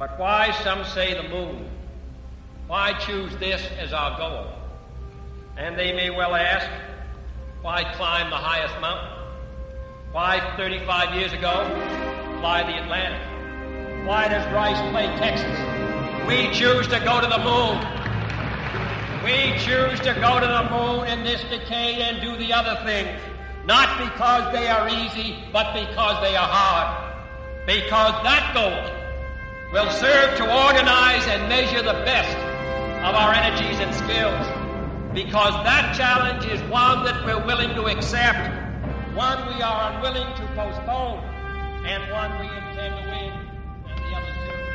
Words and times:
But 0.00 0.18
why, 0.18 0.50
some 0.64 0.82
say, 0.86 1.12
the 1.12 1.28
moon? 1.28 1.68
Why 2.68 2.94
choose 2.94 3.36
this 3.36 3.60
as 3.78 3.92
our 3.92 4.16
goal? 4.16 4.46
And 5.58 5.78
they 5.78 5.92
may 5.92 6.08
well 6.08 6.34
ask, 6.34 6.66
why 7.60 7.84
climb 7.96 8.30
the 8.30 8.36
highest 8.36 8.80
mountain? 8.80 9.12
Why, 10.10 10.40
35 10.56 11.16
years 11.16 11.34
ago, 11.34 11.64
fly 12.40 12.62
the 12.62 12.82
Atlantic? 12.82 13.20
Why 14.08 14.26
does 14.28 14.50
Rice 14.54 14.80
play 14.90 15.04
Texas? 15.18 15.58
We 16.26 16.50
choose 16.54 16.88
to 16.88 16.98
go 17.00 17.20
to 17.20 17.26
the 17.26 17.44
moon. 17.44 17.76
We 19.22 19.52
choose 19.58 20.00
to 20.00 20.14
go 20.14 20.40
to 20.40 20.46
the 20.46 20.70
moon 20.70 21.08
in 21.08 21.24
this 21.24 21.42
decade 21.50 21.98
and 21.98 22.22
do 22.22 22.38
the 22.38 22.54
other 22.54 22.82
things. 22.86 23.20
Not 23.66 23.98
because 23.98 24.50
they 24.54 24.68
are 24.68 24.88
easy, 24.88 25.36
but 25.52 25.74
because 25.74 26.22
they 26.22 26.36
are 26.36 26.48
hard. 26.48 27.12
Because 27.66 28.14
that 28.24 28.52
goal 28.54 28.99
will 29.72 29.90
serve 29.90 30.36
to 30.36 30.42
organize 30.66 31.24
and 31.28 31.48
measure 31.48 31.80
the 31.82 31.92
best 32.04 32.36
of 33.06 33.14
our 33.14 33.32
energies 33.32 33.78
and 33.78 33.94
skills. 33.94 34.46
Because 35.14 35.54
that 35.64 35.94
challenge 35.96 36.44
is 36.44 36.60
one 36.70 37.04
that 37.04 37.24
we're 37.24 37.44
willing 37.46 37.74
to 37.76 37.86
accept, 37.86 38.50
one 39.14 39.46
we 39.54 39.62
are 39.62 39.92
unwilling 39.92 40.26
to 40.36 40.46
postpone, 40.56 41.20
and 41.86 42.10
one 42.10 42.32
we 42.40 42.46
intend 42.46 42.94
to 42.98 43.04
win, 43.10 43.32
and 43.86 43.98
the 43.98 44.10
others 44.16 44.34
too. 44.44 44.70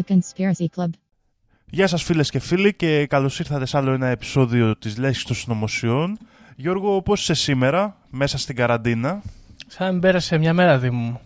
The 0.00 0.14
Conspiracy 0.14 0.66
Club. 0.76 0.90
Γεια 1.70 1.86
σας 1.86 2.02
φίλες 2.02 2.30
και 2.30 2.38
φίλοι 2.38 2.74
και 2.74 3.06
καλώς 3.06 3.38
ήρθατε 3.38 3.66
σε 3.66 3.76
άλλο 3.76 3.92
ένα 3.92 4.06
επεισόδιο 4.06 4.76
της 4.76 4.98
Λέσχης 4.98 5.24
των 5.24 5.36
Συνωμοσιών. 5.36 6.18
Γιώργο, 6.56 7.02
πώς 7.02 7.20
είσαι 7.20 7.34
σήμερα, 7.34 7.96
μέσα 8.10 8.38
στην 8.38 8.56
καραντίνα; 8.56 9.22
Σαν 9.66 10.00
πέρασε 10.00 10.38
μια 10.38 10.52
μέρα, 10.52 10.78
Δήμου 10.78 10.98
μου, 10.98 11.20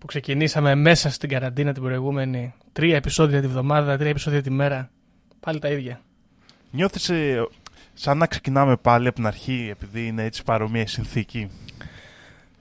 που 0.00 0.06
ξεκινήσαμε 0.06 0.74
μέσα 0.74 1.10
στην 1.10 1.28
καραντίνα 1.28 1.72
την 1.72 1.82
προηγούμενη. 1.82 2.54
Τρία 2.72 2.96
επεισόδια 2.96 3.40
τη 3.40 3.46
βδομάδα, 3.46 3.96
τρία 3.96 4.10
επεισόδια 4.10 4.42
τη 4.42 4.50
μέρα. 4.50 4.90
Πάλι 5.40 5.58
τα 5.58 5.68
ίδια. 5.68 6.00
Νιώθεις 6.70 7.08
ε, 7.08 7.46
σαν 7.94 8.18
να 8.18 8.26
ξεκινάμε 8.26 8.76
πάλι 8.76 9.06
από 9.06 9.16
την 9.16 9.26
αρχή, 9.26 9.68
επειδή 9.70 10.06
είναι 10.06 10.24
έτσι 10.24 10.42
παρόμοια 10.42 10.82
η 10.82 10.86
συνθήκη; 10.86 11.50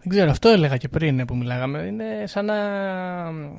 Δεν 0.08 0.17
ξέρω, 0.17 0.31
αυτό 0.31 0.50
έλεγα 0.50 0.78
και 0.78 0.88
πριν 0.88 1.25
που 1.25 1.36
μιλάγαμε. 1.36 1.80
Είναι 1.80 2.06
σαν 2.25 2.45
να, 2.45 2.56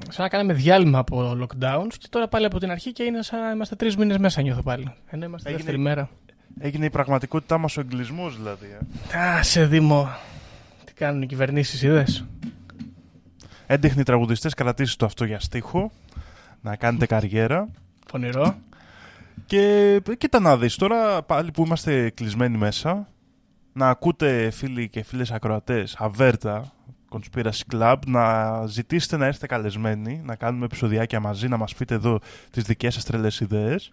σαν 0.08 0.22
να 0.22 0.28
κάναμε 0.28 0.52
διάλειμμα 0.52 0.98
από 0.98 1.38
lockdowns 1.42 1.94
και 1.98 2.06
τώρα 2.10 2.28
πάλι 2.28 2.44
από 2.46 2.58
την 2.58 2.70
αρχή 2.70 2.92
και 2.92 3.02
είναι 3.02 3.22
σαν 3.22 3.40
να 3.40 3.50
είμαστε 3.50 3.76
τρεις 3.76 3.96
μήνες 3.96 4.18
μέσα, 4.18 4.42
νιώθω 4.42 4.62
πάλι. 4.62 4.92
Ενώ 5.06 5.24
είμαστε 5.24 5.48
Έγινε- 5.48 5.64
δεύτερη 5.64 5.82
μέρα. 5.82 6.08
Έγινε 6.58 6.84
η 6.84 6.90
πραγματικότητά 6.90 7.58
μας 7.58 7.76
ο 7.76 7.80
εγκλισμός 7.80 8.36
δηλαδή. 8.36 8.66
ε. 9.12 9.18
Α, 9.18 9.42
σε 9.42 9.66
Δήμο. 9.66 10.08
Τι 10.84 10.92
κάνουν 10.92 11.22
οι 11.22 11.26
κυβερνήσεις, 11.26 11.82
είδες; 11.82 12.24
Έντεχνοι 13.66 14.02
τραγουδιστές, 14.02 14.54
κρατήστε 14.54 14.96
το 14.98 15.04
αυτό 15.06 15.24
για 15.24 15.40
στίχο, 15.40 15.90
να 16.60 16.76
κάνετε 16.76 17.06
καριέρα. 17.06 17.68
Πονηρό. 18.12 18.54
Και 19.46 20.00
κοίτα 20.18 20.40
να 20.40 20.56
δεις, 20.56 20.76
τώρα 20.76 21.22
πάλι 21.22 21.50
που 21.50 21.64
είμαστε 21.64 22.10
κλεισμένοι 22.10 22.56
μέσα, 22.58 23.08
να 23.76 23.88
ακούτε 23.88 24.50
φίλοι 24.50 24.88
και 24.88 25.02
φίλες 25.02 25.30
ακροατές, 25.30 25.96
αβέρτα, 25.98 26.72
Conspiracy 27.10 27.74
Club, 27.74 27.96
να 28.06 28.66
ζητήσετε 28.66 29.16
να 29.16 29.26
έρθετε 29.26 29.46
καλεσμένοι, 29.46 30.20
να 30.24 30.34
κάνουμε 30.36 30.64
επεισοδιάκια 30.64 31.20
μαζί, 31.20 31.48
να 31.48 31.56
μας 31.56 31.74
πείτε 31.74 31.94
εδώ 31.94 32.18
τις 32.50 32.62
δικές 32.64 32.94
σας 32.94 33.04
τρελές 33.04 33.40
ιδέες. 33.40 33.92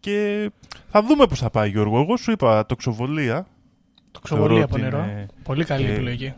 Και 0.00 0.50
θα 0.88 1.02
δούμε 1.02 1.26
πώς 1.26 1.38
θα 1.40 1.50
πάει 1.50 1.70
Γιώργο. 1.70 2.00
Εγώ 2.00 2.16
σου 2.16 2.30
είπα 2.30 2.66
τοξοβολία, 2.66 3.46
Το 4.10 4.20
ξοβολία 4.20 4.62
ότι 4.62 4.70
πονηρό. 4.70 4.98
είναι- 4.98 5.26
Πολύ 5.42 5.64
καλή 5.64 5.84
και- 5.84 5.92
επιλογή. 5.92 6.34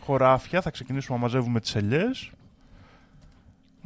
χωράφια, 0.00 0.60
θα 0.60 0.70
ξεκινήσουμε 0.70 1.16
να 1.16 1.22
μαζεύουμε 1.22 1.60
τις 1.60 1.74
ελιές. 1.74 2.30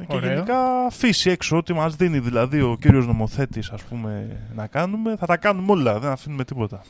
Και 0.07 0.15
Ωραίο. 0.15 0.33
γενικά 0.33 0.89
φύση 0.89 1.29
έξω, 1.29 1.57
ό,τι 1.57 1.73
μας 1.73 1.95
δίνει 1.95 2.19
δηλαδή 2.19 2.61
ο 2.61 2.77
κύριος 2.79 3.07
νομοθέτης 3.07 3.69
ας 3.69 3.81
πούμε 3.83 4.37
να 4.55 4.67
κάνουμε, 4.67 5.15
θα 5.15 5.25
τα 5.25 5.37
κάνουμε 5.37 5.71
όλα, 5.71 5.99
δεν 5.99 6.11
αφήνουμε 6.11 6.43
τίποτα. 6.43 6.81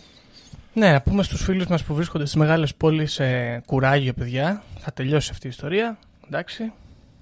Ναι, 0.78 0.92
να 0.92 1.02
πούμε 1.02 1.24
στους 1.24 1.44
φίλους 1.44 1.68
μας 1.68 1.84
που 1.84 1.94
βρίσκονται 1.94 2.26
στις 2.26 2.38
μεγάλες 2.38 2.76
πόλεις 2.76 3.20
ε, 3.20 3.62
κουράγιο, 3.66 4.14
παιδιά. 4.14 4.64
Θα 4.80 4.92
τελειώσει 4.94 5.30
αυτή 5.32 5.48
η 5.48 5.50
ιστορία. 5.50 5.98
Εντάξει. 6.26 6.72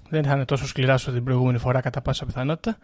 Δεν 0.08 0.24
θα 0.24 0.34
είναι 0.34 0.44
τόσο 0.44 0.66
σκληρά 0.66 0.94
όσο 0.94 1.12
την 1.12 1.24
προηγούμενη 1.24 1.58
φορά 1.58 1.80
κατά 1.80 2.00
πάσα 2.00 2.26
πιθανότητα. 2.26 2.76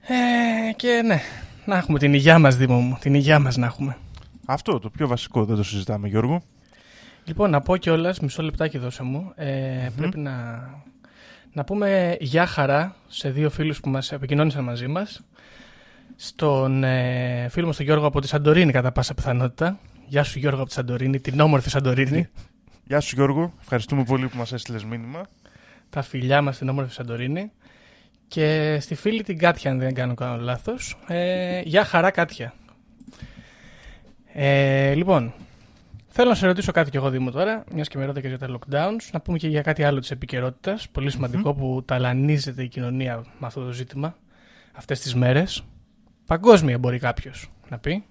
Ε, 0.00 0.72
και 0.72 1.02
ναι, 1.04 1.20
να 1.64 1.76
έχουμε 1.76 1.98
την 1.98 2.14
υγειά 2.14 2.38
μας, 2.38 2.56
Δήμο 2.56 2.78
μου. 2.78 2.96
Την 3.00 3.14
υγειά 3.14 3.38
μας 3.38 3.56
να 3.56 3.66
έχουμε. 3.66 3.96
Αυτό 4.46 4.78
το 4.78 4.90
πιο 4.90 5.08
βασικό, 5.08 5.44
δεν 5.44 5.56
το 5.56 5.62
συζητάμε 5.62 6.08
Γιώργο. 6.08 6.42
Λοιπόν, 7.24 7.50
να 7.50 7.60
πω 7.60 7.76
κιόλας, 7.76 8.20
μισό 8.20 8.42
λεπτάκι 8.42 8.78
δώσε 8.78 9.02
μου. 9.02 9.32
Ε, 9.34 9.88
Πρέπει 9.96 10.18
να, 10.18 10.68
να 11.52 11.64
πούμε 11.64 12.16
γεια 12.20 12.46
χαρά 12.46 12.94
σε 13.06 13.30
δύο 13.30 13.50
φίλους 13.50 13.80
που 13.80 13.88
μας 13.88 14.12
επικοινώνησαν 14.12 14.64
μαζί 14.64 14.86
μας. 14.86 15.22
Στον 16.16 16.84
ε, 16.84 17.48
φίλο 17.50 17.66
μας 17.66 17.76
τον 17.76 17.84
Γιώργο 17.84 18.06
από 18.06 18.20
τη 18.20 18.26
Σαντορίνη 18.26 18.72
κατά 18.72 18.92
πάσα 18.92 19.14
πιθανότητα. 19.14 19.78
Γεια 20.06 20.24
σου 20.24 20.38
Γιώργο 20.38 20.58
από 20.58 20.68
τη 20.68 20.74
Σαντορίνη, 20.74 21.20
την 21.20 21.40
όμορφη 21.40 21.70
Σαντορίνη. 21.70 22.28
Γεια 22.84 23.00
σου 23.00 23.14
Γιώργο, 23.14 23.52
ευχαριστούμε 23.60 24.04
πολύ 24.04 24.28
που 24.28 24.36
μας 24.36 24.52
έστειλες 24.52 24.84
μήνυμα. 24.84 25.22
τα 25.90 26.02
φιλιά 26.02 26.42
μας 26.42 26.54
στην 26.54 26.68
όμορφη 26.68 26.92
Σαντορίνη. 26.92 27.50
Και 28.28 28.78
στη 28.80 28.94
φίλη 28.94 29.22
την 29.22 29.38
Κάτια, 29.38 29.70
αν 29.70 29.78
δεν 29.78 29.94
κάνω 29.94 30.14
κάνω 30.14 30.42
λάθος. 30.42 30.98
Ε, 31.06 31.60
γεια 31.64 31.84
χαρά 31.84 32.10
Κάτια. 32.10 32.54
Ε, 34.32 34.94
λοιπόν, 34.94 35.32
θέλω 36.08 36.28
να 36.28 36.34
σε 36.34 36.46
ρωτήσω 36.46 36.72
κάτι 36.72 36.90
κι 36.90 36.96
εγώ 36.96 37.10
Δήμο 37.10 37.30
τώρα, 37.30 37.64
μιας 37.72 37.88
και 37.88 37.98
με 37.98 38.04
ρώτηκες 38.04 38.30
για 38.30 38.38
τα 38.38 38.48
lockdowns, 38.58 39.08
να 39.12 39.20
πούμε 39.20 39.38
και 39.38 39.48
για 39.48 39.62
κάτι 39.62 39.84
άλλο 39.84 40.00
της 40.00 40.10
επικαιρότητας, 40.10 40.88
πολύ 40.88 41.10
σημαντικό 41.10 41.54
που 41.54 41.82
ταλανίζεται 41.84 42.62
η 42.62 42.68
κοινωνία 42.68 43.16
με 43.16 43.46
αυτό 43.46 43.64
το 43.64 43.72
ζήτημα 43.72 44.16
αυτές 44.72 45.00
τις 45.00 45.14
μέρες. 45.14 45.64
Παγκόσμια 46.26 46.78
μπορεί 46.78 46.98
κάποιος 46.98 47.48
να 47.68 47.78
πει. 47.78 48.04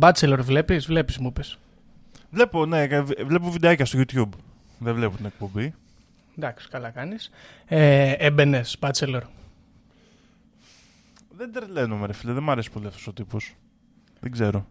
Bachelor 0.00 0.38
βλέπεις, 0.40 0.86
βλέπεις 0.86 1.18
μου 1.18 1.26
είπες. 1.26 1.58
Βλέπω, 2.30 2.66
ναι, 2.66 2.86
βλέπω 3.26 3.50
βιντεάκια 3.50 3.84
στο 3.84 3.98
YouTube. 3.98 4.28
Δεν 4.78 4.94
βλέπω 4.94 5.16
την 5.16 5.26
εκπομπή. 5.26 5.74
Εντάξει, 6.38 6.68
καλά 6.68 6.90
κάνεις. 6.90 7.30
Ε, 7.66 8.10
έμπαινες, 8.12 8.76
Bachelor. 8.80 9.20
Δεν 11.36 11.52
τρελαίνομαι 11.52 12.06
ρε 12.06 12.12
φίλε, 12.12 12.32
δεν 12.32 12.42
μ' 12.42 12.50
αρέσει 12.50 12.70
πολύ 12.70 12.86
αυτός 12.86 13.06
ο 13.06 13.12
τύπος. 13.12 13.54
Δεν 14.20 14.30
ξέρω. 14.32 14.66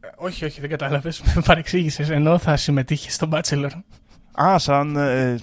Ε, 0.00 0.08
Όχι, 0.16 0.44
όχι, 0.44 0.60
δεν 0.60 0.70
κατάλαβες. 0.70 1.22
Με 1.34 1.42
παρεξήγησες. 1.44 2.10
Ενώ 2.10 2.38
θα 2.38 2.56
συμμετείχες 2.56 3.14
στο 3.14 3.28
Bachelor. 3.32 3.70
Α, 4.42 4.58
σαν... 4.58 4.96
ε, 4.96 5.38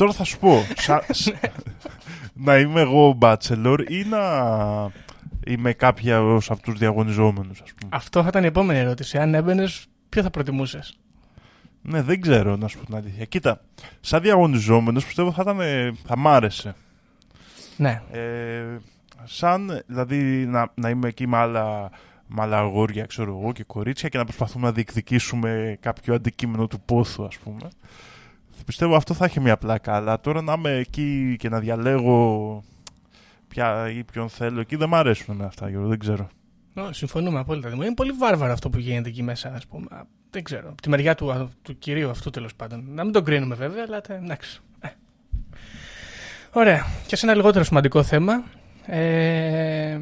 τώρα 0.00 0.12
θα 0.12 0.24
σου 0.24 0.38
πω. 0.38 0.64
Σα- 0.76 1.04
σ- 1.14 1.34
να 2.46 2.58
είμαι 2.58 2.80
εγώ 2.80 3.18
bachelor 3.20 3.78
ή 3.88 4.04
να 4.04 4.20
είμαι 5.46 5.72
κάποια 5.72 6.22
ως 6.22 6.50
από 6.50 6.62
τους 6.62 6.78
διαγωνιζόμενους, 6.78 7.60
ας 7.60 7.72
πούμε. 7.74 7.90
Αυτό 7.94 8.22
θα 8.22 8.28
ήταν 8.28 8.42
η 8.42 8.46
επόμενη 8.46 8.78
ερώτηση. 8.78 9.18
Αν 9.18 9.34
έμπαινες, 9.34 9.86
ποιο 10.08 10.22
θα 10.22 10.30
προτιμούσες; 10.30 10.98
Ναι, 11.82 12.02
δεν 12.02 12.20
ξέρω 12.20 12.56
να 12.56 12.68
σου 12.68 12.78
πω 12.78 12.84
την 12.84 12.94
αλήθεια. 12.94 13.24
Κοίτα, 13.24 13.60
σαν 14.00 14.20
διαγωνιζόμενος 14.22 15.04
πιστεύω 15.04 15.32
θα, 15.32 15.42
ήταν, 15.42 15.60
ε, 15.60 15.92
θα 16.06 16.16
μ' 16.18 16.28
άρεσε. 16.28 16.74
Ναι. 17.76 18.02
Ε, 18.12 18.62
σαν, 19.24 19.82
δηλαδή, 19.86 20.16
να, 20.46 20.72
να 20.74 20.88
είμαι 20.88 21.08
εκεί 21.08 21.26
με 21.26 21.36
άλλα, 21.36 21.90
με 22.26 22.42
άλλα 22.42 22.58
αγόρια, 22.58 23.04
ξέρω 23.06 23.38
εγώ, 23.40 23.52
και 23.52 23.64
κορίτσια 23.64 24.08
και 24.08 24.18
να 24.18 24.24
προσπαθούμε 24.24 24.66
να 24.66 24.72
διεκδικήσουμε 24.72 25.76
κάποιο 25.80 26.14
αντικείμενο 26.14 26.66
του 26.66 26.80
πόθου, 26.80 27.24
ας 27.24 27.38
πούμε. 27.38 27.68
Πιστεύω 28.66 28.96
αυτό 28.96 29.14
θα 29.14 29.24
έχει 29.24 29.40
μια 29.40 29.56
πλάκα, 29.56 29.94
αλλά 29.94 30.20
τώρα 30.20 30.42
να 30.42 30.52
είμαι 30.52 30.70
εκεί 30.76 31.36
και 31.38 31.48
να 31.48 31.58
διαλέγω 31.60 32.62
ποια 33.48 33.90
ή 33.90 34.04
ποιον 34.04 34.28
θέλω 34.28 34.60
εκεί 34.60 34.76
δεν 34.76 34.88
μ' 34.88 34.94
αρέσουν 34.94 35.26
εμένα 35.28 35.48
αυτά, 35.48 35.68
Γιώργο, 35.68 35.88
δεν 35.88 35.98
ξέρω. 35.98 36.28
Ω, 36.74 36.92
συμφωνούμε 36.92 37.38
απόλυτα. 37.38 37.66
Δημήτρη. 37.68 37.86
Είναι 37.86 37.94
πολύ 37.96 38.10
βάρβαρο 38.12 38.52
αυτό 38.52 38.70
που 38.70 38.78
γίνεται 38.78 39.08
εκεί 39.08 39.22
μέσα, 39.22 39.52
ας 39.54 39.66
πούμε. 39.66 39.86
Α, 39.90 40.02
Δεν 40.30 40.42
ξέρω. 40.42 40.68
Από 40.68 40.82
τη 40.82 40.88
μεριά 40.88 41.14
του, 41.14 41.50
του 41.62 41.78
κυρίου 41.78 42.10
αυτού 42.10 42.30
τέλος 42.30 42.54
πάντων. 42.54 42.84
Να 42.94 43.04
μην 43.04 43.12
τον 43.12 43.24
κρίνουμε 43.24 43.54
βέβαια, 43.54 43.84
αλλά 43.86 44.00
τε- 44.00 44.22
εντάξει. 44.22 44.60
Ε. 44.80 44.88
Ωραία. 46.52 46.86
Και 47.06 47.16
σε 47.16 47.26
ένα 47.26 47.34
λιγότερο 47.34 47.64
σημαντικό 47.64 48.02
θέμα. 48.02 48.42
Ε, 48.86 50.00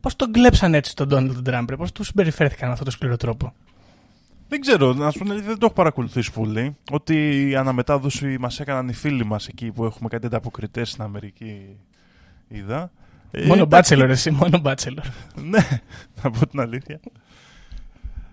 Πώς 0.00 0.16
τον 0.16 0.32
κλέψαν 0.32 0.74
έτσι 0.74 0.94
τον 0.96 1.08
Ντόναλντ 1.08 1.38
Τραμπ, 1.44 1.72
πώς 1.76 1.92
του 1.92 2.04
συμπεριφέρθηκαν 2.04 2.66
με 2.66 2.72
αυτόν 2.72 2.86
τον 2.88 2.94
σκληρό 2.96 3.16
τρόπο; 3.16 3.52
Δεν 4.48 4.60
ξέρω, 4.60 4.92
να 4.92 5.10
σου 5.10 5.18
πω 5.18 5.24
την 5.24 5.32
αλήθεια, 5.32 5.48
δεν 5.48 5.58
το 5.58 5.66
έχω 5.66 5.74
παρακολουθήσει 5.74 6.32
πολύ. 6.32 6.76
Ότι 6.90 7.48
η 7.48 7.56
αναμετάδοση 7.56 8.36
μας 8.38 8.60
έκαναν 8.60 8.88
οι 8.88 8.92
φίλοι 8.92 9.24
μας 9.24 9.48
εκεί 9.48 9.70
που 9.70 9.84
έχουμε 9.84 10.08
κάτι 10.08 10.26
ανταποκριτές 10.26 10.90
στην 10.90 11.02
Αμερική. 11.02 11.76
Είδα. 12.48 12.90
Ε, 13.30 13.46
μόνο 13.46 13.62
εντάξει, 13.62 13.96
bachelor, 13.98 14.08
εσύ, 14.08 14.30
μόνο 14.30 14.60
bachelor. 14.64 15.04
Ναι, 15.50 15.80
να 16.22 16.30
πω 16.30 16.46
την 16.46 16.60
αλήθεια. 16.60 17.00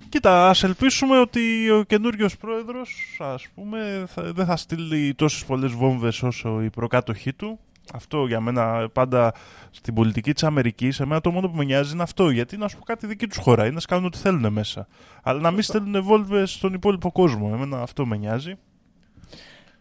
Κοίτα, 0.09 0.49
ας 0.49 0.63
ελπίσουμε 0.63 1.19
ότι 1.19 1.69
ο 1.69 1.83
καινούριος 1.83 2.37
πρόεδρος, 2.37 3.17
ας 3.19 3.47
πούμε, 3.55 4.03
θα, 4.07 4.33
δεν 4.33 4.45
θα 4.45 4.55
στείλει 4.55 5.13
τόσες 5.13 5.45
πολλές 5.45 5.71
βόμβες 5.71 6.23
όσο 6.23 6.61
η 6.63 6.69
προκάτοχή 6.69 7.33
του. 7.33 7.59
Αυτό 7.93 8.25
για 8.25 8.39
μένα 8.39 8.89
πάντα 8.93 9.33
στην 9.71 9.93
πολιτική 9.93 10.33
της 10.33 10.43
Αμερικής, 10.43 10.99
εμένα 10.99 11.21
το 11.21 11.31
μόνο 11.31 11.49
που 11.49 11.55
με 11.55 11.63
νοιάζει 11.63 11.93
είναι 11.93 12.03
αυτό. 12.03 12.29
Γιατί 12.29 12.57
να 12.57 12.67
σου 12.67 12.77
πω 12.77 12.83
κάτι 12.83 13.07
δική 13.07 13.27
τους 13.27 13.37
χώρα, 13.37 13.65
είναι 13.65 13.73
να 13.73 13.81
κάνουν 13.87 14.05
ό,τι 14.05 14.17
θέλουν 14.17 14.53
μέσα. 14.53 14.87
Αλλά 15.23 15.39
να 15.39 15.51
μην 15.51 15.61
στέλνουν 15.61 16.03
βόμβες 16.03 16.51
στον 16.51 16.73
υπόλοιπο 16.73 17.11
κόσμο. 17.11 17.51
Εμένα 17.53 17.81
αυτό 17.81 18.05
με 18.05 18.17
νοιάζει. 18.17 18.53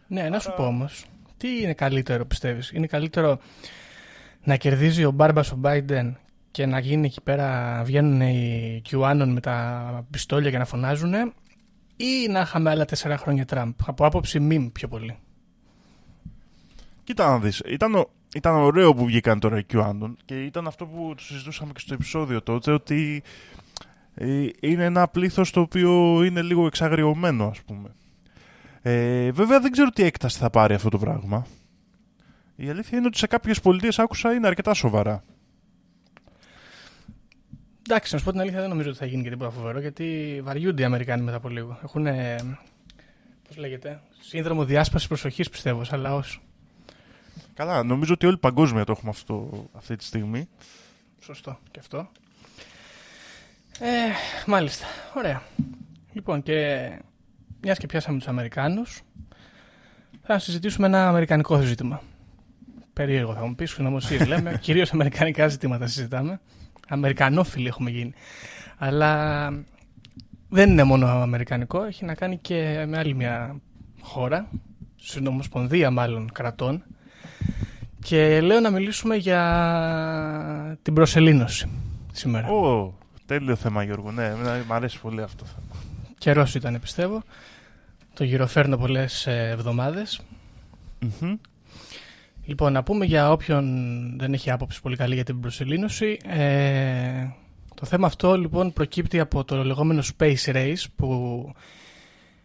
Ναι, 0.07 0.29
να 0.29 0.39
σου 0.39 0.53
πω 0.55 0.65
όμως. 0.65 1.05
Τι 1.37 1.61
είναι 1.61 1.73
καλύτερο, 1.73 2.25
πιστεύεις, 2.25 2.71
Είναι 2.71 2.87
καλύτερο 2.87 3.39
να 4.43 4.55
κερδίζει 4.55 5.05
ο 5.05 5.11
Μπάρμπας 5.11 5.51
ο 5.51 5.59
Biden 5.63 6.13
και 6.51 6.65
να 6.65 6.79
γίνει 6.79 7.05
εκεί 7.05 7.21
πέρα, 7.21 7.81
βγαίνουν 7.85 8.21
οι 8.21 8.81
QAnon 8.89 9.25
με 9.27 9.39
τα 9.39 10.05
πιστόλια 10.09 10.51
και 10.51 10.57
να 10.57 10.65
φωνάζουν, 10.65 11.13
ή 11.95 12.27
να 12.29 12.39
είχαμε 12.39 12.69
άλλα 12.69 12.85
τέσσερα 12.85 13.17
χρόνια 13.17 13.45
Τραμπ; 13.45 13.73
Από 13.85 14.05
άποψη 14.05 14.39
μιμ 14.39 14.71
πιο 14.71 14.87
πολύ. 14.87 15.17
Κοίτα 17.05 17.29
να 17.29 17.39
δεις, 17.39 17.61
ήταν, 17.65 18.05
ήταν 18.35 18.55
ωραίο 18.55 18.93
που 18.93 19.05
βγήκαν 19.05 19.39
τώρα 19.39 19.57
οι 19.57 19.65
QAnon 19.73 20.13
και 20.25 20.43
ήταν 20.43 20.67
αυτό 20.67 20.85
που 20.85 21.15
συζητούσαμε 21.17 21.71
και 21.73 21.79
στο 21.79 21.93
επεισόδιο 21.93 22.41
τότε, 22.41 22.71
ότι 22.71 23.23
ε, 24.13 24.47
είναι 24.59 24.83
ένα 24.83 25.07
πλήθος 25.07 25.51
το 25.51 25.59
οποίο 25.59 26.23
είναι 26.23 26.41
λίγο 26.41 26.65
εξαγριωμένο 26.65 27.47
ας 27.47 27.61
πούμε. 27.61 27.89
Ε, 28.81 29.31
βέβαια 29.31 29.59
δεν 29.59 29.71
ξέρω 29.71 29.89
τι 29.89 30.03
έκταση 30.03 30.37
θα 30.37 30.49
πάρει 30.49 30.73
αυτό 30.73 30.89
το 30.89 30.97
πράγμα. 30.97 31.45
Η 32.55 32.69
αλήθεια 32.69 32.97
είναι 32.97 33.07
ότι 33.07 33.17
σε 33.17 33.27
κάποιες 33.27 33.61
πολιτείες 33.61 33.99
άκουσα 33.99 34.33
είναι 34.33 34.47
αρκετά 34.47 34.73
σοβαρά. 34.73 35.23
Εντάξει, 37.87 38.13
να 38.13 38.19
σου 38.19 38.25
πω 38.25 38.31
την 38.31 38.39
αλήθεια, 38.39 38.59
δεν 38.59 38.69
νομίζω 38.69 38.89
ότι 38.89 38.97
θα 38.97 39.05
γίνει 39.05 39.23
και 39.23 39.29
τίποτα 39.29 39.51
φοβερό 39.51 39.79
γιατί 39.79 40.39
βαριούνται 40.43 40.81
οι 40.81 40.85
Αμερικάνοι 40.85 41.23
μετά 41.23 41.37
από 41.37 41.49
λίγο. 41.49 41.79
Έχουν. 41.83 42.07
Πώς 43.47 43.57
λέγεται, 43.57 44.01
σύνδρομο 44.19 44.65
διάσπασης 44.65 45.07
προσοχής 45.07 45.49
πιστεύω, 45.49 45.83
σαν 45.83 45.99
λαός. 45.99 46.44
Καλά, 47.53 47.83
νομίζω 47.83 48.13
ότι 48.13 48.25
όλοι 48.25 48.37
παγκόσμια 48.37 48.83
το 48.83 48.91
έχουμε 48.91 49.09
αυτό 49.09 49.67
αυτή 49.73 49.95
τη 49.95 50.03
στιγμή. 50.03 50.47
Σωστό 51.19 51.59
και 51.71 51.79
αυτό. 51.79 52.09
Ε, 53.79 53.87
μάλιστα. 54.45 54.85
Ωραία. 55.15 55.41
Λοιπόν, 56.13 56.43
και 56.43 56.89
μιας 57.61 57.77
και 57.77 57.87
πιάσαμε 57.87 58.17
τους 58.17 58.27
Αμερικάνους, 58.27 59.01
θα 60.21 60.39
συζητήσουμε 60.39 60.87
ένα 60.87 61.07
αμερικανικό 61.07 61.59
ζήτημα. 61.61 62.01
Περίεργο 62.93 63.33
θα 63.33 63.45
μου 63.45 63.55
πεις, 63.55 63.71
συνωμοσίε 63.71 64.25
λέμε. 64.31 64.57
Κυρίως 64.61 64.93
αμερικανικά 64.93 65.47
ζητήματα 65.47 65.87
συζητάμε. 65.87 66.39
Αμερικανόφιλοι 66.87 67.67
έχουμε 67.67 67.89
γίνει. 67.89 68.13
Αλλά 68.77 69.49
δεν 70.49 70.69
είναι 70.69 70.83
μόνο 70.83 71.07
αμερικανικό, 71.07 71.83
έχει 71.83 72.05
να 72.05 72.13
κάνει 72.13 72.37
και 72.37 72.85
με 72.87 72.97
άλλη 72.97 73.13
μια 73.13 73.61
χώρα, 74.01 74.49
συνομοσπονδία 74.95 75.91
μάλλον 75.91 76.31
κρατών. 76.31 76.83
Και 78.07 78.41
λέω 78.41 78.59
να 78.59 78.71
μιλήσουμε 78.71 79.15
για 79.15 80.77
την 80.81 80.93
προσελήνωση 80.93 81.69
σήμερα. 82.11 82.47
Ω, 82.47 82.93
τέλειο 83.25 83.55
θέμα 83.55 83.83
Γιώργο, 83.83 84.11
ναι, 84.11 84.33
μου 84.67 84.73
αρέσει 84.73 84.99
πολύ 84.99 85.21
αυτό. 85.21 85.45
Καιρός 86.17 86.55
ήταν 86.55 86.79
πιστεύω. 86.79 87.23
Το 88.13 88.23
γυροφέρνω 88.23 88.77
πολλές 88.77 89.27
ε, 89.27 89.49
εβδομάδες. 89.51 90.21
Λοιπόν, 92.45 92.73
να 92.73 92.83
πούμε 92.83 93.05
για 93.05 93.31
όποιον 93.31 93.65
δεν 94.19 94.33
έχει 94.33 94.51
άποψη 94.51 94.81
πολύ 94.81 94.95
καλή 94.95 95.15
για 95.15 95.23
την 95.23 95.39
προσελήνωση. 95.39 96.17
Ε, 96.27 97.27
το 97.75 97.85
θέμα 97.85 98.07
αυτό 98.07 98.37
λοιπόν 98.37 98.73
προκύπτει 98.73 99.19
από 99.19 99.43
το 99.43 99.63
λεγόμενο 99.63 100.03
Space 100.17 100.45
Race 100.45 100.83
που 100.95 101.51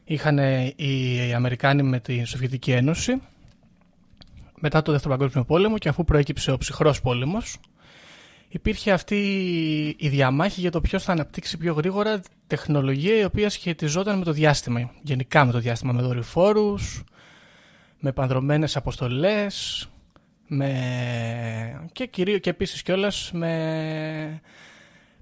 είχαν 0.05 0.39
οι 0.77 1.33
Αμερικάνοι 1.35 1.83
με 1.83 2.01
την 2.01 2.27
Σοβιετική 2.27 2.73
Ένωση 2.73 3.21
μετά 4.61 4.83
το 4.83 4.93
Δεύτερο 4.93 5.17
Παγκόσμιο 5.17 5.45
Πόλεμο 5.45 5.79
και 5.79 5.89
αφού 5.89 6.05
προέκυψε 6.05 6.53
ο 6.53 6.59
ψυχρός 6.59 7.01
πόλεμος 7.01 7.59
υπήρχε 8.49 8.93
αυτή 8.93 9.17
η 9.99 10.09
διαμάχη 10.09 10.61
για 10.61 10.71
το 10.71 10.81
ποιος 10.81 11.03
θα 11.03 11.13
αναπτύξει 11.13 11.57
πιο 11.57 11.75
γρήγορα 11.75 12.21
τεχνολογία 12.47 13.17
η 13.17 13.25
οποία 13.25 13.51
σχετιζόταν 13.51 14.19
με 14.19 14.25
το 14.25 14.33
διάστημα, 14.33 14.91
γενικά 15.03 15.45
με 15.45 15.53
το 15.53 15.59
διάστημα, 15.59 15.93
με 15.93 16.03
δορυφόρους, 16.03 17.05
με 17.99 18.13
πανδρομένες 18.13 18.77
αποστολές 18.77 19.89
με... 20.47 21.89
και, 21.93 22.07
κυρίως, 22.07 22.41
και 22.41 22.51
επίσης 22.51 22.83
κιόλας 22.83 23.31
με 23.33 24.41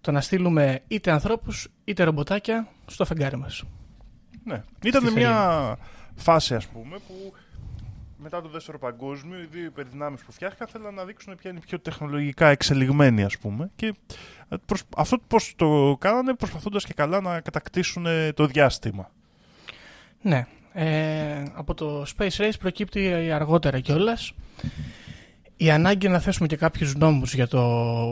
το 0.01 0.13
να 0.13 0.21
στείλουμε 0.21 0.81
είτε 0.89 1.11
ανθρώπους 1.11 1.69
είτε 1.85 2.05
ρομποτάκια 2.05 2.69
στο 2.87 3.05
φεγγάρι 3.05 3.37
μας. 3.37 3.63
Ναι. 4.45 4.63
Ήταν 4.85 5.13
μια 5.13 5.77
φάση 6.15 6.55
ας 6.55 6.67
πούμε 6.67 6.97
που 6.97 7.33
μετά 8.23 8.43
το 8.43 8.49
δεύτερο 8.49 8.79
παγκόσμιο 8.79 9.39
οι 9.39 9.47
δύο 9.51 9.65
υπερδυνάμεις 9.65 10.21
που 10.21 10.33
φτιάχτηκαν 10.33 10.69
θέλαν 10.69 10.95
να 10.95 11.05
δείξουν 11.05 11.37
ποια 11.37 11.51
είναι 11.51 11.61
πιο 11.61 11.79
τεχνολογικά 11.81 12.49
εξελιγμένοι 12.49 13.23
ας 13.23 13.39
πούμε 13.39 13.71
και 13.77 13.95
αυτό 14.97 15.19
πώς 15.27 15.55
το 15.57 15.97
κάνανε 16.01 16.35
προσπαθώντας 16.35 16.85
και 16.85 16.93
καλά 16.95 17.21
να 17.21 17.41
κατακτήσουν 17.41 18.07
το 18.35 18.47
διάστημα. 18.47 19.11
Ναι. 20.23 20.47
Ε, 20.73 21.43
από 21.55 21.75
το 21.75 22.07
Space 22.17 22.37
Race 22.37 22.59
προκύπτει 22.59 23.31
αργότερα 23.31 23.81
κιόλας 23.81 24.33
η 25.57 25.71
ανάγκη 25.71 26.09
να 26.09 26.19
θέσουμε 26.19 26.47
και 26.47 26.57
κάποιους 26.57 26.95
νόμους 26.95 27.35
για 27.35 27.49
το 27.49 27.63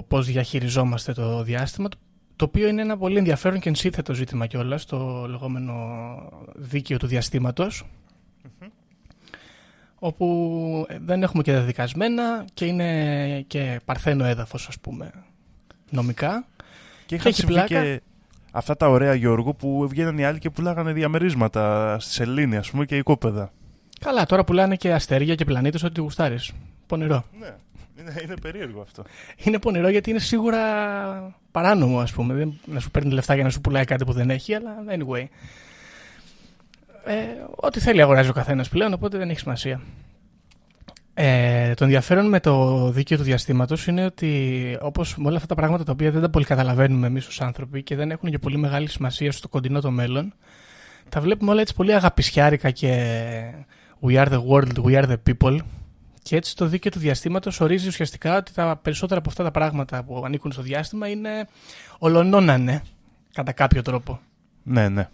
πώς 0.08 0.26
διαχειριζόμαστε 0.26 1.12
το 1.12 1.43
διάστημα 1.43 1.88
το 2.37 2.44
οποίο 2.44 2.69
είναι 2.69 2.82
ένα 2.82 2.97
πολύ 2.97 3.19
ενδιαφέρον 3.19 3.61
και 3.61 3.69
ενσύθετο 3.69 4.14
ζήτημα 4.14 4.47
κιόλας, 4.47 4.85
το 4.85 5.26
λεγόμενο 5.29 5.75
δίκαιο 6.55 6.99
του 6.99 7.06
διαστήματος 7.06 7.85
όπου 9.98 10.87
δεν 11.00 11.22
έχουμε 11.22 11.43
και 11.43 11.52
δεδικασμένα 11.52 12.44
και 12.54 12.64
είναι 12.64 13.40
και 13.46 13.81
παρθένο 13.84 14.25
έδαφος 14.25 14.69
ας 14.69 14.78
πούμε 14.78 15.10
νομικά 15.90 16.46
και, 17.06 17.16
και 17.16 17.28
έχει 17.28 17.46
πλάκα 17.46 18.00
αυτά 18.56 18.76
τα 18.76 18.88
ωραία 18.88 19.14
Γιώργο 19.14 19.54
που 19.54 19.88
βγαίνουν 19.88 20.19
οι 20.19 20.25
άλλοι 20.25 20.38
και 20.38 20.50
πουλάγανε 20.50 20.93
διαμερίσματα 20.93 21.96
στη 21.98 22.12
σελήνη, 22.12 22.56
ας 22.56 22.70
πούμε, 22.70 22.84
και 22.84 22.96
οικόπεδα. 22.96 23.52
Καλά, 24.00 24.26
τώρα 24.26 24.44
πουλάνε 24.44 24.76
και 24.76 24.93
αστέρια 24.93 25.34
και 25.34 25.44
πλανήτες 25.44 25.82
ό,τι 25.82 26.00
γουστάρεις. 26.00 26.52
Πονηρό. 26.87 27.25
Ναι, 27.38 27.54
είναι, 28.00 28.14
είναι 28.25 28.34
περίεργο 28.43 28.81
αυτό. 28.81 29.03
Είναι 29.36 29.58
πονηρό 29.58 29.88
γιατί 29.88 30.10
είναι 30.10 30.19
σίγουρα 30.19 30.60
παράνομο, 31.50 32.00
ας 32.00 32.12
πούμε. 32.12 32.34
Δεν, 32.34 32.60
να 32.65 32.81
σου 32.81 32.91
παίρνει 32.91 33.12
λεφτά 33.12 33.34
για 33.34 33.44
να 33.44 33.50
σου 33.50 33.60
πουλάει 33.60 33.84
κάτι 33.84 34.05
που 34.05 34.12
δεν 34.12 34.31
έχει, 34.31 34.55
αλλά 34.55 34.74
anyway. 34.88 35.24
Ε, 37.06 37.15
ό,τι 37.56 37.81
θέλει 37.81 38.03
αγοράζει 38.03 38.29
ο 38.29 38.32
καθένας 38.32 38.69
πλέον, 38.69 38.93
οπότε 38.93 39.19
δεν 39.19 39.31
έχει 39.31 39.39
σημασία. 39.39 39.81
Ε, 41.15 41.75
το 41.75 41.84
ενδιαφέρον 41.84 42.29
με 42.29 42.41
το 42.41 42.89
δίκαιο 42.91 43.17
του 43.17 43.22
διαστήματος 43.22 43.86
είναι 43.86 44.05
ότι 44.05 44.79
όπως 44.81 45.17
με 45.17 45.27
όλα 45.27 45.36
αυτά 45.36 45.48
τα 45.48 45.55
πράγματα 45.55 45.84
τα 45.84 45.93
οποία 45.93 46.10
δεν 46.10 46.20
τα 46.20 46.31
πολύ 46.31 46.44
καταλαβαίνουμε 46.44 47.06
εμείς 47.06 47.27
ως 47.27 47.41
άνθρωποι 47.41 47.82
και 47.82 47.96
δεν 47.96 48.10
έχουν 48.10 48.31
και 48.31 48.39
πολύ 48.39 48.56
μεγάλη 48.56 48.89
σημασία 48.89 49.32
στο 49.32 49.48
κοντινό 49.48 49.81
το 49.81 49.91
μέλλον, 49.91 50.34
τα 51.08 51.20
βλέπουμε 51.20 51.51
όλα 51.51 51.60
έτσι 51.60 51.75
πολύ 51.75 51.94
αγαπησιάρικα 51.94 52.70
και 52.70 52.93
we 54.01 54.25
are 54.25 54.29
the 54.29 54.41
world, 54.51 54.84
we 54.84 55.03
are 55.03 55.08
the 55.08 55.17
people. 55.31 55.58
Και 56.22 56.36
έτσι 56.36 56.56
το 56.56 56.67
δίκαιο 56.67 56.91
του 56.91 56.98
διαστήματος 56.98 57.60
ορίζει 57.60 57.89
ουσιαστικά 57.89 58.36
ότι 58.36 58.53
τα 58.53 58.81
περισσότερα 58.82 59.20
από 59.20 59.29
αυτά 59.29 59.44
τα 59.44 59.51
πράγματα 59.51 60.05
που 60.05 60.22
ανήκουν 60.25 60.53
στο 60.53 60.63
διάστημα 60.63 61.08
είναι 61.08 61.48
ολονώνανε 61.98 62.82
κατά 63.32 63.53
κάποιο 63.53 63.82
τρόπο. 63.82 64.20
Ναι, 64.63 64.89
ναι. 64.89 65.08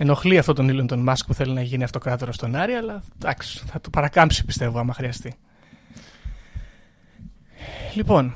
Ενοχλεί 0.00 0.38
αυτό 0.38 0.52
τον 0.52 0.70
Elon 0.70 0.86
τον 0.86 0.98
Μάσκ 0.98 1.26
που 1.26 1.34
θέλει 1.34 1.52
να 1.52 1.62
γίνει 1.62 1.84
αυτοκράτορα 1.84 2.32
στον 2.32 2.54
Άρη, 2.54 2.72
αλλά 2.72 3.02
εντάξει, 3.14 3.62
θα 3.66 3.80
το 3.80 3.90
παρακάμψει 3.90 4.44
πιστεύω 4.44 4.78
άμα 4.78 4.94
χρειαστεί. 4.94 5.34
Λοιπόν, 7.94 8.34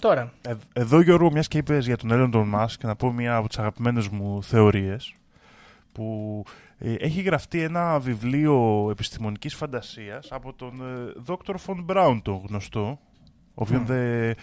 τώρα. 0.00 0.32
Ε, 0.42 0.54
εδώ 0.72 1.00
Γιώργο, 1.00 1.30
μιας 1.30 1.48
και 1.48 1.58
είπες 1.58 1.86
για 1.86 1.96
τον 1.96 2.10
Elon 2.12 2.28
τον 2.30 2.48
Μάσκ, 2.48 2.84
να 2.84 2.96
πω 2.96 3.12
μια 3.12 3.36
από 3.36 3.48
τις 3.48 3.58
αγαπημένες 3.58 4.08
μου 4.08 4.42
θεωρίες. 4.42 5.14
Που 5.92 6.44
ε, 6.78 6.94
έχει 6.94 7.20
γραφτεί 7.20 7.62
ένα 7.62 7.98
βιβλίο 7.98 8.88
επιστημονικής 8.90 9.54
φαντασίας 9.54 10.28
από 10.30 10.52
τον 10.52 10.80
ε, 10.80 11.12
Dr. 11.26 11.54
Von 11.66 11.84
Braun, 11.86 12.18
το 12.22 12.42
γνωστό, 12.48 12.98
ο 13.54 13.62
οποίος 13.62 13.82
δεν 13.84 14.34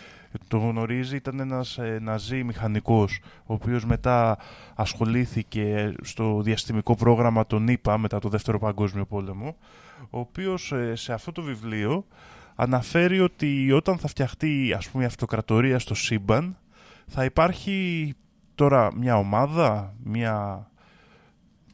το 0.47 0.57
γνωρίζει, 0.57 1.15
ήταν 1.15 1.39
ένας 1.39 1.77
ε, 1.77 1.99
ναζί 2.01 2.43
μηχανικός, 2.43 3.19
ο 3.45 3.53
οποίος 3.53 3.85
μετά 3.85 4.37
ασχολήθηκε 4.75 5.93
στο 6.01 6.41
διαστημικό 6.41 6.95
πρόγραμμα 6.95 7.45
των 7.45 7.67
ΗΠΑ 7.67 7.97
μετά 7.97 8.19
το 8.19 8.29
Δεύτερο 8.29 8.59
Παγκόσμιο 8.59 9.05
Πόλεμο, 9.05 9.55
ο 10.09 10.19
οποίος 10.19 10.71
ε, 10.71 10.95
σε 10.95 11.13
αυτό 11.13 11.31
το 11.31 11.41
βιβλίο 11.41 12.05
αναφέρει 12.55 13.19
ότι 13.19 13.71
όταν 13.71 13.97
θα 13.97 14.07
φτιαχτεί 14.07 14.73
ας 14.77 14.89
πούμε 14.89 15.03
η 15.03 15.05
αυτοκρατορία 15.05 15.79
στο 15.79 15.95
σύμπαν, 15.95 16.57
θα 17.07 17.23
υπάρχει 17.23 18.13
τώρα 18.55 18.95
μια 18.95 19.17
ομάδα, 19.17 19.95
μια 20.03 20.67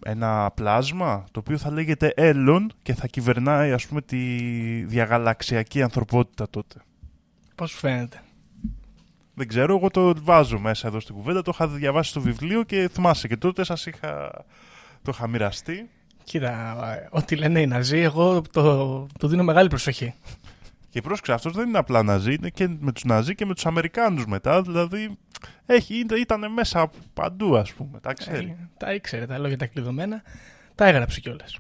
ένα 0.07 0.51
πλάσμα 0.53 1.24
το 1.31 1.39
οποίο 1.39 1.57
θα 1.57 1.71
λέγεται 1.71 2.13
Έλλον 2.15 2.71
και 2.81 2.93
θα 2.93 3.07
κυβερνάει 3.07 3.71
ας 3.71 3.88
πούμε 3.88 4.01
τη 4.01 4.17
διαγαλαξιακή 4.85 5.81
ανθρωπότητα 5.81 6.50
τότε. 6.50 6.81
Πώς 7.55 7.74
φαίνεται; 7.74 8.21
Δεν 9.35 9.47
ξέρω, 9.47 9.75
εγώ 9.75 9.89
το 9.89 10.13
βάζω 10.21 10.59
μέσα 10.59 10.87
εδώ 10.87 10.99
στην 10.99 11.15
κουβέντα. 11.15 11.41
Το 11.41 11.51
είχα 11.53 11.67
διαβάσει 11.67 12.09
στο 12.09 12.21
βιβλίο 12.21 12.63
και 12.63 12.89
θυμάσαι 12.93 13.27
και 13.27 13.37
τότε 13.37 13.63
σας 13.63 13.85
είχα... 13.85 14.31
το 15.01 15.11
είχα 15.13 15.27
μοιραστεί. 15.27 15.89
Κοίτα, 16.23 16.77
ό,τι 17.09 17.35
λένε 17.35 17.61
οι 17.61 17.67
Ναζί, 17.67 17.97
εγώ 17.97 18.41
το, 18.51 19.07
το 19.19 19.27
δίνω 19.27 19.43
μεγάλη 19.43 19.69
προσοχή. 19.69 20.13
Και 20.89 21.01
πρόσεξε, 21.01 21.33
αυτός 21.33 21.53
δεν 21.53 21.67
είναι 21.67 21.77
απλά 21.77 22.03
Ναζί, 22.03 22.33
είναι 22.33 22.49
και 22.49 22.67
με 22.79 22.91
τους 22.91 23.03
Ναζί 23.03 23.35
και 23.35 23.45
με 23.45 23.53
τους 23.53 23.65
Αμερικάνους 23.65 24.25
μετά. 24.25 24.61
Δηλαδή 24.61 25.17
έχει, 25.65 26.05
ήταν 26.19 26.51
μέσα 26.53 26.89
παντού, 27.13 27.57
ας 27.57 27.73
πούμε. 27.73 27.99
Τα 27.99 28.13
ξέρει. 28.13 28.57
Ε, 28.59 28.69
τα 28.77 28.93
ήξερε, 28.93 29.25
τα 29.25 29.37
λόγια 29.37 29.57
τα 29.57 29.65
κλειδωμένα. 29.65 30.21
Τα 30.75 30.85
έγραψε 30.87 31.19
κιόλας. 31.19 31.57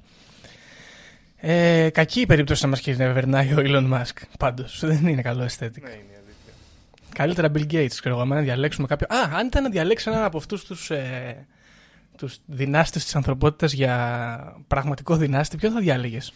Ε, 1.35 1.89
κακή 1.89 2.21
η 2.21 2.25
περίπτωση 2.25 2.63
να 2.63 2.69
μας 2.69 2.79
κυβερνάει 2.81 3.53
ο 3.53 3.57
Elon 3.57 3.93
Musk. 3.93 4.21
Πάντως 4.39 4.79
δεν 4.85 5.07
είναι 5.07 5.21
καλό 5.21 5.43
aesthetic. 5.43 5.81
Ναι, 5.81 5.89
είναι 5.89 6.14
αλήθεια. 6.14 6.14
Καλύτερα 7.15 7.51
Bill 7.53 7.71
Gates, 7.71 7.87
ξέρω 7.89 8.15
εγώ, 8.15 8.25
να 8.25 8.41
διαλέξουμε 8.41 8.87
κάποιο. 8.87 9.07
Α, 9.09 9.37
αν 9.37 9.47
ήταν 9.47 9.63
να 9.63 9.69
διαλέξει 9.69 10.09
έναν 10.09 10.23
από 10.23 10.37
αυτούς 10.37 10.65
τους 10.65 10.89
ε, 10.91 11.45
τους 12.17 12.37
δυνάστες 12.45 13.03
της 13.03 13.15
ανθρωπότητας 13.15 13.73
για 13.73 14.55
πραγματικό 14.67 15.15
δυνάστη, 15.15 15.57
ποιο 15.57 15.71
θα 15.71 15.79
διάλεγες; 15.79 16.33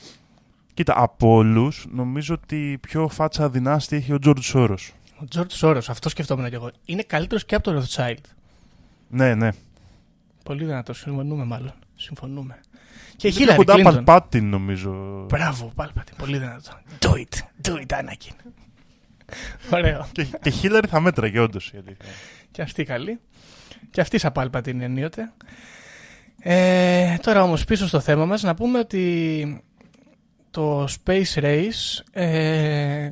Κοίτα, 0.74 0.94
από 0.98 1.34
όλους, 1.34 1.88
νομίζω 1.92 2.34
ότι 2.34 2.78
πιο 2.82 3.08
φάτσα 3.08 3.50
δυνάστη 3.50 3.96
έχει 3.96 4.14
ο 4.14 4.20
Τζορτζ 4.20 4.42
Σόρος. 4.42 4.78
Ο 5.22 5.26
Τζορτζ 5.26 5.52
Σόρος, 5.52 5.82
αυτό 5.88 6.10
σκεφτόμουν 6.10 6.50
και 6.50 6.56
εγώ. 6.56 6.72
Είναι 6.86 7.04
καλύτερος 7.04 7.46
και 7.46 7.56
από 7.56 7.64
τον 7.64 7.84
Rothschild. 7.84 8.24
Ναι, 9.10 9.36
ναι. 9.36 9.50
Πολύ 10.44 10.66
δυνατός. 10.66 10.98
Συμφωνούμε, 11.00 11.44
μάλλον. 11.44 11.74
Συμφωνούμε. 11.96 12.60
Και 13.16 13.28
η 13.28 13.32
Είναι 13.34 13.40
Χίλαρη 13.40 13.58
κοντά 13.58 13.74
Κλίντον. 13.74 13.94
Παλπάτιν, 13.94 14.50
νομίζω. 14.50 14.92
Μπράβο, 15.30 15.72
Πάλπατιν. 15.76 16.16
Πολύ 16.18 16.38
δυνατό. 16.38 16.72
Do 17.00 17.10
it. 17.10 17.68
Do 17.68 17.74
it, 17.74 18.00
Anakin. 18.00 18.52
Ωραίο. 19.74 20.08
και, 20.12 20.26
και 20.42 20.50
Χίλαρη 20.50 20.88
θα 20.88 21.00
μέτραγε, 21.00 21.40
όντως 21.40 21.68
η 21.68 21.78
αλήθεια. 21.78 22.06
Και 22.52 22.62
αυτή 22.62 22.84
καλή. 22.84 23.20
Και 23.92 24.02
αυτή 24.02 24.18
σαν 24.18 24.32
Πάλπατιν 24.32 24.82
ενίοτε. 24.82 25.34
Ε, 26.40 27.16
τώρα 27.22 27.44
όμως 27.44 27.66
πίσω 27.66 27.88
στο 27.88 28.00
θέμα 28.00 28.26
μας 28.26 28.44
να 28.44 28.56
πούμε 28.56 28.80
ότι 28.80 29.64
το 30.52 30.84
Space 30.84 31.34
Race 31.36 32.02
ε, 32.12 33.10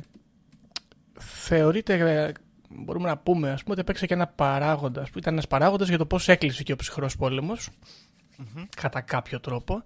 θεωρείται, 1.18 1.94
ε, 1.94 2.32
μπορούμε 2.68 3.08
να 3.08 3.18
πούμε, 3.18 3.50
ας 3.50 3.60
πούμε 3.62 3.72
ότι 3.72 3.80
έπαιξε 3.80 4.06
και 4.06 4.14
ένα 4.14 4.26
παράγοντα. 4.26 5.06
που 5.12 5.18
Ήταν 5.18 5.32
ένας 5.32 5.46
παράγοντας 5.46 5.88
για 5.88 5.98
το 5.98 6.06
πώς 6.06 6.28
έκλεισε 6.28 6.62
και 6.62 6.72
ο 6.72 6.76
ψυχρός 6.76 7.16
πόλεμος, 7.16 7.68
κατά 8.76 9.00
κάποιο 9.00 9.40
τρόπο. 9.40 9.82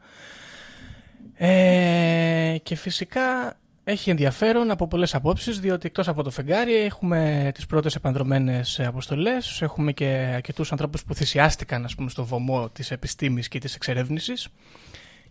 Ε, 1.34 2.56
και 2.62 2.74
φυσικά 2.74 3.56
έχει 3.84 4.10
ενδιαφέρον 4.10 4.70
από 4.70 4.86
πολλές 4.86 5.14
απόψεις, 5.14 5.60
διότι 5.60 5.86
εκτός 5.86 6.08
από 6.08 6.22
το 6.22 6.30
φεγγάρι 6.30 6.74
έχουμε 6.74 7.50
τις 7.54 7.66
πρώτες 7.66 7.94
επανδρομένες 7.94 8.80
αποστολές, 8.80 9.62
έχουμε 9.62 9.92
και 9.92 10.06
αρκετούς 10.34 10.72
ανθρώπους 10.72 11.04
που 11.04 11.14
θυσιάστηκαν 11.14 11.84
ας 11.84 11.94
πούμε, 11.94 12.10
στο 12.10 12.24
βωμό 12.24 12.68
της 12.68 12.90
επιστήμης 12.90 13.48
και 13.48 13.58
της 13.58 13.74
εξερεύνησης 13.74 14.48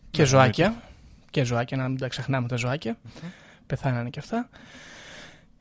και 0.09 0.21
Ναι, 0.21 0.27
ζωάκια. 0.27 0.81
Και 1.29 1.43
ζωάκια, 1.43 1.77
να 1.77 1.87
μην 1.87 1.97
τα 1.97 2.07
ξεχνάμε 2.07 2.47
τα 2.47 2.55
ζωάκια. 2.55 2.97
Πεθάνανε 3.67 4.09
και 4.09 4.19
αυτά. 4.19 4.49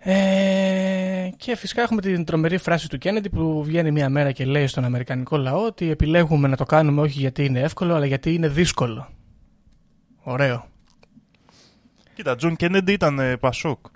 Ε, 0.02 1.30
και 1.36 1.56
φυσικά 1.56 1.82
έχουμε 1.82 2.00
την 2.00 2.24
τρομερή 2.24 2.58
φράση 2.58 2.88
του 2.88 2.98
Κέννεντι 2.98 3.30
που 3.30 3.64
βγαίνει 3.64 3.90
μια 3.90 4.08
μέρα 4.08 4.32
και 4.32 4.44
λέει 4.44 4.66
στον 4.66 4.84
Αμερικανικό 4.84 5.36
λαό 5.36 5.64
ότι 5.64 5.90
επιλέγουμε 5.90 6.48
να 6.48 6.56
το 6.56 6.64
κάνουμε 6.64 7.00
όχι 7.00 7.18
γιατί 7.18 7.44
είναι 7.44 7.60
εύκολο 7.60 7.94
αλλά 7.94 8.06
γιατί 8.06 8.34
είναι 8.34 8.48
δύσκολο. 8.48 9.08
Ωραίο. 10.22 10.69
Κοίτα, 12.20 12.36
Τζον 12.36 12.56
Κέννεντι 12.56 12.92
ήταν 12.92 13.18
ε, 13.18 13.36
Πασόκ. 13.36 13.86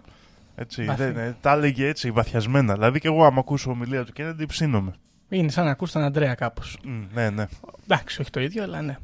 Έτσι, 0.54 0.84
Βαθύ. 0.84 1.02
δεν, 1.02 1.16
ε, 1.16 1.36
τα 1.40 1.52
έλεγε 1.52 1.86
έτσι 1.86 2.10
βαθιασμένα. 2.10 2.74
Δηλαδή 2.74 3.00
και 3.00 3.08
εγώ, 3.08 3.24
άμα 3.24 3.38
ακούσω 3.38 3.70
ομιλία 3.70 4.04
του 4.04 4.12
Κέννεντι, 4.12 4.46
ψήνομαι. 4.46 4.92
Είναι 5.28 5.50
σαν 5.50 5.64
να 5.64 5.70
ακούς 5.70 5.92
τον 5.92 6.02
Αντρέα 6.02 6.34
κάπως. 6.34 6.78
Μμ, 6.84 7.02
ναι, 7.14 7.30
ναι. 7.30 7.46
Εντάξει, 7.84 8.20
όχι 8.20 8.30
το 8.30 8.40
ίδιο, 8.40 8.62
αλλά 8.62 8.82
ναι. 8.82 8.96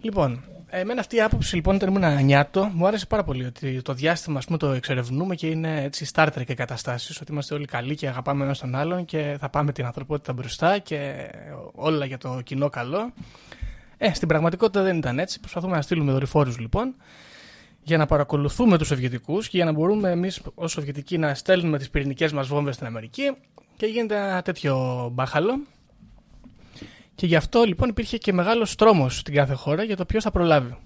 Λοιπόν, 0.00 0.44
εμένα 0.68 1.00
αυτή 1.00 1.16
η 1.16 1.20
άποψη 1.20 1.54
λοιπόν 1.54 1.74
όταν 1.74 1.94
ήμουν 1.94 2.24
νιάτο 2.24 2.70
μου 2.74 2.86
άρεσε 2.86 3.06
πάρα 3.06 3.24
πολύ 3.24 3.44
ότι 3.44 3.82
το 3.82 3.92
διάστημα 3.92 4.38
ας 4.38 4.44
πούμε, 4.44 4.58
το 4.58 4.70
εξερευνούμε 4.70 5.34
και 5.34 5.46
είναι 5.46 5.82
έτσι 5.82 6.06
Star 6.14 6.26
Trek 6.26 6.54
καταστάσει. 6.54 7.18
Ότι 7.20 7.32
είμαστε 7.32 7.54
όλοι 7.54 7.66
καλοί 7.66 7.94
και 7.94 8.08
αγαπάμε 8.08 8.44
ένα 8.44 8.54
τον 8.54 8.74
άλλον 8.74 9.04
και 9.04 9.36
θα 9.40 9.48
πάμε 9.48 9.72
την 9.72 9.84
ανθρωπότητα 9.84 10.32
μπροστά 10.32 10.78
και 10.78 11.30
όλα 11.74 12.04
για 12.04 12.18
το 12.18 12.40
κοινό 12.44 12.68
καλό. 12.68 13.12
Ε, 13.98 14.14
στην 14.14 14.28
πραγματικότητα 14.28 14.82
δεν 14.82 14.96
ήταν 14.96 15.18
έτσι. 15.18 15.40
Προσπαθούμε 15.40 15.76
να 15.76 15.82
στείλουμε 15.82 16.12
δορυφόρους 16.12 16.58
λοιπόν 16.58 16.94
για 17.86 17.96
να 17.96 18.06
παρακολουθούμε 18.06 18.78
τους 18.78 18.86
Σοβιετικούς 18.86 19.48
και 19.48 19.56
για 19.56 19.64
να 19.66 19.72
μπορούμε 19.72 20.10
εμείς 20.10 20.40
ως 20.54 20.70
Σοβιετικοί 20.72 21.18
να 21.18 21.34
στέλνουμε 21.34 21.78
τις 21.78 21.90
πυρηνικές 21.90 22.32
μας 22.32 22.46
βόμβες 22.48 22.74
στην 22.74 22.86
Αμερική. 22.86 23.22
Και 23.76 23.86
γίνεται 23.86 24.16
ένα 24.16 24.42
τέτοιο 24.42 25.08
μπάχαλο. 25.12 25.60
Και 27.14 27.26
γι' 27.26 27.36
αυτό 27.36 27.62
λοιπόν 27.62 27.88
υπήρχε 27.88 28.16
και 28.18 28.32
μεγάλος 28.32 28.74
τρόμος 28.74 29.18
στην 29.18 29.34
κάθε 29.34 29.54
χώρα 29.54 29.82
για 29.82 29.96
το 29.96 30.04
ποιος 30.04 30.22
θα 30.22 30.30
προλάβει. 30.30 30.76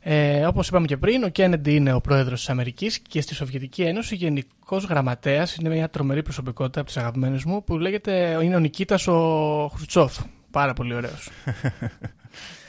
Ε, 0.00 0.46
Όπως 0.46 0.68
είπαμε 0.68 0.86
και 0.86 0.96
πριν, 0.96 1.22
ο 1.24 1.28
Κέννεντι 1.28 1.74
είναι 1.74 1.92
ο 1.92 2.00
πρόεδρος 2.00 2.38
της 2.38 2.48
Αμερικής 2.48 2.98
και 2.98 3.20
στη 3.20 3.34
Σοβιετική 3.34 3.82
Ένωση 3.82 4.14
γενικός 4.14 4.84
γραμματέας 4.84 5.54
είναι 5.54 5.68
μια 5.68 5.90
τρομερή 5.90 6.22
προσωπικότητα 6.22 6.80
από 6.80 6.88
τις 6.88 6.96
αγαπημένες 6.96 7.44
μου 7.44 7.64
που 7.64 7.78
λέγεται 7.78 8.38
είναι 8.42 8.56
ο 8.56 8.58
Νικήτας 8.58 9.06
ο 9.06 9.70
Χρουτσόφ. 9.74 10.18
Πάρα 10.50 10.72
πολύ 10.72 10.94
ωραίος. 10.94 11.28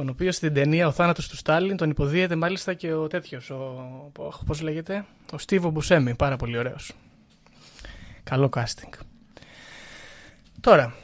τον 0.00 0.08
οποίο 0.08 0.32
στην 0.32 0.54
ταινία 0.54 0.86
Ο 0.86 0.90
θάνατος 0.90 1.28
του 1.28 1.36
Στάλιν 1.36 1.76
τον 1.76 1.90
υποδίεται 1.90 2.36
μάλιστα 2.36 2.74
και 2.74 2.92
ο 2.92 3.06
τέτοιος. 3.06 3.50
Ο, 3.50 4.10
Πώς 4.46 4.60
λέγεται, 4.60 5.04
ο 5.32 5.38
Στίβο 5.38 5.70
Μπουσέμι. 5.70 6.14
Πάρα 6.14 6.36
πολύ 6.36 6.58
ωραίος. 6.58 6.92
Καλό 8.22 8.48
casting. 8.54 8.98
Τώρα, 10.60 10.94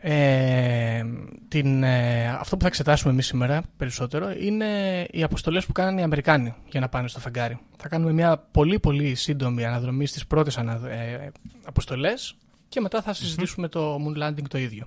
ε, 0.00 1.04
την, 1.48 1.82
ε, 1.82 2.28
αυτό 2.28 2.56
που 2.56 2.62
θα 2.62 2.68
εξετάσουμε 2.68 3.12
εμείς 3.12 3.26
σήμερα 3.26 3.62
περισσότερο 3.76 4.30
είναι 4.40 4.66
οι 5.10 5.22
αποστολές 5.22 5.66
που 5.66 5.72
κάνανε 5.72 6.00
οι 6.00 6.04
Αμερικάνοι 6.04 6.54
για 6.68 6.80
να 6.80 6.88
πάνε 6.88 7.08
στο 7.08 7.20
φεγγάρι. 7.20 7.58
Θα 7.76 7.88
κάνουμε 7.88 8.12
μια 8.12 8.38
πολύ 8.50 8.78
πολύ 8.78 9.14
σύντομη 9.14 9.64
αναδρομή 9.64 10.06
στις 10.06 10.26
πρώτες 10.26 10.58
ανα, 10.58 10.88
ε, 10.88 11.32
αποστολές 11.64 12.36
και 12.68 12.80
μετά 12.80 13.02
θα 13.02 13.12
συζητήσουμε 13.12 13.68
το 13.68 13.96
Moon 13.96 14.22
Landing 14.22 14.48
το 14.48 14.58
ίδιο. 14.58 14.86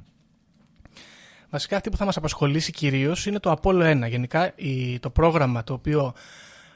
Βασικά 1.49 1.75
αυτή 1.75 1.89
που 1.89 1.97
θα 1.97 2.05
μας 2.05 2.17
απασχολήσει 2.17 2.71
κυρίως 2.71 3.25
είναι 3.25 3.39
το 3.39 3.59
Apollo 3.61 4.03
1. 4.05 4.09
Γενικά 4.09 4.51
η, 4.55 4.99
το 4.99 5.09
πρόγραμμα 5.09 5.63
το 5.63 5.73
οποίο 5.73 6.13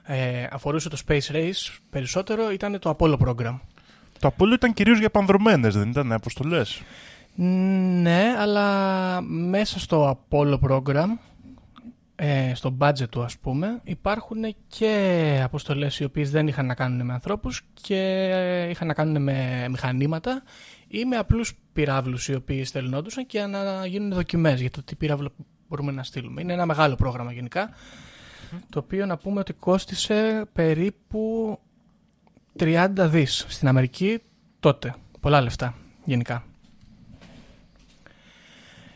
ε, 0.03 0.47
αφορούσε 0.51 0.89
το 0.89 0.97
Space 1.07 1.31
Race 1.31 1.77
περισσότερο 1.89 2.51
ήταν 2.51 2.79
το 2.79 2.95
Apollo 2.97 3.17
Program. 3.17 3.59
Το 4.19 4.33
Apollo 4.37 4.51
ήταν 4.53 4.73
κυρίως 4.73 4.99
για 4.99 5.09
πανδρομένες, 5.09 5.75
δεν 5.75 5.89
ήταν 5.89 6.11
αποστολές; 6.11 6.81
Ναι, 7.35 8.35
αλλά 8.37 9.21
μέσα 9.21 9.79
στο 9.79 10.19
Apollo 10.29 10.59
Program, 10.59 11.07
ε, 12.15 12.51
στο 12.55 12.77
budget 12.79 13.09
του 13.09 13.23
ας 13.23 13.37
πούμε, 13.37 13.79
υπάρχουν 13.83 14.55
και 14.67 15.41
αποστολές 15.43 15.99
οι 15.99 16.03
οποίες 16.03 16.31
δεν 16.31 16.47
είχαν 16.47 16.65
να 16.65 16.73
κάνουν 16.73 17.05
με 17.05 17.13
ανθρώπους 17.13 17.61
και 17.81 18.27
είχαν 18.69 18.87
να 18.87 18.93
κάνουν 18.93 19.23
με 19.23 19.67
μηχανήματα 19.69 20.43
ή 20.95 21.05
με 21.05 21.15
απλούς 21.17 21.53
πυράβλους 21.73 22.27
οι 22.27 22.35
οποίοι 22.35 22.63
στελνόντουσαν 22.63 23.25
και 23.25 23.45
να 23.45 23.85
γίνουν 23.85 24.13
δοκιμές 24.13 24.61
για 24.61 24.71
το 24.71 24.83
τι 24.83 24.95
πύραυλο 24.95 25.33
μπορούμε 25.67 25.91
να 25.91 26.03
στείλουμε. 26.03 26.41
Είναι 26.41 26.53
ένα 26.53 26.65
μεγάλο 26.65 26.95
πρόγραμμα 26.95 27.31
γενικά, 27.31 27.69
το 28.69 28.79
οποίο 28.79 29.05
να 29.05 29.17
πούμε 29.17 29.39
ότι 29.39 29.53
κόστισε 29.53 30.45
περίπου 30.53 31.59
30 32.59 32.89
δις 32.97 33.45
στην 33.47 33.67
Αμερική 33.67 34.19
τότε. 34.59 34.95
Πολλά 35.19 35.41
λεφτά 35.41 35.75
γενικά. 36.05 36.45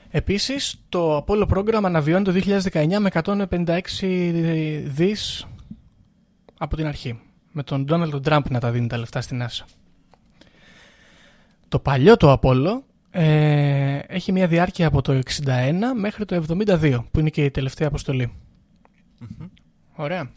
Επίσης, 0.10 0.84
το 0.89 1.25
Apollo 1.27 1.48
Program 1.48 1.84
αναβιώνει 1.84 2.24
το 2.24 2.32
2019 2.72 3.00
με 3.00 3.10
156 3.13 4.82
δις 4.86 5.48
από 6.58 6.75
την 6.75 6.88
αρχή. 6.88 7.20
Με 7.51 7.63
τον 7.63 7.86
Donald 7.89 8.22
Trump 8.22 8.50
να 8.50 8.60
τα 8.60 8.72
δίνει 8.72 8.88
τα 8.88 8.98
λεφτά 8.98 9.22
στην 9.22 9.42
NASA. 9.44 9.66
Το 11.70 11.80
παλιό 11.80 12.18
το 12.18 12.40
Apollo 12.42 12.82
ε, 13.12 14.00
έχει 14.08 14.32
μια 14.32 14.48
διάρκεια 14.48 14.88
από 14.88 15.02
το 15.02 15.20
61 15.46 15.74
μέχρι 15.96 16.26
το 16.26 16.44
72, 16.50 17.04
που 17.12 17.20
είναι 17.20 17.30
και 17.30 17.44
η 17.44 17.52
τελευταία 17.52 17.88
αποστολή. 17.88 18.32
Ωραία. 19.96 20.32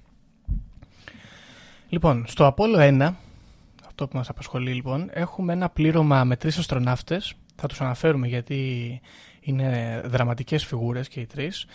Λοιπόν, 1.88 2.24
στο 2.26 2.54
Apollo 2.56 3.00
1, 3.00 3.12
αυτό 3.86 4.08
που 4.08 4.16
μας 4.16 4.28
απασχολεί 4.28 4.72
λοιπόν, 4.72 5.08
έχουμε 5.12 5.52
ένα 5.52 5.68
πλήρωμα 5.68 6.24
με 6.24 6.36
τρεις 6.36 6.58
αστροναύτες. 6.58 7.34
Θα 7.54 7.68
τους 7.68 7.80
αναφέρουμε 7.80 8.26
γιατί 8.26 9.00
είναι 9.40 10.00
δραματικές 10.04 10.64
φιγούρες 10.64 11.08
και 11.08 11.20
οι 11.20 11.26
τρεις. 11.26 11.66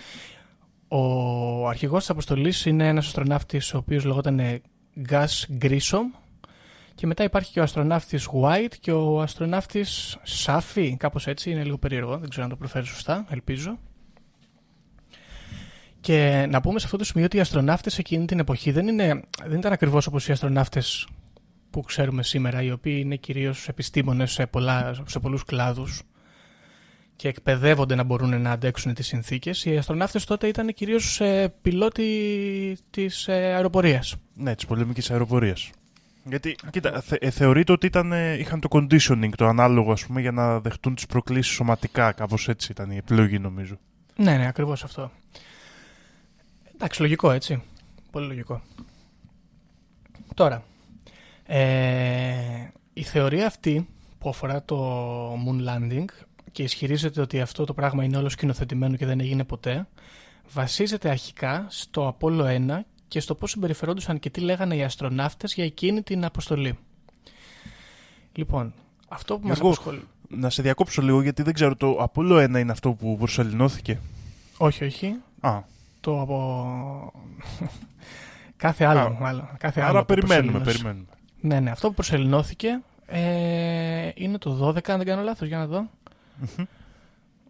Ο 0.88 1.68
αρχηγός 1.68 2.00
της 2.00 2.10
αποστολής 2.10 2.66
είναι 2.66 2.88
ένας 2.88 3.06
αστροναύτης 3.06 3.74
ο 3.74 3.78
οποίος 3.78 4.06
λεγόταν 4.06 4.62
Gus 5.10 5.62
Grissom 5.62 6.25
και 6.96 7.08
μετά 7.08 7.24
υπάρχει 7.24 7.52
και 7.52 7.60
ο 7.60 7.64
αστροναύτης 7.64 8.30
White 8.42 8.74
και 8.80 8.92
ο 8.92 9.22
αστροναύτης 9.22 10.18
Safi, 10.46 10.94
κάπως 10.98 11.28
έτσι, 11.28 11.52
είναι 11.52 11.64
λίγο 11.64 11.78
περίεργο, 11.78 12.18
δεν 12.18 12.30
ξέρω 12.30 12.44
αν 12.44 12.50
το 12.50 12.56
προφέρω 12.56 12.86
σωστά, 12.86 13.26
ελπίζω. 13.30 13.80
Και 16.00 16.48
να 16.50 16.62
πούμε 16.62 16.80
σε 16.80 16.86
αυτό 16.86 16.98
το 16.98 17.04
σημείο 17.04 17.26
ότι 17.26 17.38
οι 17.38 17.40
αστροναύτες 17.40 17.98
εκείνη 17.98 18.26
την 18.26 18.40
εποχή 18.40 18.72
δεν, 18.72 18.88
είναι, 18.88 19.22
δεν 19.46 19.58
ήταν 19.58 19.72
ακριβώς 19.72 20.08
όπως 20.08 20.28
οι 20.28 20.32
αστροναύτες 20.32 21.08
που 21.70 21.82
ξέρουμε 21.82 22.24
σήμερα, 22.24 22.62
οι 22.62 22.72
οποίοι 22.72 23.02
είναι 23.04 23.16
κυρίως 23.16 23.68
επιστήμονες 23.68 24.32
σε, 24.32 24.46
πολλά, 24.46 24.94
σε 25.06 25.20
πολλούς 25.20 25.44
κλάδους 25.44 26.02
και 27.16 27.28
εκπαιδεύονται 27.28 27.96
να 27.96 28.04
μπορούν 28.04 28.42
να 28.42 28.52
αντέξουν 28.52 28.94
τις 28.94 29.08
συνθήκες. 29.08 29.66
Οι 29.66 29.78
αστροναύτες 29.78 30.26
τότε 30.26 30.48
ήταν 30.48 30.74
κυρίως 30.74 31.22
ε, 31.22 31.54
πιλότοι 31.62 32.78
της 32.90 33.28
ε, 33.28 33.34
αεροπορίας. 33.34 34.16
Ναι, 34.34 34.56
της 34.56 34.66
πολεμικής 34.66 35.12
αεροπορίας. 35.12 35.72
Γιατί, 36.28 36.56
κοίτα, 36.70 37.02
θε, 37.02 37.16
ε, 37.20 37.30
θεωρείται 37.30 37.72
ότι 37.72 37.86
ήταν, 37.86 38.12
ε, 38.12 38.34
είχαν 38.34 38.60
το 38.60 38.68
conditioning, 38.72 39.30
το 39.36 39.46
ανάλογο, 39.46 39.92
ας 39.92 40.06
πούμε, 40.06 40.22
για 40.22 40.32
να 40.32 40.60
δεχτούν 40.60 40.96
τις 40.96 41.06
προκλήσεις 41.06 41.54
σωματικά. 41.54 42.12
Κάπως 42.12 42.48
έτσι 42.48 42.72
ήταν 42.72 42.92
η 42.92 42.98
επιλογή, 42.98 43.40
νομίζω. 43.40 43.78
Ναι, 44.16 44.38
ναι, 44.38 44.48
ακριβώς 44.48 44.84
αυτό. 44.84 45.12
Εντάξει, 46.74 47.02
λογικό, 47.02 47.32
έτσι. 47.32 47.64
Πολύ 48.12 48.28
λογικό. 48.28 48.62
Τώρα, 50.34 50.64
ε, 51.46 52.70
η 52.94 53.04
θεωρία 53.04 53.46
αυτή 53.48 53.88
που 54.20 54.30
αφορά 54.30 54.64
το 54.64 55.34
moon 55.34 55.70
landing 55.70 56.06
και 56.52 56.64
ισχυρίζεται 56.64 57.22
ότι 57.22 57.42
αυτό 57.42 57.66
το 57.66 57.74
πράγμα 57.74 58.04
είναι 58.04 58.18
όλο 58.18 58.30
σκηνοθετημένο 58.30 58.96
και 58.96 59.06
δεν 59.06 59.20
έγινε 59.20 59.44
ποτέ, 59.44 59.88
βασίζεται 60.52 61.10
αρχικά 61.10 61.66
στο 61.70 62.18
Apollo 62.20 62.68
1 62.68 62.80
και 63.08 63.20
στο 63.20 63.36
πώς 63.36 63.52
συμπεριφερόντουσαν 63.52 64.20
και 64.20 64.30
τι 64.30 64.40
λέγανε 64.40 64.76
οι 64.76 64.84
αστροναύτες 64.84 65.54
για 65.54 65.64
εκείνη 65.64 66.02
την 66.02 66.26
αποστολή. 66.26 66.78
Λοιπόν, 68.34 68.74
αυτό 69.08 69.38
που 69.40 69.48
μας 69.48 69.58
Εγώ- 69.60 69.68
απασχολεί... 69.68 70.02
Να 70.30 70.50
σε 70.50 70.62
διακόψω 70.62 71.02
λίγο, 71.02 71.22
γιατί 71.22 71.44
δεν 71.44 71.54
ξέρω, 71.54 71.76
το 71.76 72.10
Apollo 72.14 72.44
1 72.44 72.60
είναι 72.60 72.72
αυτό 72.72 72.92
που 72.94 73.18
προσελεινώθηκε. 73.18 74.00
Όχι, 74.58 74.84
όχι. 74.86 75.16
Α, 75.40 75.60
Το 76.00 76.22
από... 76.22 77.14
κάθε 78.58 78.86
άλλο, 78.86 79.00
Α, 79.00 79.10
μάλλον. 79.20 79.50
Κάθε 79.58 79.80
άλλο 79.82 79.90
άρα 79.90 80.00
από 80.00 80.14
περιμένουμε, 80.14 80.52
προσελεινώση. 80.52 80.78
περιμένουμε. 80.82 81.06
Ναι, 81.42 81.60
ναι. 81.60 81.70
Αυτό 81.72 81.88
που 81.88 81.94
προσελεινώθηκε 81.94 82.80
ε, 83.06 84.10
είναι 84.16 84.38
το 84.38 84.68
12, 84.68 84.90
αν 84.90 84.98
δεν 84.98 85.06
κάνω 85.06 85.22
λάθος, 85.22 85.48
για 85.48 85.58
να 85.58 85.68
δω. 85.68 85.90
Μμμ. 86.58 86.66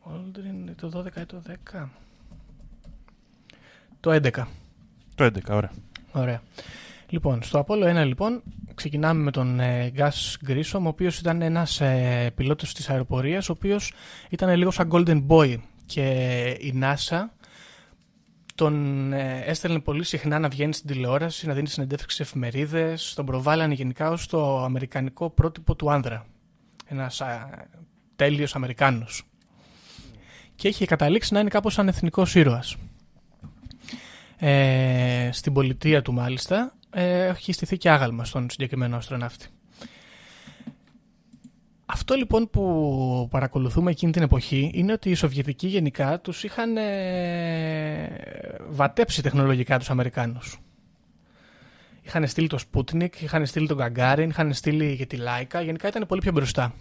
Aldrin, 0.07 0.71
το 0.75 1.03
12 1.15 1.21
ή 1.21 1.25
το 1.25 1.41
10. 1.73 1.83
Το 3.99 4.19
11. 4.23 4.43
Το 5.15 5.25
11, 5.25 5.29
ωραία. 5.49 5.71
Ωραία. 6.11 6.41
Λοιπόν, 7.09 7.43
στο 7.43 7.65
Apollo 7.67 8.01
1 8.01 8.05
λοιπόν 8.05 8.43
ξεκινάμε 8.75 9.23
με 9.23 9.31
τον 9.31 9.59
ε, 9.59 9.91
Gus 9.97 10.49
Grissom, 10.49 10.81
ο 10.81 10.87
οποίος 10.87 11.19
ήταν 11.19 11.41
ένας 11.41 11.81
ε, 11.81 12.31
πιλότος 12.35 12.73
της 12.73 12.89
αεροπορίας, 12.89 13.49
ο 13.49 13.51
οποίος 13.51 13.93
ήταν 14.29 14.55
λίγο 14.55 14.71
σαν 14.71 14.89
Golden 14.91 15.25
Boy 15.27 15.55
και 15.85 16.09
η 16.59 16.73
NASA 16.81 17.23
τον 18.55 19.13
ε, 19.13 19.41
έστελνε 19.45 19.79
πολύ 19.79 20.03
συχνά 20.03 20.39
να 20.39 20.49
βγαίνει 20.49 20.73
στην 20.73 20.87
τηλεόραση, 20.87 21.47
να 21.47 21.53
δίνει 21.53 21.67
συνεντεύξεις 21.67 22.13
σε 22.15 22.23
εφημερίδες, 22.23 23.13
τον 23.13 23.25
προβάλλανε 23.25 23.73
γενικά 23.73 24.09
ως 24.09 24.27
το 24.27 24.63
αμερικανικό 24.63 25.29
πρότυπο 25.29 25.75
του 25.75 25.91
άνδρα. 25.91 26.25
Ένας 26.85 27.21
α, 27.21 27.49
τέλειος 28.15 28.55
Αμερικάνος. 28.55 29.23
Και 30.55 30.67
έχει 30.67 30.85
καταλήξει 30.85 31.33
να 31.33 31.39
είναι 31.39 31.49
κάπως 31.49 31.73
σαν 31.73 31.87
εθνικός 31.87 32.35
ήρωας. 32.35 32.75
Ε, 34.47 35.29
στην 35.31 35.53
πολιτεία 35.53 36.01
του 36.01 36.13
μάλιστα 36.13 36.75
ε, 36.89 37.25
έχει 37.25 37.53
στηθεί 37.53 37.77
και 37.77 37.89
άγαλμα 37.89 38.25
στον 38.25 38.49
συγκεκριμένο 38.49 38.97
αστροναύτη. 38.97 39.47
Αυτό 41.85 42.15
λοιπόν 42.15 42.49
που 42.49 43.27
παρακολουθούμε 43.31 43.91
εκείνη 43.91 44.11
την 44.11 44.21
εποχή 44.21 44.71
είναι 44.73 44.91
ότι 44.91 45.09
οι 45.09 45.13
Σοβιετικοί 45.13 45.67
γενικά 45.67 46.19
τους 46.19 46.43
είχαν 46.43 46.77
ε, 46.77 48.07
βατέψει 48.69 49.21
τεχνολογικά 49.21 49.77
τους 49.79 49.89
Αμερικάνους. 49.89 50.59
Είχαν 52.01 52.27
στείλει 52.27 52.47
το 52.47 52.59
Sputnik, 52.71 53.15
είχαν 53.19 53.45
στείλει 53.45 53.67
τον 53.67 53.77
Gagarin, 53.81 54.27
είχαν 54.29 54.53
στείλει 54.53 54.95
και 54.95 55.05
τη 55.05 55.17
Laika, 55.19 55.63
γενικά 55.63 55.87
ήταν 55.87 56.05
πολύ 56.07 56.21
πιο 56.21 56.31
μπροστά. 56.31 56.73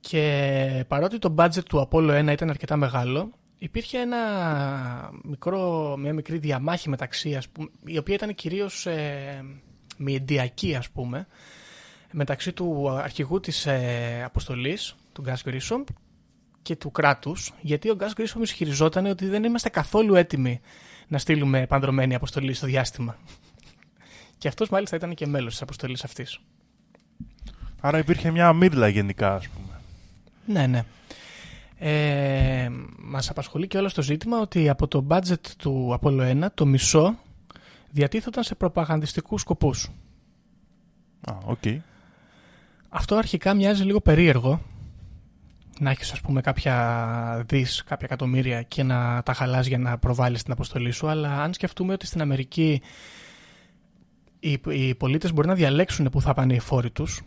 Και 0.00 0.84
παρότι 0.88 1.18
το 1.18 1.34
budget 1.38 1.64
του 1.68 1.88
Apollo 1.90 2.28
1 2.28 2.32
ήταν 2.32 2.50
αρκετά 2.50 2.76
μεγάλο, 2.76 3.30
υπήρχε 3.58 3.98
ένα 3.98 5.10
μικρό, 5.22 5.94
μια 5.98 6.12
μικρή 6.12 6.38
διαμάχη 6.38 6.88
μεταξύ, 6.88 7.34
ας 7.34 7.48
πούμε, 7.48 7.68
η 7.84 7.98
οποία 7.98 8.14
ήταν 8.14 8.34
κυρίως 8.34 8.86
ε, 8.86 9.44
μηντιακή 9.96 10.74
ας 10.74 10.90
πούμε, 10.90 11.26
μεταξύ 12.12 12.52
του 12.52 12.88
αρχηγού 12.90 13.40
της 13.40 13.66
ε, 13.66 14.22
αποστολής, 14.24 14.94
του 15.12 15.24
Gus 15.26 15.50
Grissom, 15.50 15.84
και 16.62 16.76
του 16.76 16.90
κράτους, 16.90 17.52
γιατί 17.60 17.90
ο 17.90 17.96
Gus 18.00 18.20
Grissom 18.20 18.40
ισχυριζόταν 18.40 19.06
ότι 19.06 19.26
δεν 19.26 19.44
είμαστε 19.44 19.68
καθόλου 19.68 20.14
έτοιμοι 20.14 20.60
να 21.08 21.18
στείλουμε 21.18 21.66
επανδρωμένη 21.66 22.14
αποστολή 22.14 22.52
στο 22.52 22.66
διάστημα. 22.66 23.16
και 24.38 24.48
αυτός 24.48 24.68
μάλιστα 24.68 24.96
ήταν 24.96 25.14
και 25.14 25.26
μέλος 25.26 25.52
της 25.52 25.62
αποστολής 25.62 26.04
αυτής. 26.04 26.40
Άρα 27.80 27.98
υπήρχε 27.98 28.30
μια 28.30 28.52
μίρλα 28.52 28.88
γενικά, 28.88 29.34
ας 29.34 29.48
πούμε. 29.48 29.80
Ναι, 30.46 30.66
ναι. 30.66 30.84
Ε, 31.78 32.68
μας 32.98 33.30
απασχολεί 33.30 33.66
και 33.66 33.78
όλο 33.78 33.90
το 33.94 34.02
ζήτημα 34.02 34.40
ότι 34.40 34.68
από 34.68 34.88
το 34.88 35.06
budget 35.08 35.46
του 35.58 35.98
Apollo 36.00 36.44
1 36.44 36.46
το 36.54 36.66
μισό 36.66 37.18
διατίθεταν 37.90 38.42
σε 38.42 38.54
προπαγανδιστικούς 38.54 39.40
σκοπούς. 39.40 39.90
Α, 41.20 41.36
οκ. 41.44 41.62
Αυτό 42.88 43.16
αρχικά 43.16 43.54
μοιάζει 43.54 43.82
λίγο 43.84 44.00
περίεργο 44.00 44.60
να 45.80 45.90
έχεις 45.90 46.12
ας 46.12 46.20
πούμε 46.20 46.40
κάποια 46.40 47.44
δις, 47.48 47.84
κάποια 47.84 48.06
εκατομμύρια 48.10 48.62
και 48.62 48.82
να 48.82 49.22
τα 49.22 49.32
χαλάς 49.32 49.66
για 49.66 49.78
να 49.78 49.98
προβάλλεις 49.98 50.42
την 50.42 50.52
αποστολή 50.52 50.90
σου 50.90 51.08
αλλά 51.08 51.42
αν 51.42 51.54
σκεφτούμε 51.54 51.92
ότι 51.92 52.06
στην 52.06 52.20
Αμερική 52.20 52.82
οι, 54.40 54.60
οι 54.68 54.94
πολίτες 54.94 55.32
μπορεί 55.32 55.48
να 55.48 55.54
διαλέξουν 55.54 56.08
που 56.08 56.20
θα 56.20 56.34
πάνε 56.34 56.54
οι 56.54 56.58
φόροι 56.58 56.90
τους 56.90 57.22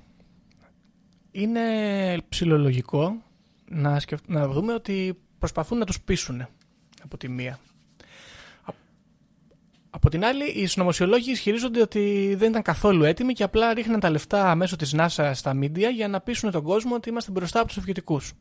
είναι 1.31 1.61
ψηλολογικό 2.29 3.15
να, 3.69 3.99
σκεφ... 3.99 4.19
να 4.27 4.47
δούμε 4.47 4.73
ότι 4.73 5.17
προσπαθούν 5.39 5.77
να 5.77 5.85
τους 5.85 6.01
πείσουν 6.01 6.47
από 7.03 7.17
τη 7.17 7.29
μία. 7.29 7.59
Α- 8.63 8.73
Από 9.89 10.09
την 10.09 10.25
άλλη, 10.25 10.45
οι 10.45 10.65
συνωμοσιολόγοι 10.65 11.31
ισχυρίζονται 11.31 11.81
ότι 11.81 12.35
δεν 12.37 12.49
ήταν 12.49 12.61
καθόλου 12.61 13.03
έτοιμοι 13.03 13.33
και 13.33 13.43
απλά 13.43 13.73
ρίχναν 13.73 13.99
τα 13.99 14.09
λεφτά 14.09 14.55
μέσω 14.55 14.75
της 14.75 14.95
NASA 14.97 15.31
στα 15.33 15.53
media 15.61 15.91
για 15.95 16.07
να 16.07 16.19
πείσουν 16.21 16.51
τον 16.51 16.63
κόσμο 16.63 16.95
ότι 16.95 17.09
είμαστε 17.09 17.31
μπροστά 17.31 17.57
από 17.57 17.67
τους 17.67 17.75
Σοβιετικούς. 17.75 18.33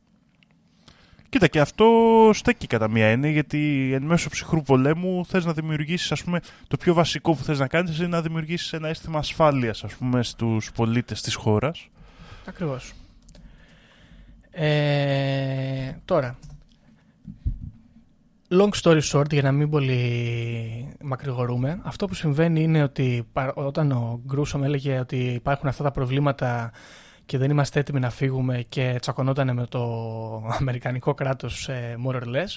Κοίτα, 1.29 1.47
και 1.47 1.61
αυτό 1.61 1.87
στέκει 2.35 2.67
κατά 2.67 2.89
μία 2.91 3.07
έννοια, 3.07 3.31
γιατί 3.31 3.91
εν 3.95 4.03
μέσω 4.03 4.29
ψυχρού 4.29 4.63
πολέμου 4.63 5.27
θες 5.27 5.45
να 5.45 5.53
δημιουργήσεις, 5.53 6.13
ας 6.13 6.25
πούμε, 6.25 6.41
το 6.69 6.77
πιο 6.77 6.95
βασικό 6.95 7.35
που 7.35 7.45
θες 7.45 7.59
να 7.59 7.67
κάνεις 7.67 7.99
είναι 7.99 8.07
να 8.07 8.23
δημιουργήσεις 8.23 8.73
ένα 8.73 8.89
αίσθημα 8.89 9.19
ασφάλειας, 9.19 9.85
ας 9.85 9.95
πούμε, 9.95 10.23
στους 10.23 10.73
πολίτες 10.73 11.23
της 11.23 11.35
χώρας. 11.35 11.89
Ακριβώς. 12.47 12.93
Ε, 14.51 15.93
τώρα, 16.05 16.39
long 18.51 18.71
story 18.83 19.01
short, 19.13 19.33
για 19.33 19.43
να 19.43 19.53
μην 19.53 19.71
πολύ 19.71 20.97
μακρηγορούμε, 21.03 21.81
αυτό 21.83 22.07
που 22.07 22.15
συμβαίνει 22.15 22.63
είναι 22.63 22.83
ότι 22.83 23.29
πα- 23.33 23.53
όταν 23.55 23.93
ο 23.93 24.21
Γκρούσομ 24.27 24.65
έλεγε 24.65 24.99
ότι 24.99 25.17
υπάρχουν 25.17 25.69
αυτά 25.69 25.83
τα 25.83 25.91
προβλήματα 25.91 26.73
και 27.27 27.39
δεν 27.39 27.51
είμαστε 27.51 27.81
έτοιμοι 27.81 28.01
να 28.01 28.11
φύγουμε 28.11 28.65
και 28.69 28.97
τσακωνόταν 29.01 29.55
με 29.55 29.67
το 29.67 29.83
αμερικανικό 30.61 31.15
κράτος 31.15 31.69
ε, 31.69 31.97
more 32.07 32.15
or 32.15 32.23
less, 32.23 32.57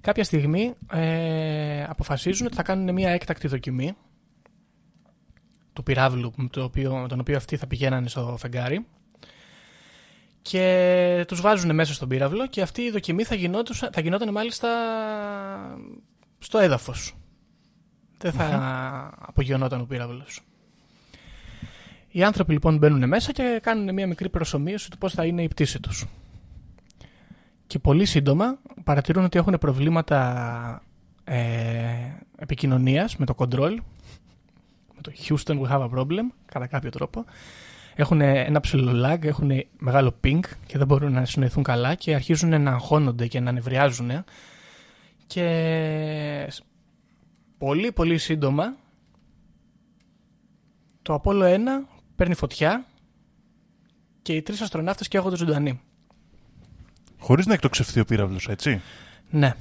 κάποια 0.00 0.24
στιγμή 0.24 0.74
ε, 0.92 1.84
αποφασίζουν 1.84 2.46
ότι 2.46 2.54
θα 2.56 2.62
κάνουν 2.62 2.94
μια 2.94 3.10
έκτακτη 3.10 3.48
δοκιμή 3.48 3.92
του 5.72 5.82
πυράβλου 5.82 6.32
με, 6.36 6.48
το 6.48 6.62
οποίο, 6.62 6.96
με 6.96 7.08
τον 7.08 7.20
οποίο 7.20 7.36
αυτοί 7.36 7.56
θα 7.56 7.66
πηγαίνανε 7.66 8.08
στο 8.08 8.36
φεγγάρι 8.38 8.86
και 10.42 11.24
τους 11.28 11.40
βάζουν 11.40 11.74
μέσα 11.74 11.94
στον 11.94 12.08
πύραυλο 12.08 12.46
και 12.46 12.62
αυτή 12.62 12.82
η 12.82 12.90
δοκιμή 12.90 13.24
θα, 13.24 13.34
γινόντουσα- 13.34 13.90
θα 13.92 14.00
γινόταν 14.00 14.32
μάλιστα 14.32 14.68
στο 16.38 16.58
έδαφος. 16.58 17.14
Δεν 18.18 18.32
θα 18.32 19.10
απογειωνόταν 19.18 19.80
ο 19.80 19.84
πύραυλος. 19.84 20.40
Οι 22.08 22.22
άνθρωποι 22.22 22.52
λοιπόν 22.52 22.76
μπαίνουν 22.78 23.08
μέσα 23.08 23.32
και 23.32 23.60
κάνουν 23.62 23.94
μια 23.94 24.06
μικρή 24.06 24.28
προσωμείωση 24.28 24.90
του 24.90 24.98
πώς 24.98 25.12
θα 25.12 25.24
είναι 25.24 25.42
η 25.42 25.48
πτήση 25.48 25.80
τους. 25.80 26.06
Και 27.66 27.78
πολύ 27.78 28.04
σύντομα 28.04 28.58
παρατηρούν 28.84 29.24
ότι 29.24 29.38
έχουν 29.38 29.56
προβλήματα 29.60 30.82
ε, 31.24 31.40
επικοινωνίας 32.36 33.16
με 33.16 33.26
το 33.26 33.34
control, 33.36 33.76
με 34.94 35.00
το 35.00 35.12
Houston 35.28 35.60
we 35.60 35.68
have 35.68 35.82
a 35.82 35.98
problem, 35.98 36.24
κατά 36.46 36.66
κάποιο 36.66 36.90
τρόπο. 36.90 37.24
Έχουν 38.00 38.20
ένα 38.20 38.60
ψηλό 38.60 39.06
lag, 39.06 39.24
έχουν 39.24 39.50
μεγάλο 39.78 40.14
ping 40.24 40.40
και 40.66 40.78
δεν 40.78 40.86
μπορούν 40.86 41.12
να 41.12 41.24
συνοηθούν 41.24 41.62
καλά 41.62 41.94
και 41.94 42.14
αρχίζουν 42.14 42.62
να 42.62 42.70
αγχώνονται 42.70 43.26
και 43.26 43.40
να 43.40 43.52
νευριάζουν. 43.52 44.10
Και 45.26 46.52
πολύ 47.58 47.92
πολύ 47.92 48.18
σύντομα 48.18 48.76
το 51.02 51.20
Apollo 51.24 51.42
1 51.42 51.58
παίρνει 52.16 52.34
φωτιά 52.34 52.84
και 54.22 54.32
οι 54.32 54.42
τρεις 54.42 54.60
αστροναύτες 54.60 55.08
καίγονται 55.08 55.36
ζωντανοί. 55.36 55.80
Χωρίς 57.18 57.46
να 57.46 57.54
εκτοξευθεί 57.54 58.00
ο 58.00 58.04
πύραυλος, 58.04 58.48
έτσι; 58.48 58.80
Ναι. 59.30 59.54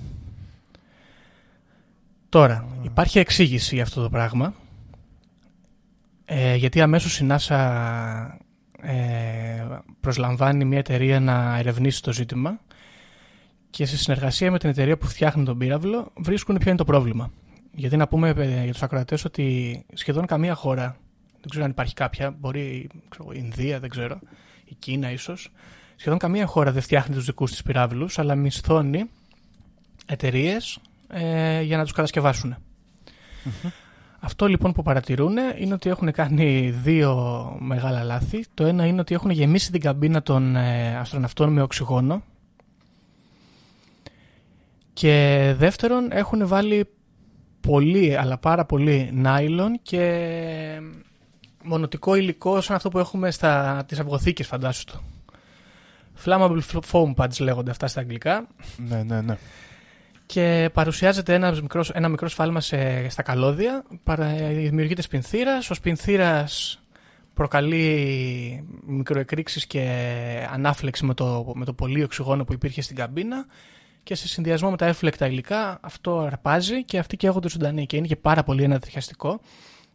Τώρα, 2.29 2.67
υπάρχει 2.83 3.19
εξήγηση 3.19 3.75
για 3.75 3.83
αυτό 3.83 4.01
το 4.01 4.09
πράγμα. 4.09 4.53
Ε, 6.31 6.55
γιατί 6.55 6.81
αμέσως 6.81 7.19
η 7.19 7.27
NASA 7.29 7.57
ε, 8.81 9.65
προσλαμβάνει 9.99 10.65
μια 10.65 10.77
εταιρεία 10.77 11.19
να 11.19 11.57
ερευνήσει 11.57 12.01
το 12.01 12.13
ζήτημα 12.13 12.59
και 13.69 13.85
σε 13.85 13.97
συνεργασία 13.97 14.51
με 14.51 14.59
την 14.59 14.69
εταιρεία 14.69 14.97
που 14.97 15.07
φτιάχνει 15.07 15.43
τον 15.43 15.57
πύραυλο 15.57 16.11
βρίσκουν 16.17 16.57
ποιο 16.57 16.69
είναι 16.69 16.77
το 16.77 16.85
πρόβλημα. 16.85 17.31
Γιατί 17.71 17.97
να 17.97 18.07
πούμε 18.07 18.29
ε, 18.29 18.63
για 18.63 18.71
τους 18.71 18.83
ακροατές 18.83 19.25
ότι 19.25 19.85
σχεδόν 19.93 20.25
καμία 20.25 20.53
χώρα, 20.55 20.97
δεν 21.39 21.49
ξέρω 21.49 21.63
αν 21.63 21.71
υπάρχει 21.71 21.93
κάποια, 21.93 22.31
μπορεί 22.31 22.89
ξέρω, 23.09 23.31
η 23.31 23.39
Ινδία, 23.43 23.79
δεν 23.79 23.89
ξέρω, 23.89 24.19
η 24.65 24.75
Κίνα 24.79 25.11
ίσως, 25.11 25.51
σχεδόν 25.95 26.17
καμία 26.17 26.45
χώρα 26.45 26.71
δεν 26.71 26.81
φτιάχνει 26.81 27.15
τους 27.15 27.25
δικούς 27.25 27.51
της 27.51 27.61
πυράβλους, 27.61 28.19
αλλά 28.19 28.35
μισθώνει 28.35 29.09
εταιρείες 30.05 30.79
ε, 31.07 31.61
για 31.61 31.77
να 31.77 31.83
τους 31.83 31.91
κατασκευάσουν. 31.91 32.55
Αυτό 34.19 34.47
λοιπόν 34.47 34.71
που 34.71 34.83
παρατηρούν 34.83 35.35
είναι 35.57 35.73
ότι 35.73 35.89
έχουν 35.89 36.11
κάνει 36.11 36.69
δύο 36.69 37.15
μεγάλα 37.59 38.03
λάθη. 38.03 38.45
Το 38.53 38.65
ένα 38.65 38.85
είναι 38.85 38.99
ότι 38.99 39.13
έχουν 39.13 39.29
γεμίσει 39.29 39.71
την 39.71 39.81
καμπίνα 39.81 40.21
των 40.21 40.55
ε, 40.55 40.97
αστροναυτών 40.97 41.53
με 41.53 41.61
οξυγόνο. 41.61 42.23
Και 44.93 45.53
δεύτερον 45.57 46.11
έχουν 46.11 46.47
βάλει 46.47 46.89
πολύ, 47.61 48.17
αλλά 48.17 48.37
πάρα 48.37 48.65
πολύ 48.65 49.09
νάιλον 49.13 49.79
και 49.81 50.81
μονοτικό 51.63 52.15
υλικό 52.15 52.61
σαν 52.61 52.75
αυτό 52.75 52.89
που 52.89 52.99
έχουμε 52.99 53.31
στα 53.31 53.83
τις 53.87 53.99
αυγοθήκες 53.99 54.47
φαντάσου 54.47 54.85
του. 54.85 55.01
Flammable 56.25 56.59
foam 56.91 57.13
pads 57.15 57.39
λέγονται 57.39 57.71
αυτά 57.71 57.87
στα 57.87 57.99
αγγλικά. 57.99 58.47
Ναι, 58.77 59.03
ναι, 59.03 59.21
ναι 59.21 59.37
και 60.33 60.69
παρουσιάζεται 60.73 61.33
ένα 61.33 61.51
μικρός, 61.51 61.89
ένα 61.89 62.07
μικρός 62.07 62.31
σφάλμα 62.31 62.61
σε, 62.61 63.09
στα 63.09 63.21
καλώδια. 63.21 63.83
Δημιουργείται 64.53 65.01
σπινθήρας. 65.01 65.69
Ο 65.69 65.73
σπινθήρας 65.73 66.79
προκαλεί 67.33 68.67
μικροεκρήξεις 68.85 69.67
και 69.67 69.83
ανάφλεξη 70.51 71.05
με 71.05 71.13
το, 71.13 71.51
με 71.55 71.65
το 71.65 71.73
πολύ 71.73 72.03
οξυγόνο 72.03 72.43
που 72.43 72.53
υπήρχε 72.53 72.81
στην 72.81 72.95
καμπίνα 72.95 73.45
και 74.03 74.15
σε 74.15 74.27
συνδυασμό 74.27 74.69
με 74.69 74.77
τα 74.77 74.85
έφλεκτα 74.85 75.27
υλικά 75.27 75.79
αυτό 75.81 76.19
αρπάζει 76.19 76.83
και 76.83 76.97
αυτοί 76.97 77.17
καίγονται 77.17 77.49
ζωντανοί 77.49 77.85
και 77.85 77.97
είναι 77.97 78.07
και 78.07 78.15
πάρα 78.15 78.43
πολύ 78.43 78.63
ανατριχιαστικό 78.63 79.39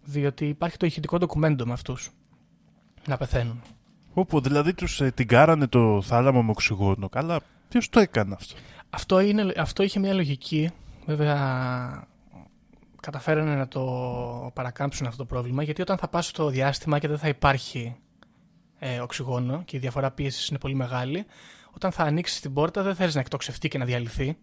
διότι 0.05 0.47
υπάρχει 0.47 0.77
το 0.77 0.87
ηχητικό 0.87 1.19
ντοκουμέντο 1.19 1.67
με 1.67 1.73
αυτούς 1.73 2.11
να 3.07 3.17
πεθαίνουν. 3.17 3.63
Όπου 4.15 4.41
δηλαδή 4.41 4.75
τους 4.75 5.01
ε, 5.01 5.11
την 5.11 5.27
κάρανε 5.27 5.67
το 5.67 6.03
θάλαμο 6.03 6.43
με 6.43 6.51
οξυγόνο. 6.51 7.09
Καλά, 7.09 7.41
ποιος 7.69 7.89
το 7.89 8.01
έκανε 8.01 8.35
αυτό; 8.35 8.55
Αυτό, 8.95 9.21
είναι, 9.21 9.53
αυτό 9.57 9.83
είχε 9.83 9.99
μια 9.99 10.15
λογική. 10.15 10.71
Βέβαια, 11.07 12.09
καταφέρανε 13.01 13.55
να 13.55 13.69
το 13.69 13.83
παρακάμψουν 14.55 15.07
αυτό 15.07 15.19
το 15.19 15.25
πρόβλημα, 15.25 15.63
γιατί 15.63 15.83
όταν 15.83 15.99
θα 15.99 16.09
πας 16.09 16.27
στο 16.27 16.49
διάστημα 16.49 16.99
και 16.99 17.09
δεν 17.09 17.19
θα 17.19 17.29
υπάρχει 17.29 17.97
ε, 18.79 19.01
οξυγόνο 19.01 19.63
και 19.65 19.77
η 19.77 19.81
διαφορά 19.81 20.11
πίεσης 20.11 20.49
είναι 20.49 20.59
πολύ 20.59 20.75
μεγάλη, 20.75 21.27
όταν 21.71 21.93
θα 21.93 22.03
ανοίξεις 22.03 22.41
την 22.41 22.53
πόρτα 22.53 22.83
δεν 22.83 22.95
θέλει 22.95 23.11
να 23.15 23.21
εκτοξευτεί 23.21 23.69
και 23.69 23.79
να 23.79 23.85
διαλυθεί. 23.85 24.37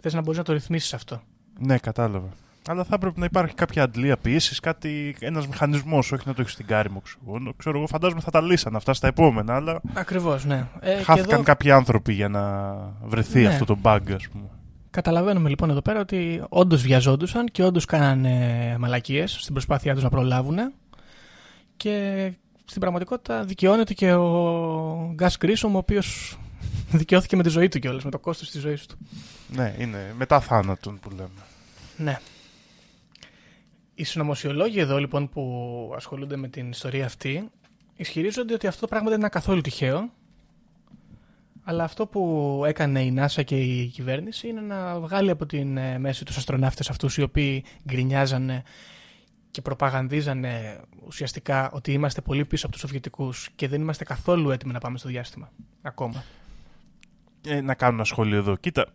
Θες 0.00 0.14
να 0.14 0.20
μπορείς 0.20 0.38
να 0.38 0.44
το 0.44 0.52
ρυθμίσεις 0.52 0.94
αυτό. 0.94 1.22
Ναι, 1.58 1.78
κατάλαβα. 1.78 2.28
Αλλά 2.68 2.84
θα 2.84 2.94
έπρεπε 2.94 3.20
να 3.20 3.24
υπάρχει 3.24 3.54
κάποια 3.54 3.82
αντλία 3.82 4.16
πίεσης, 4.16 4.60
κάτι, 4.60 5.16
ένας 5.20 5.46
μηχανισμός, 5.46 6.12
όχι 6.12 6.22
να 6.26 6.34
το 6.34 6.40
έχεις 6.40 6.52
στην 6.52 6.66
κάρη 6.66 6.90
μου 6.90 6.96
οξυγόνο. 6.98 7.52
Ξέρω 7.56 7.78
εγώ, 7.78 7.86
φαντάζομαι 7.86 8.20
θα 8.20 8.30
τα 8.30 8.40
λύσαν 8.40 8.76
αυτά 8.76 8.94
στα 8.94 9.06
επόμενα, 9.06 9.54
αλλά. 9.54 9.80
Ακριβώς, 9.92 10.44
ναι. 10.44 10.66
Ε, 10.80 11.02
χάθηκαν 11.02 11.34
εδώ... 11.34 11.42
κάποιοι 11.42 11.70
άνθρωποι 11.70 12.12
για 12.12 12.28
να 12.28 12.74
βρεθεί 13.02 13.40
ναι. 13.40 13.48
αυτό 13.48 13.64
το 13.64 13.78
bug, 13.82 14.12
ας 14.14 14.28
πούμε. 14.28 14.44
Καταλαβαίνουμε 14.90 15.48
λοιπόν 15.48 15.70
εδώ 15.70 15.82
πέρα 15.82 16.00
ότι 16.00 16.42
όντως 16.48 16.82
βιαζόντουσαν 16.82 17.46
και 17.46 17.64
όντως 17.64 17.84
κάνανε 17.84 18.76
μαλακίες 18.78 19.36
στην 19.40 19.52
προσπάθειά 19.52 19.94
τους 19.94 20.02
να 20.02 20.08
προλάβουν. 20.08 20.58
Και 21.76 22.32
στην 22.64 22.80
πραγματικότητα 22.80 23.44
δικαιώνεται 23.44 23.94
και 23.94 24.12
ο 24.12 25.12
Γκάς 25.14 25.36
Γκρίσομ, 25.38 25.74
ο 25.74 25.78
οποίος 25.78 26.38
δικαιώθηκε 27.00 27.36
με 27.36 27.42
τη 27.42 27.48
ζωή 27.48 27.68
του 27.68 27.78
κιόλας, 27.78 28.04
με 28.04 28.10
το 28.10 28.18
κόστος 28.18 28.50
της 28.50 28.60
ζωής 28.60 28.86
του. 28.86 28.98
Ναι, 29.48 29.74
είναι 29.78 30.14
μετά 30.18 30.40
θάνατον 30.40 30.98
που 31.00 31.10
λέμε. 31.10 31.28
Ναι. 31.96 32.18
Οι 34.00 34.04
συνωμοσιολόγοι 34.04 34.78
εδώ 34.78 34.98
λοιπόν 34.98 35.28
που 35.28 35.92
ασχολούνται 35.96 36.36
με 36.36 36.48
την 36.48 36.70
ιστορία 36.70 37.04
αυτή 37.04 37.50
ισχυρίζονται 37.96 38.54
ότι 38.54 38.66
αυτό 38.66 38.80
το 38.80 38.86
πράγμα 38.86 39.08
δεν 39.08 39.18
είναι 39.18 39.28
καθόλου 39.28 39.60
τυχαίο 39.60 40.10
αλλά 41.64 41.84
αυτό 41.84 42.06
που 42.06 42.62
έκανε 42.66 43.02
η 43.02 43.14
NASA 43.18 43.44
και 43.44 43.60
η 43.60 43.86
κυβέρνηση 43.86 44.48
είναι 44.48 44.60
να 44.60 45.00
βγάλει 45.00 45.30
από 45.30 45.46
την 45.46 45.76
ε, 45.76 45.98
μέση 45.98 46.24
τους 46.24 46.36
αστροναύτες 46.36 46.90
αυτούς 46.90 47.16
οι 47.16 47.22
οποίοι 47.22 47.64
γκρινιάζανε 47.88 48.62
και 49.50 49.62
προπαγανδίζανε 49.62 50.80
ουσιαστικά 51.06 51.70
ότι 51.70 51.92
είμαστε 51.92 52.20
πολύ 52.20 52.44
πίσω 52.44 52.66
από 52.66 52.74
τους 52.74 52.84
Σοβιετικούς 52.84 53.48
και 53.54 53.68
δεν 53.68 53.80
είμαστε 53.80 54.04
καθόλου 54.04 54.50
έτοιμοι 54.50 54.72
να 54.72 54.78
πάμε 54.78 54.98
στο 54.98 55.08
διάστημα 55.08 55.50
ακόμα. 55.82 56.24
Ε, 57.46 57.60
να 57.60 57.74
κάνω 57.74 57.94
ένα 57.94 58.04
σχόλιο 58.04 58.38
εδώ. 58.38 58.56
Κοίτα, 58.56 58.86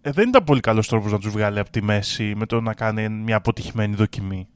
ε, 0.00 0.10
δεν 0.10 0.28
ήταν 0.28 0.44
πολύ 0.44 0.60
καλός 0.60 0.88
τρόπος 0.88 1.12
να 1.12 1.18
τους 1.18 1.30
βγάλει 1.30 1.58
από 1.58 1.70
τη 1.70 1.82
μέση 1.82 2.34
με 2.36 2.46
το 2.46 2.60
να 2.60 2.74
κάνει 2.74 3.08
μια 3.08 3.36
αποτυχημένη 3.36 3.94
δοκιμή. 3.94 4.48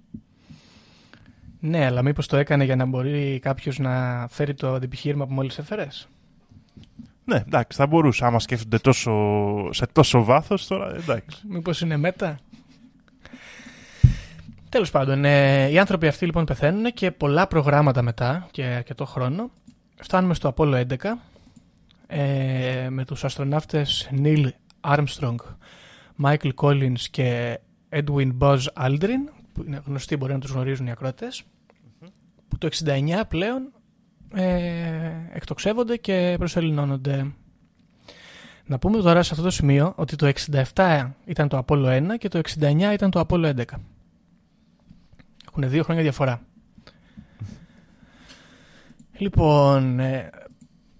Ναι, 1.60 1.84
αλλά 1.84 2.02
μήπως 2.02 2.26
το 2.26 2.36
έκανε 2.36 2.64
για 2.64 2.76
να 2.76 2.84
μπορεί 2.84 3.38
κάποιος 3.42 3.78
να 3.78 4.26
φέρει 4.30 4.54
το 4.54 4.74
αντιπιχείρημα 4.74 5.26
που 5.26 5.32
μόλις 5.32 5.58
έφερες; 5.58 6.08
Ναι, 7.24 7.36
εντάξει, 7.36 7.78
θα 7.78 7.86
μπορούσε. 7.86 8.24
Άμα 8.24 8.38
σκέφτονται 8.38 8.78
τόσο, 8.78 9.12
σε 9.72 9.86
τόσο 9.86 10.24
βάθος 10.24 10.66
τώρα, 10.66 10.94
εντάξει. 10.94 11.38
Μήπως 11.48 11.80
είναι 11.80 11.96
μέτα; 11.96 12.38
Τέλος 14.72 14.90
πάντων, 14.90 15.24
ε, 15.24 15.68
οι 15.68 15.78
άνθρωποι 15.78 16.06
αυτοί 16.06 16.24
λοιπόν 16.24 16.44
πεθαίνουν 16.44 16.92
και 16.92 17.10
πολλά 17.10 17.46
προγράμματα 17.46 18.02
μετά 18.02 18.46
και 18.50 18.64
αρκετό 18.64 19.04
χρόνο 19.04 19.50
φτάνουμε 20.02 20.34
στο 20.34 20.54
Apollo 20.56 20.84
11 20.86 20.96
ε, 22.06 22.88
με 22.90 23.04
τους 23.04 23.24
αστροναύτες 23.24 24.10
Neil 24.22 24.48
Armstrong, 24.84 25.36
Michael 26.22 26.50
Collins 26.54 27.00
και 27.10 27.58
Edwin 27.90 28.38
Buzz 28.38 28.60
Aldrin, 28.74 29.30
που 29.52 29.62
είναι 29.66 29.82
γνωστοί, 29.86 30.16
μπορεί 30.16 30.32
να 30.32 30.38
τους 30.38 30.50
γνωρίζουν 30.50 30.86
οι 30.86 30.90
ακροτες 30.90 31.42
που 32.48 32.58
το 32.58 32.68
69 32.84 33.22
πλέον 33.28 33.72
ε, 34.34 35.12
εκτοξεύονται 35.32 35.96
και 35.96 36.34
προσελεινώνονται. 36.38 37.32
Να 38.66 38.78
πούμε 38.78 38.98
τώρα 39.02 39.22
σε 39.22 39.30
αυτό 39.32 39.44
το 39.44 39.50
σημείο 39.50 39.92
ότι 39.96 40.16
το 40.16 40.32
67 40.74 41.10
ήταν 41.24 41.48
το 41.48 41.64
Apollo 41.66 42.12
1 42.12 42.18
και 42.18 42.28
το 42.28 42.40
69 42.60 42.90
ήταν 42.92 43.10
το 43.10 43.26
Apollo 43.28 43.54
11. 43.54 43.62
Έχουν 45.48 45.68
δύο 45.70 45.82
χρόνια 45.82 46.02
διαφορά. 46.02 46.42
Λοιπόν, 49.18 50.00
ε, 50.00 50.30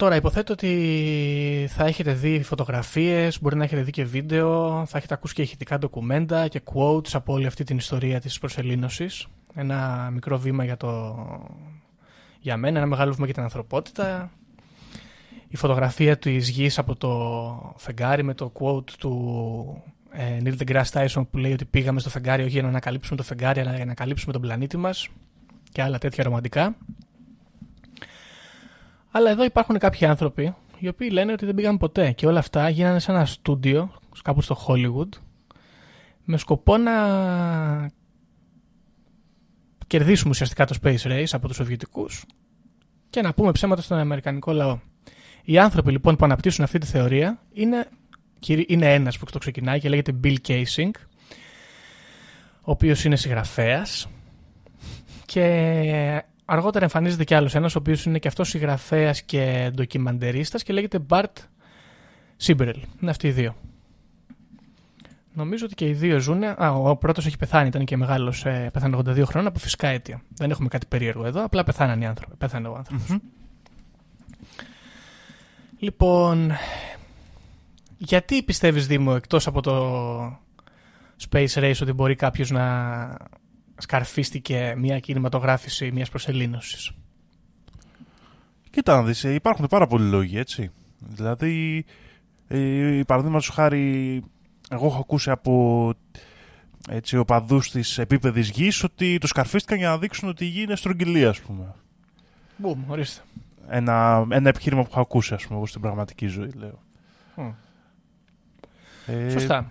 Τώρα 0.02 0.16
υποθέτω 0.16 0.52
ότι 0.52 1.68
θα 1.70 1.84
έχετε 1.84 2.12
δει 2.12 2.42
φωτογραφίες, 2.42 3.40
μπορεί 3.40 3.56
να 3.56 3.64
έχετε 3.64 3.82
δει 3.82 3.90
και 3.90 4.04
βίντεο, 4.04 4.82
θα 4.86 4.98
έχετε 4.98 5.14
ακούσει 5.14 5.34
και 5.34 5.42
ηχητικά 5.42 5.78
ντοκουμέντα 5.78 6.48
και 6.48 6.60
quotes 6.72 7.10
από 7.12 7.32
όλη 7.32 7.46
αυτή 7.46 7.64
την 7.64 7.76
ιστορία 7.76 8.20
της 8.20 8.38
προσελήνωσης. 8.38 9.26
Ένα 9.54 10.10
μικρό 10.12 10.38
βήμα 10.38 10.64
για, 10.64 10.76
το... 10.76 11.16
για 12.40 12.56
μένα, 12.56 12.78
ένα 12.78 12.86
μεγάλο 12.86 13.12
βήμα 13.12 13.24
για 13.24 13.34
την 13.34 13.42
ανθρωπότητα. 13.42 14.30
Η 15.48 15.56
φωτογραφία 15.56 16.18
του 16.18 16.28
γης 16.28 16.78
από 16.78 16.96
το 16.96 17.74
φεγγάρι 17.76 18.22
με 18.22 18.34
το 18.34 18.52
quote 18.60 18.90
του 18.90 19.82
ε, 20.10 20.38
Neil 20.44 20.54
deGrasse 20.58 21.06
Tyson 21.06 21.22
που 21.30 21.38
λέει 21.38 21.52
ότι 21.52 21.64
πήγαμε 21.64 22.00
στο 22.00 22.10
φεγγάρι 22.10 22.42
όχι 22.42 22.52
για 22.52 22.62
να 22.62 22.68
ανακαλύψουμε 22.68 23.16
το 23.16 23.22
φεγγάρι 23.22 23.60
αλλά 23.60 23.70
για 23.70 23.78
να 23.78 23.84
ανακαλύψουμε 23.84 24.32
τον 24.32 24.42
πλανήτη 24.42 24.76
μας 24.76 25.08
και 25.72 25.82
άλλα 25.82 25.98
τέτοια 25.98 26.24
ρομαντικά. 26.24 26.76
Αλλά 29.12 29.30
εδώ 29.30 29.44
υπάρχουν 29.44 29.78
κάποιοι 29.78 30.06
άνθρωποι 30.06 30.54
οι 30.78 30.88
οποίοι 30.88 31.08
λένε 31.12 31.32
ότι 31.32 31.46
δεν 31.46 31.54
πήγαν 31.54 31.78
ποτέ 31.78 32.12
και 32.12 32.26
όλα 32.26 32.38
αυτά 32.38 32.68
γίνανε 32.68 32.98
σε 32.98 33.10
ένα 33.10 33.24
στούντιο 33.24 33.92
κάπου 34.22 34.40
στο 34.40 34.56
Hollywood 34.66 35.08
με 36.24 36.36
σκοπό 36.36 36.76
να 36.76 36.92
κερδίσουμε 39.86 40.30
ουσιαστικά 40.30 40.64
το 40.64 40.76
Space 40.82 41.02
Race 41.02 41.24
από 41.32 41.46
τους 41.46 41.56
Σοβιετικούς 41.56 42.24
και 43.10 43.22
να 43.22 43.34
πούμε 43.34 43.52
ψέματα 43.52 43.82
στον 43.82 43.98
Αμερικανικό 43.98 44.52
λαό. 44.52 44.78
Οι 45.44 45.58
άνθρωποι 45.58 45.90
λοιπόν 45.90 46.16
που 46.16 46.24
αναπτύσσουν 46.24 46.64
αυτή 46.64 46.78
τη 46.78 46.86
θεωρία 46.86 47.40
είναι, 47.52 47.88
είναι 48.66 48.94
ένας 48.94 49.18
που 49.18 49.24
το 49.24 49.38
ξεκινάει 49.38 49.80
και 49.80 49.88
λέγεται 49.88 50.12
Bill 50.24 50.36
Casing 50.46 50.90
ο 52.64 52.70
οποίος 52.70 53.04
είναι 53.04 53.16
συγγραφέας 53.16 54.08
και 55.24 56.24
αργότερα 56.52 56.84
εμφανίζεται 56.84 57.24
κι 57.24 57.34
άλλος 57.34 57.54
ένας, 57.54 57.74
ο 57.74 57.78
οποίος 57.78 58.04
είναι 58.04 58.18
και 58.18 58.28
αυτός 58.28 58.48
συγγραφέας 58.48 59.22
και 59.22 59.70
ντοκιμαντερίστας 59.74 60.62
και 60.62 60.72
λέγεται 60.72 60.98
Bart 61.08 61.32
Sibrel. 62.44 62.76
Είναι 63.00 63.10
αυτοί 63.10 63.26
οι 63.26 63.30
δύο. 63.30 63.54
Νομίζω 65.34 65.64
ότι 65.64 65.74
και 65.74 65.88
οι 65.88 65.92
δύο 65.92 66.18
ζουν. 66.18 66.42
Α, 66.42 66.70
ο 66.70 66.96
πρώτος 66.96 67.26
έχει 67.26 67.36
πεθάνει, 67.36 67.68
ήταν 67.68 67.84
και 67.84 67.96
μεγάλος, 67.96 68.44
ε, 68.44 68.70
πέθανε 68.72 68.96
82 68.96 69.24
χρόνια 69.24 69.48
από 69.48 69.58
φυσικά 69.58 69.88
αίτια. 69.88 70.22
Δεν 70.36 70.50
έχουμε 70.50 70.68
κάτι 70.68 70.86
περίεργο 70.86 71.24
εδώ, 71.26 71.44
απλά 71.44 71.64
πεθάναν 71.64 72.00
οι 72.00 72.06
άνθρωποι. 72.06 72.36
Πέθανε 72.36 72.68
ο 72.68 72.74
ανθρωπο 72.76 73.20
Λοιπόν, 75.78 76.52
γιατί 77.98 78.42
πιστεύεις 78.42 78.86
Δήμο 78.86 79.12
εκτός 79.16 79.46
από 79.46 79.60
το 79.60 80.40
Space 81.30 81.54
Race 81.54 81.78
ότι 81.82 81.92
μπορεί 81.92 82.14
κάποιος 82.14 82.50
να 82.50 82.62
σκαρφίστηκε 83.82 84.74
μια 84.76 84.98
κινηματογράφηση 84.98 85.90
μιας 85.92 86.08
προσελήνωσης. 86.08 86.90
Κοίτα 88.70 88.96
να 88.96 89.02
δεις, 89.02 89.24
ε, 89.24 89.34
υπάρχουν 89.34 89.66
πάρα 89.66 89.86
πολλοί 89.86 90.08
λόγοι, 90.08 90.38
έτσι. 90.38 90.70
Δηλαδή, 90.98 91.84
ε, 92.48 93.00
παραδείγματος 93.06 93.48
χάρη, 93.48 94.22
εγώ 94.70 94.86
έχω 94.86 94.98
ακούσει 94.98 95.30
από 95.30 95.94
έτσι, 96.88 97.16
οπαδούς 97.16 97.70
της 97.70 97.98
επίπεδης 97.98 98.50
γης 98.50 98.82
ότι 98.82 99.18
το 99.18 99.26
σκαρφίστηκαν 99.26 99.78
για 99.78 99.88
να 99.88 99.98
δείξουν 99.98 100.28
ότι 100.28 100.44
η 100.44 100.48
γη 100.48 100.62
είναι 100.62 100.76
στρογγυλή, 100.76 101.26
ας 101.26 101.40
πούμε. 101.40 101.74
Μπουμ, 102.56 102.90
ορίστε. 102.90 103.22
Ένα, 103.68 104.26
ένα 104.30 104.48
επιχείρημα 104.48 104.82
που 104.82 104.88
έχω 104.90 105.00
ακούσει, 105.00 105.34
ας 105.34 105.46
πούμε, 105.46 105.56
εγώ 105.56 105.66
στην 105.66 105.80
πραγματική 105.80 106.26
ζωή, 106.26 106.50
λέω. 106.50 106.82
Μμ. 107.36 107.50
Ε, 109.06 109.30
Σωστά. 109.30 109.70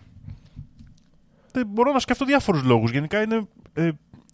δεν 1.51 1.67
μπορώ 1.67 1.91
να 1.91 1.99
σκεφτώ 1.99 2.25
διάφορους 2.25 2.63
λόγους. 2.63 2.91
Γενικά 2.91 3.21
είναι... 3.21 3.47
ε, 3.73 3.91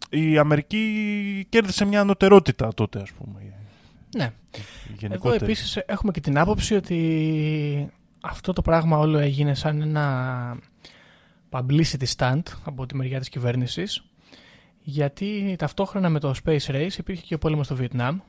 η 0.09 0.37
Αμερική 0.37 1.45
κέρδισε 1.49 1.85
μια 1.85 2.01
ανωτερότητα 2.01 2.73
τότε, 2.73 2.99
ας 2.99 3.11
πούμε. 3.11 3.53
Ναι. 4.15 4.23
Εδώ 4.23 4.95
Γενικότερα. 4.99 5.43
επίσης 5.43 5.75
έχουμε 5.75 6.11
και 6.11 6.19
την 6.19 6.37
άποψη 6.37 6.75
ότι 6.75 7.91
αυτό 8.21 8.53
το 8.53 8.61
πράγμα 8.61 8.97
όλο 8.97 9.17
έγινε 9.17 9.53
σαν 9.53 9.81
ένα 9.81 10.57
publicity 11.49 12.07
stunt 12.15 12.41
από 12.63 12.85
τη 12.85 12.95
μεριά 12.95 13.19
της 13.19 13.29
κυβέρνησης 13.29 14.03
γιατί 14.81 15.55
ταυτόχρονα 15.57 16.09
με 16.09 16.19
το 16.19 16.33
Space 16.43 16.65
Race 16.65 16.97
υπήρχε 16.97 17.23
και 17.25 17.33
ο 17.33 17.37
πόλεμος 17.37 17.65
στο 17.65 17.75
Βιετνάμ 17.75 18.19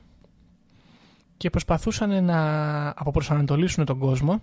και 1.37 1.49
προσπαθούσαν 1.49 2.23
να 2.23 2.39
αποπροσανατολίσουν 2.89 3.85
τον 3.85 3.99
κόσμο 3.99 4.41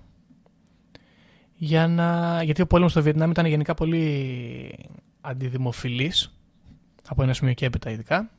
για 1.54 1.86
να... 1.88 2.42
γιατί 2.42 2.62
ο 2.62 2.66
πόλεμος 2.66 2.90
στο 2.90 3.02
Βιετνάμ 3.02 3.30
ήταν 3.30 3.46
γενικά 3.46 3.74
πολύ 3.74 4.88
αντιδημοφιλής 5.20 6.35
από 7.08 7.22
ένα 7.22 7.32
σημείο 7.32 7.52
και 7.54 7.66
έπειτα 7.66 7.90
ειδικά 7.90 8.30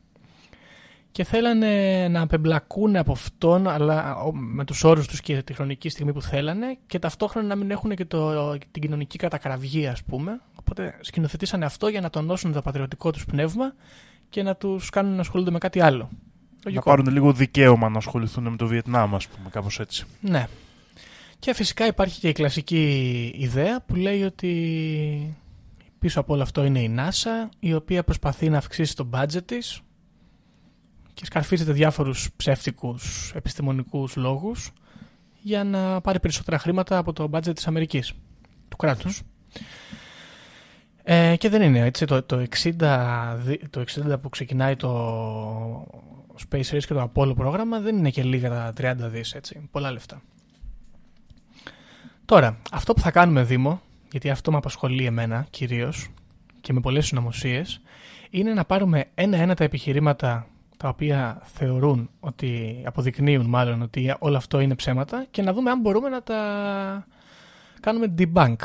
και 1.12 1.24
θέλανε 1.24 2.08
να 2.08 2.20
απεμπλακούν 2.20 2.96
από 2.96 3.12
αυτόν 3.12 3.68
αλλά 3.68 4.16
ο- 4.16 4.34
με 4.34 4.64
τους 4.64 4.84
όρους 4.84 5.06
τους 5.06 5.20
και 5.20 5.42
τη 5.42 5.52
χρονική 5.52 5.88
στιγμή 5.88 6.12
που 6.12 6.22
θέλανε 6.22 6.78
και 6.86 6.98
ταυτόχρονα 6.98 7.46
να 7.46 7.54
μην 7.56 7.70
έχουν 7.70 7.94
και 7.94 8.04
το, 8.04 8.52
την 8.70 8.82
κοινωνική 8.82 9.18
κατακραυγή 9.18 9.86
ας 9.86 10.02
πούμε 10.02 10.40
οπότε 10.58 10.98
σκηνοθετήσανε 11.00 11.64
αυτό 11.64 11.88
για 11.88 12.00
να 12.00 12.10
τονώσουν 12.10 12.52
το 12.52 12.62
πατριωτικό 12.62 13.10
τους 13.10 13.24
πνεύμα 13.24 13.74
και 14.30 14.42
να 14.42 14.56
τους 14.56 14.90
κάνουν 14.90 15.14
να 15.14 15.20
ασχολούνται 15.20 15.50
με 15.50 15.58
κάτι 15.58 15.80
άλλο. 15.80 16.08
Να 16.12 16.64
Λογικό. 16.64 16.82
πάρουν 16.90 17.06
λίγο 17.06 17.32
δικαίωμα 17.32 17.88
να 17.88 17.98
ασχοληθούν 17.98 18.48
με 18.48 18.56
το 18.56 18.66
Βιετνάμ, 18.66 19.14
ας 19.14 19.26
πούμε, 19.28 19.48
κάπως 19.50 19.80
έτσι. 19.80 20.04
Ναι. 20.20 20.46
Και 21.38 21.54
φυσικά 21.54 21.86
υπάρχει 21.86 22.20
και 22.20 22.28
η 22.28 22.32
κλασική 22.32 22.84
ιδέα 23.38 23.80
που 23.80 23.94
λέει 23.94 24.22
ότι 24.22 25.36
πίσω 25.98 26.20
από 26.20 26.32
όλο 26.32 26.42
αυτό 26.42 26.64
είναι 26.64 26.80
η 26.80 26.94
NASA 26.98 27.48
η 27.58 27.74
οποία 27.74 28.04
προσπαθεί 28.04 28.48
να 28.48 28.58
αυξήσει 28.58 28.96
το 28.96 29.08
budget 29.12 29.44
της 29.44 29.80
και 31.14 31.24
σκαρφίζεται 31.24 31.72
διάφορους 31.72 32.28
ψεύτικους 32.36 33.32
επιστημονικούς 33.34 34.16
λόγους 34.16 34.72
για 35.40 35.64
να 35.64 36.00
πάρει 36.00 36.20
περισσότερα 36.20 36.58
χρήματα 36.58 36.98
από 36.98 37.12
το 37.12 37.28
budget 37.32 37.54
της 37.54 37.66
Αμερικής, 37.66 38.12
του 38.68 38.76
κράτους. 38.76 39.22
Ε, 41.02 41.36
και 41.36 41.48
δεν 41.48 41.62
είναι 41.62 41.80
έτσι. 41.80 42.04
Το, 42.04 42.22
το, 42.22 42.44
60, 42.62 43.36
δι- 43.36 43.70
το 43.70 43.80
60 43.80 44.20
που 44.22 44.28
ξεκινάει 44.28 44.76
το 44.76 44.90
Space 46.48 46.70
Race 46.70 46.84
και 46.86 46.94
το 46.94 47.10
Apollo 47.14 47.36
πρόγραμμα 47.36 47.80
δεν 47.80 47.96
είναι 47.96 48.10
και 48.10 48.22
λίγα 48.22 48.48
τα 48.48 48.72
30 48.76 48.96
δις, 49.10 49.34
έτσι. 49.34 49.68
Πολλά 49.70 49.92
λεφτά. 49.92 50.22
Τώρα, 52.24 52.58
αυτό 52.72 52.94
που 52.94 53.00
θα 53.00 53.10
κάνουμε 53.10 53.42
Δήμο, 53.42 53.80
γιατί 54.10 54.30
αυτό 54.30 54.50
με 54.50 54.56
απασχολεί 54.56 55.04
εμένα 55.04 55.46
κυρίως 55.50 56.08
και 56.60 56.72
με 56.72 56.80
πολλές 56.80 57.06
συνωμοσίες, 57.06 57.80
είναι 58.30 58.52
να 58.54 58.64
πάρουμε 58.64 59.04
ένα-ένα 59.14 59.54
τα 59.54 59.64
επιχειρήματα 59.64 60.46
τα 60.76 60.88
οποία 60.88 61.40
θεωρούν 61.44 62.10
ότι 62.20 62.82
αποδεικνύουν 62.84 63.46
μάλλον 63.46 63.82
ότι 63.82 64.14
όλο 64.18 64.36
αυτό 64.36 64.60
είναι 64.60 64.74
ψέματα 64.74 65.26
και 65.30 65.42
να 65.42 65.52
δούμε 65.52 65.70
αν 65.70 65.80
μπορούμε 65.80 66.08
να 66.08 66.22
τα 66.22 67.06
κάνουμε 67.80 68.14
debunk. 68.18 68.56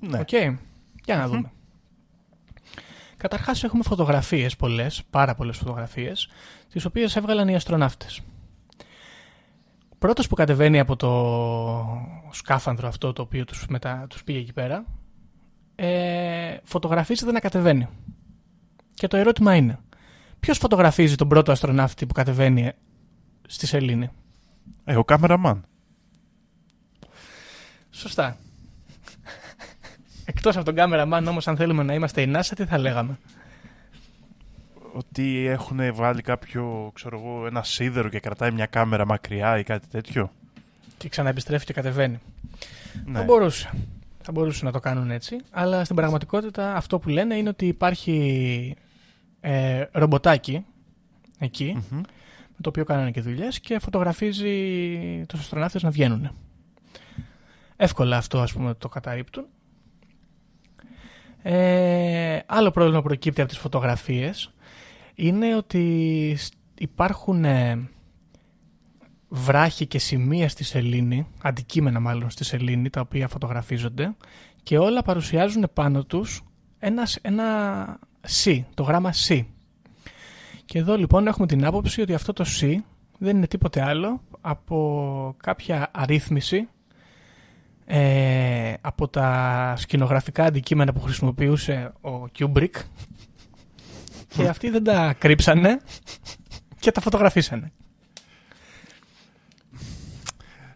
Ναι. 0.00 0.18
Οκ. 0.18 0.32
Για 1.04 1.16
να 1.16 1.28
δούμε. 1.28 1.52
Καταρχάς 3.16 3.64
έχουμε 3.64 3.82
φωτογραφίες 3.82 4.56
πολλές, 4.56 5.02
πάρα 5.10 5.34
πολλές 5.34 5.56
φωτογραφίες, 5.56 6.28
τις 6.72 6.84
οποίες 6.84 7.16
έβγαλαν 7.16 7.48
οι 7.48 7.54
αστροναύτες. 7.54 8.20
Ο 10.02 10.06
πρώτος 10.06 10.26
που 10.26 10.34
κατεβαίνει 10.34 10.78
από 10.78 10.96
το 10.96 11.10
σκάφανδρο 12.30 12.88
αυτό 12.88 13.12
το 13.12 13.22
οποίο 13.22 13.44
τους, 13.44 13.66
μετά, 13.68 14.06
τους 14.08 14.24
πήγε 14.24 14.38
εκεί 14.38 14.52
πέρα, 14.52 14.84
ε, 15.74 16.56
φωτογραφίζεται 16.62 17.32
να 17.32 17.40
κατεβαίνει. 17.40 17.88
Και 18.94 19.06
το 19.06 19.16
ερώτημα 19.16 19.54
είναι, 19.54 19.78
ποιος 20.40 20.58
φωτογραφίζει 20.58 21.14
τον 21.14 21.28
πρώτο 21.28 21.52
αστροναύτη 21.52 22.06
που 22.06 22.14
κατεβαίνει 22.14 22.72
στη 23.46 23.66
σελήνη; 23.66 24.10
Ε, 24.84 24.96
ο 24.96 25.04
κάμεραμαν. 25.04 25.64
Σωστά. 27.90 28.36
Εκτός 30.24 30.56
από 30.56 30.64
τον 30.64 30.74
κάμεραμαν 30.74 31.26
όμως 31.26 31.48
αν 31.48 31.56
θέλουμε 31.56 31.82
να 31.82 31.94
είμαστε 31.94 32.22
η 32.22 32.32
NASA 32.34 32.52
τι 32.56 32.64
θα 32.64 32.78
λέγαμε; 32.78 33.18
Ότι 34.92 35.46
έχουν 35.46 35.94
βάλει 35.94 36.22
κάποιο, 36.22 36.90
ξέρω 36.94 37.18
εγώ, 37.18 37.46
ένα 37.46 37.62
σίδερο 37.62 38.08
και 38.08 38.20
κρατάει 38.20 38.50
μια 38.50 38.66
κάμερα 38.66 39.06
μακριά 39.06 39.58
ή 39.58 39.62
κάτι 39.62 39.86
τέτοιο. 39.86 40.32
Και 40.96 41.08
ξαναεπιστρέφει 41.08 41.64
και 41.64 41.72
κατεβαίνει. 41.72 42.20
Ναι. 43.04 43.18
Θα 43.18 43.24
μπορούσε. 43.24 43.70
Θα 44.22 44.32
μπορούσε 44.32 44.64
να 44.64 44.72
το 44.72 44.80
κάνουν 44.80 45.10
έτσι. 45.10 45.36
Αλλά 45.50 45.84
στην 45.84 45.96
πραγματικότητα 45.96 46.74
αυτό 46.74 46.98
που 46.98 47.08
λένε 47.08 47.34
είναι 47.34 47.48
ότι 47.48 47.66
υπάρχει 47.66 48.76
ε, 49.40 49.84
ρομποτάκι 49.92 50.64
εκεί, 51.38 51.72
Μμμ. 51.74 51.96
με 51.96 52.60
το 52.60 52.68
οποίο 52.68 52.84
κάνανε 52.84 53.10
και 53.10 53.20
δουλειές 53.20 53.60
και 53.60 53.78
φωτογραφίζει 53.78 55.24
τους 55.28 55.40
αστροναύτες 55.40 55.82
να 55.82 55.90
βγαίνουν. 55.90 56.30
Εύκολα 57.76 58.16
αυτό 58.16 58.40
ας 58.40 58.52
πούμε 58.52 58.74
το 58.74 58.88
καταρρύπτουν. 58.88 59.46
Ε, 61.42 62.38
άλλο 62.46 62.70
πρόβλημα 62.70 63.00
που 63.00 63.06
προκύπτει 63.06 63.40
από 63.40 63.50
τις 63.50 63.58
φωτογραφίες 63.58 64.52
είναι 65.20 65.56
ότι 65.56 66.34
σ- 66.38 66.52
υπάρχουν 66.78 67.44
ε, 67.44 67.88
βράχοι 69.28 69.86
και 69.86 69.98
σημεία 69.98 70.48
στη 70.48 70.64
σελήνη, 70.64 71.26
αντικείμενα 71.42 72.00
μάλλον 72.00 72.30
στη 72.30 72.44
σελήνη, 72.44 72.90
τα 72.90 73.00
οποία 73.00 73.28
φωτογραφίζονται 73.28 74.16
και 74.62 74.78
όλα 74.78 75.02
παρουσιάζουν 75.02 75.70
πάνω 75.72 76.04
τους 76.04 76.42
ένα, 76.78 77.06
ένα 77.22 77.44
C, 78.44 78.62
το 78.74 78.82
γράμμα 78.82 79.12
C. 79.26 79.44
Και 80.64 80.78
εδώ 80.78 80.96
λοιπόν 80.96 81.26
έχουμε 81.26 81.46
την 81.46 81.64
άποψη 81.64 82.00
ότι 82.00 82.14
αυτό 82.14 82.32
το 82.32 82.44
C 82.60 82.76
δεν 83.18 83.36
είναι 83.36 83.46
τίποτε 83.46 83.82
άλλο 83.82 84.20
από 84.40 85.34
κάποια 85.36 85.90
αρρύθμιση 85.92 86.68
ε, 87.84 88.72
από 88.80 89.08
τα 89.08 89.74
σκηνογραφικά 89.76 90.44
αντικείμενα 90.44 90.92
που 90.92 91.00
χρησιμοποιούσε 91.00 91.92
ο 92.00 92.24
Kubrick 92.38 92.74
και 94.36 94.48
αυτοί 94.48 94.70
δεν 94.70 94.84
τα 94.84 95.14
κρύψανε 95.18 95.80
και 96.80 96.90
τα 96.92 97.00
φωτογραφίσανε. 97.00 97.72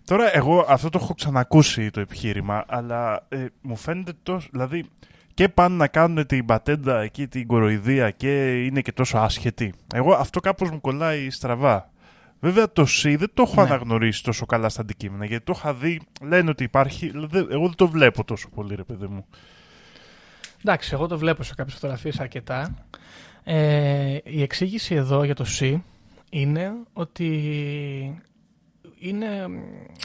Τώρα, 0.04 0.36
εγώ 0.36 0.64
αυτό 0.68 0.88
το 0.88 0.98
έχω 1.02 1.14
ξανακούσει 1.14 1.90
το 1.90 2.00
επιχείρημα, 2.00 2.64
αλλά 2.68 3.26
ε, 3.28 3.46
μου 3.60 3.76
φαίνεται 3.76 4.12
τόσο. 4.22 4.48
Δηλαδή, 4.52 4.84
και 5.34 5.48
πάνε 5.48 5.76
να 5.76 5.86
κάνουν 5.88 6.26
την 6.26 6.44
πατέντα 6.46 7.00
εκεί, 7.00 7.28
την 7.28 7.46
κοροϊδία 7.46 8.10
και 8.10 8.64
είναι 8.64 8.80
και 8.80 8.92
τόσο 8.92 9.18
άσχετοι. 9.18 9.74
Εγώ 9.94 10.14
αυτό 10.14 10.40
κάπως 10.40 10.70
μου 10.70 10.80
κολλάει 10.80 11.30
στραβά. 11.30 11.88
Βέβαια 12.40 12.72
το 12.72 12.82
C 13.02 13.14
δεν 13.18 13.30
το 13.34 13.42
έχω 13.42 13.54
Ναι. 13.54 13.62
αναγνωρίσει 13.68 14.22
τόσο 14.22 14.46
καλά 14.46 14.68
στα 14.68 14.80
αντικείμενα, 14.80 15.24
γιατί 15.24 15.44
το 15.44 15.52
είχα 15.56 15.74
δει, 15.74 16.00
λένε 16.22 16.50
ότι 16.50 16.64
υπάρχει, 16.64 17.12
δε- 17.14 17.38
εγώ 17.50 17.66
δεν 17.66 17.74
το 17.76 17.88
βλέπω 17.88 18.24
τόσο 18.24 18.48
πολύ 18.48 18.74
ρε 18.74 18.84
παιδί 18.84 19.06
μου. 19.06 19.26
Εντάξει, 20.64 20.90
εγώ 20.92 21.06
το 21.06 21.18
βλέπω 21.18 21.42
σε 21.42 21.54
κάποιες 21.54 21.74
φωτογραφίες 21.74 22.20
αρκετά. 22.20 22.74
Ε, 23.44 24.18
η 24.24 24.42
εξήγηση 24.42 24.94
εδώ 24.94 25.24
για 25.24 25.34
το 25.34 25.44
C 25.58 25.80
είναι 26.30 26.72
ότι 26.92 28.22
είναι 28.98 29.48
μ, 29.48 29.58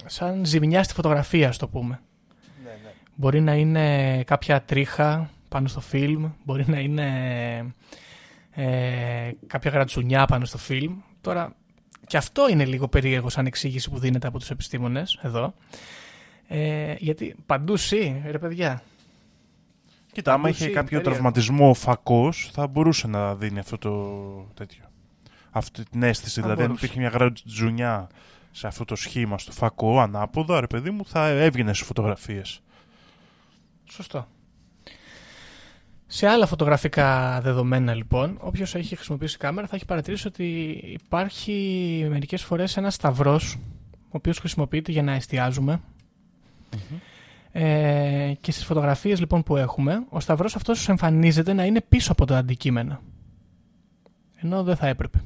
σαν 0.05 0.45
ζημιά 0.45 0.83
στη 0.83 0.93
φωτογραφία, 0.93 1.47
ας 1.47 1.57
το 1.57 1.67
πούμε. 1.67 1.99
Μπορεί 3.15 3.41
να 3.41 3.53
είναι 3.53 4.23
κάποια 4.23 4.61
τρίχα 4.61 5.29
πάνω 5.49 5.67
στο 5.67 5.79
φιλμ, 5.79 6.25
μπορεί 6.43 6.65
να 6.67 6.79
είναι 6.79 7.05
ε, 8.51 9.31
κάποια 9.47 9.71
γρατσουνιά 9.71 10.25
πάνω 10.25 10.45
στο 10.45 10.57
φιλμ. 10.57 10.97
Τώρα, 11.21 11.55
και 12.07 12.17
αυτό 12.17 12.49
είναι 12.49 12.65
λίγο 12.65 12.87
περίεργο 12.87 13.29
σαν 13.29 13.45
εξήγηση 13.45 13.89
που 13.89 13.99
δίνεται 13.99 14.27
από 14.27 14.39
τους 14.39 14.49
επιστήμονες 14.49 15.19
εδώ. 15.21 15.53
Ε, 16.47 16.95
γιατί 16.97 17.35
παντού 17.45 17.79
C, 17.79 18.15
ρε 18.25 18.37
παιδιά. 18.37 18.81
Κοίτα, 20.11 20.33
άμα 20.33 20.41
Παντού 20.41 20.55
είχε 20.55 20.65
C, 20.65 20.67
κάποιο 20.67 20.83
περίεργο. 20.83 21.11
τραυματισμό 21.11 21.73
φακός, 21.73 22.49
θα 22.53 22.67
μπορούσε 22.67 23.07
να 23.07 23.35
δίνει 23.35 23.59
αυτό 23.59 23.77
το 23.77 23.91
τέτοιο. 24.53 24.83
Αυτή 25.51 25.83
την 25.83 26.03
αίσθηση. 26.03 26.35
Θα 26.35 26.41
δηλαδή, 26.41 26.61
αν 26.61 26.67
μπορούσε. 26.67 26.85
υπήρχε 26.85 27.01
μια 27.01 27.19
γρατζουνιά 27.19 28.09
σε 28.51 28.67
αυτό 28.67 28.85
το 28.85 28.95
σχήμα 28.95 29.37
στο 29.37 29.51
φακό, 29.51 29.99
ανάποδα, 29.99 30.59
ρε 30.59 30.67
παιδί 30.67 30.91
μου, 30.91 31.05
θα 31.05 31.27
έβγαινε 31.27 31.73
στι 31.73 31.85
φωτογραφίες. 31.85 32.61
Σωστό. 33.89 34.27
Σε 36.07 36.27
άλλα 36.27 36.45
φωτογραφικά 36.45 37.39
δεδομένα 37.41 37.93
λοιπόν, 37.93 38.37
όποιος 38.41 38.75
έχει 38.75 38.95
χρησιμοποιήσει 38.95 39.37
κάμερα 39.37 39.67
θα 39.67 39.75
έχει 39.75 39.85
παρατηρήσει 39.85 40.27
ότι 40.27 40.43
υπάρχει 40.83 42.05
μερικές 42.09 42.43
φορές 42.43 42.77
ένας 42.77 42.93
σταυρός 42.93 43.57
ο 43.91 44.11
οποίος 44.11 44.37
χρησιμοποιείται 44.37 44.91
για 44.91 45.03
να 45.03 45.11
εστιαζουμε 45.11 45.81
Ε, 47.51 48.33
και 48.41 48.51
στις 48.51 48.65
φωτογραφίες 48.65 49.19
λοιπόν 49.19 49.43
που 49.43 49.55
έχουμε, 49.57 50.03
ο 50.09 50.19
σταυρός 50.19 50.55
αυτός 50.55 50.89
εμφανίζεται 50.89 51.53
να 51.53 51.65
είναι 51.65 51.81
πίσω 51.81 52.11
από 52.11 52.25
το 52.25 52.35
αντικείμενο. 52.35 52.99
Ενώ 54.35 54.63
δεν 54.63 54.75
θα 54.75 54.87
έπρεπε. 54.87 55.21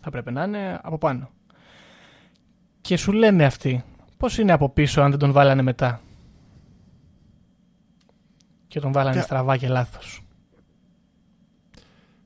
Θα 0.00 0.10
πρέπει 0.10 0.32
να 0.32 0.44
είναι 0.44 0.80
από 0.82 0.98
πάνω. 0.98 1.30
Και 2.80 2.96
σου 2.96 3.12
λένε 3.12 3.44
αυτοί, 3.44 3.84
πώς 4.16 4.38
είναι 4.38 4.52
από 4.52 4.68
πίσω 4.68 5.00
αν 5.00 5.10
δεν 5.10 5.18
τον 5.18 5.32
βάλανε 5.32 5.62
μετά; 5.62 6.00
Και 8.68 8.80
τον 8.80 8.92
βάλανε 8.92 9.16
Και- 9.16 9.22
στραβά 9.22 9.56
και 9.56 9.68
λάθος. 9.68 10.20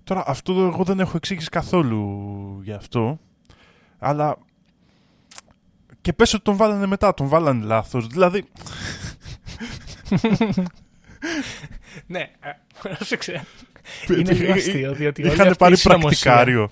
Τώρα 0.05 0.25
αυτό 0.27 0.53
εγώ 0.53 0.85
δεν 0.85 1.01
έχω 1.01 1.17
εξήγηση 1.17 1.49
καθόλου 1.49 2.61
για 2.63 2.77
αυτό. 2.77 3.19
Αλλά 3.99 4.37
και 6.01 6.13
πες 6.13 6.35
ότι 6.35 6.43
τον 6.45 6.57
βάλανε 6.57 6.87
μετά, 6.87 7.15
τον 7.15 7.29
βάλανε 7.29 7.65
λάθος. 7.65 8.07
Δηλαδή, 8.07 8.45
Ναι, 12.07 12.19
ε, 12.21 12.51
πρόσεξε. 12.83 13.45
Είναι 14.09 14.33
λίγο 14.33 14.53
αστείο, 14.53 14.93
διότι 14.95 15.23
όλη 15.23 15.33
είχαν 15.33 15.47
αυτή 15.47 15.59
πάρει 15.59 15.73
η 15.73 15.77
συνωμοσία- 15.77 16.33
πρακτικάριο. 16.33 16.71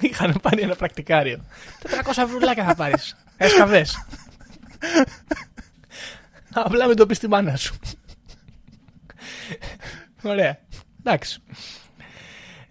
Είχαν 0.00 0.38
πάρει 0.42 0.62
ένα 0.62 0.74
πρακτικάριο. 0.74 1.44
400 1.82 2.26
βρουλάκια 2.28 2.64
θα 2.64 2.74
πάρεις. 2.74 3.16
Έσκαβες. 3.36 4.06
Απλά 6.52 6.86
με 6.86 6.94
το 6.94 7.06
πει 7.06 7.14
στη 7.14 7.28
μάνα 7.28 7.56
σου. 7.56 7.74
Ωραία. 10.22 10.58
Εντάξει. 11.04 11.42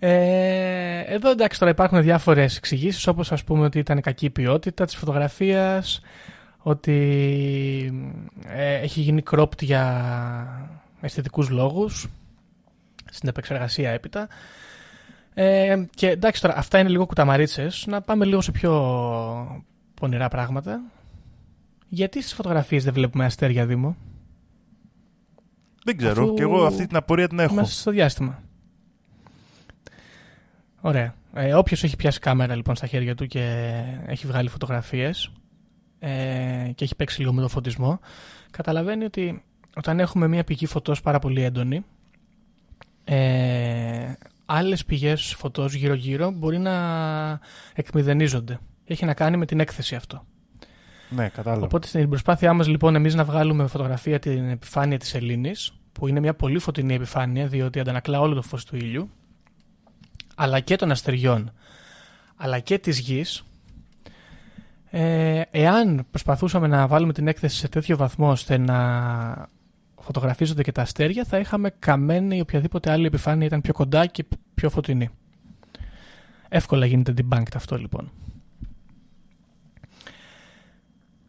Ε, 0.03 0.99
εδώ 0.99 1.29
εντάξει 1.29 1.59
τώρα 1.59 1.71
υπάρχουν 1.71 2.01
διάφορες 2.01 2.57
εξηγήσεις 2.57 3.07
όπως 3.07 3.31
ας 3.31 3.43
πούμε 3.43 3.65
ότι 3.65 3.79
ήταν 3.79 4.01
κακή 4.01 4.25
η 4.25 4.29
ποιότητα 4.29 4.85
της 4.85 4.95
φωτογραφίας 4.95 6.01
ότι 6.57 6.97
ε, 8.47 8.73
έχει 8.73 9.01
γίνει 9.01 9.23
cropped 9.31 9.61
για 9.61 10.81
αισθητικούς 11.01 11.49
λόγους 11.49 12.07
στην 13.11 13.29
επεξεργασία 13.29 13.89
έπειτα 13.91 14.27
ε, 15.33 15.83
και 15.95 16.09
εντάξει 16.09 16.41
τώρα, 16.41 16.57
αυτά 16.57 16.79
είναι 16.79 16.89
λίγο 16.89 17.05
κουταμαρίτσες. 17.05 17.85
Να 17.87 18.01
πάμε 18.01 18.25
λίγο 18.25 18.41
σε 18.41 18.51
πιο 18.51 19.63
πονηρά 19.93 20.27
πράγματα. 20.27 20.81
Γιατί 21.87 22.21
στις 22.21 22.33
φωτογραφίες 22.33 22.83
δεν 22.83 22.93
βλέπουμε 22.93 23.25
αστέρια, 23.25 23.65
Δήμο, 23.65 23.95
Δεν 25.83 25.97
ξέρω. 25.97 26.23
Αφού 26.23 26.33
Και 26.33 26.41
εγώ 26.41 26.65
αυτή 26.65 26.87
την 26.87 26.97
απορία 26.97 27.27
την 27.27 27.39
έχω. 27.39 27.53
μέσα 27.53 27.71
στο 27.71 27.91
διάστημα. 27.91 28.41
Ωραία. 30.81 31.13
Ε, 31.33 31.53
Όποιος 31.53 31.83
έχει 31.83 31.95
πιάσει 31.95 32.19
κάμερα 32.19 32.55
λοιπόν 32.55 32.75
στα 32.75 32.87
χέρια 32.87 33.15
του 33.15 33.25
και 33.25 33.73
έχει 34.05 34.27
βγάλει 34.27 34.49
φωτογραφίες 34.49 35.31
ε, 35.99 36.71
και 36.75 36.83
έχει 36.83 36.95
παίξει 36.95 37.19
λίγο 37.19 37.33
με 37.33 37.41
το 37.41 37.47
φωτισμό, 37.47 37.99
καταλαβαίνει 38.51 39.03
ότι 39.03 39.43
όταν 39.75 39.99
έχουμε 39.99 40.27
μια 40.27 40.43
πηγή 40.43 40.65
φωτός 40.65 41.01
πάρα 41.01 41.19
πολύ 41.19 41.43
έντονη, 41.43 41.85
ε, 43.03 44.13
άλλες 44.45 44.85
πηγές 44.85 45.35
φωτός 45.37 45.73
γύρω-γύρω 45.73 46.31
μπορεί 46.31 46.57
να 46.57 46.73
εκμηδενίζονται. 47.73 48.59
Έχει 48.85 49.05
να 49.05 49.13
κάνει 49.13 49.37
με 49.37 49.45
την 49.45 49.59
έκθεση 49.59 49.95
αυτό. 49.95 50.25
Ναι, 51.09 51.29
κατάλαβα. 51.29 51.65
Οπότε 51.65 51.87
στην 51.87 52.09
προσπάθειά 52.09 52.53
μας 52.53 52.67
λοιπόν 52.67 52.95
εμείς 52.95 53.15
να 53.15 53.23
βγάλουμε 53.23 53.67
φωτογραφία 53.67 54.19
την 54.19 54.49
επιφάνεια 54.49 54.97
της 54.97 55.13
Ελλήνης, 55.13 55.73
που 55.91 56.07
είναι 56.07 56.19
μια 56.19 56.33
πολύ 56.33 56.59
φωτεινή 56.59 56.93
επιφάνεια 56.93 57.47
διότι 57.47 57.79
αντανακλά 57.79 58.19
όλο 58.19 58.35
το 58.35 58.41
φως 58.41 58.65
του 58.65 58.75
ήλιου, 58.75 59.09
αλλά 60.35 60.59
και 60.59 60.75
των 60.75 60.91
αστεριών, 60.91 61.51
αλλά 62.35 62.59
και 62.59 62.79
της 62.79 62.99
γης, 62.99 63.43
ε, 64.89 65.41
εάν 65.51 66.05
προσπαθούσαμε 66.09 66.67
να 66.67 66.87
βάλουμε 66.87 67.13
την 67.13 67.27
έκθεση 67.27 67.57
σε 67.57 67.67
τέτοιο 67.67 67.97
βαθμό 67.97 68.29
ώστε 68.29 68.57
να 68.57 68.79
φωτογραφίζονται 70.01 70.63
και 70.63 70.71
τα 70.71 70.81
αστέρια, 70.81 71.23
θα 71.23 71.39
είχαμε 71.39 71.73
καμένη 71.79 72.41
οποιαδήποτε 72.41 72.91
άλλη 72.91 73.05
επιφάνεια 73.05 73.45
ήταν 73.45 73.61
πιο 73.61 73.73
κοντά 73.73 74.05
και 74.05 74.25
πιο 74.53 74.69
φωτεινή. 74.69 75.09
Εύκολα 76.49 76.85
γίνεται 76.85 77.13
debunked 77.17 77.55
αυτό 77.55 77.77
λοιπόν. 77.77 78.11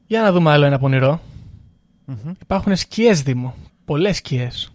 Για 0.07 0.23
να 0.23 0.33
δούμε 0.33 0.51
άλλο 0.51 0.65
ένα 0.65 0.79
πονηρό. 0.79 1.21
Μμμ. 2.05 2.33
Υπάρχουν 2.43 2.77
σκιές 2.77 3.23
Δήμο. 3.23 3.55
Πολλές 3.85 4.17
σκιές. 4.17 4.73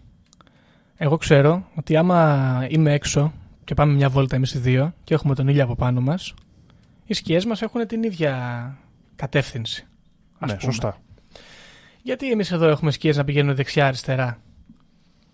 Εγώ 0.96 1.16
ξέρω 1.16 1.64
ότι 1.74 1.96
άμα 1.96 2.66
είμαι 2.68 2.92
έξω 2.92 3.32
και 3.68 3.74
πάμε 3.74 3.92
μια 3.92 4.08
βόλτα 4.08 4.36
εμείς 4.36 4.54
οι 4.54 4.58
δύο 4.58 4.94
και 5.04 5.14
έχουμε 5.14 5.34
τον 5.34 5.48
ήλιο 5.48 5.64
από 5.64 5.74
πάνω 5.74 6.00
μας, 6.00 6.34
οι 7.04 7.14
σκιές 7.14 7.44
μας 7.44 7.62
έχουν 7.62 7.86
την 7.86 8.02
ίδια 8.02 8.76
κατεύθυνση. 9.16 9.86
ας 10.38 10.50
Ναι, 10.50 10.56
πούμε. 10.58 10.72
σωστά. 10.72 10.98
Γιατί 12.02 12.30
εμείς 12.30 12.52
εδώ 12.52 12.68
έχουμε 12.68 12.90
σκιές 12.90 13.16
να 13.16 13.24
πηγαίνουν 13.24 13.54
δεξιά-αριστερά, 13.54 14.40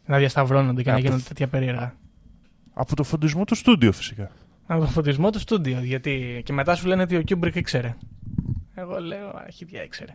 να 0.07 0.19
διασταυρώνονται 0.19 0.83
και 0.83 0.89
να 0.91 0.95
Από- 0.97 1.05
γίνονται 1.05 1.23
τέτοια 1.23 1.49
περίεργα. 1.49 1.95
Από 2.75 2.97
το 2.97 3.03
φωτισμό 3.05 3.45
του 3.45 3.55
στούντιο 3.55 3.93
φυσικά. 3.93 4.31
Από 4.67 4.81
τον 4.81 4.89
φωτισμό 4.91 5.31
του 5.31 5.39
στούντιο. 5.39 5.81
Γιατί 5.83 6.43
και 6.45 6.53
μετά 6.53 6.75
σου 6.75 6.87
λένε 6.87 7.03
ότι 7.03 7.17
ο 7.17 7.23
Κιούμπρικ 7.23 7.55
ήξερε. 7.55 7.97
Εγώ 8.75 9.01
λέω 9.01 9.37
αρχίδια 9.37 9.83
ήξερε. 9.83 10.13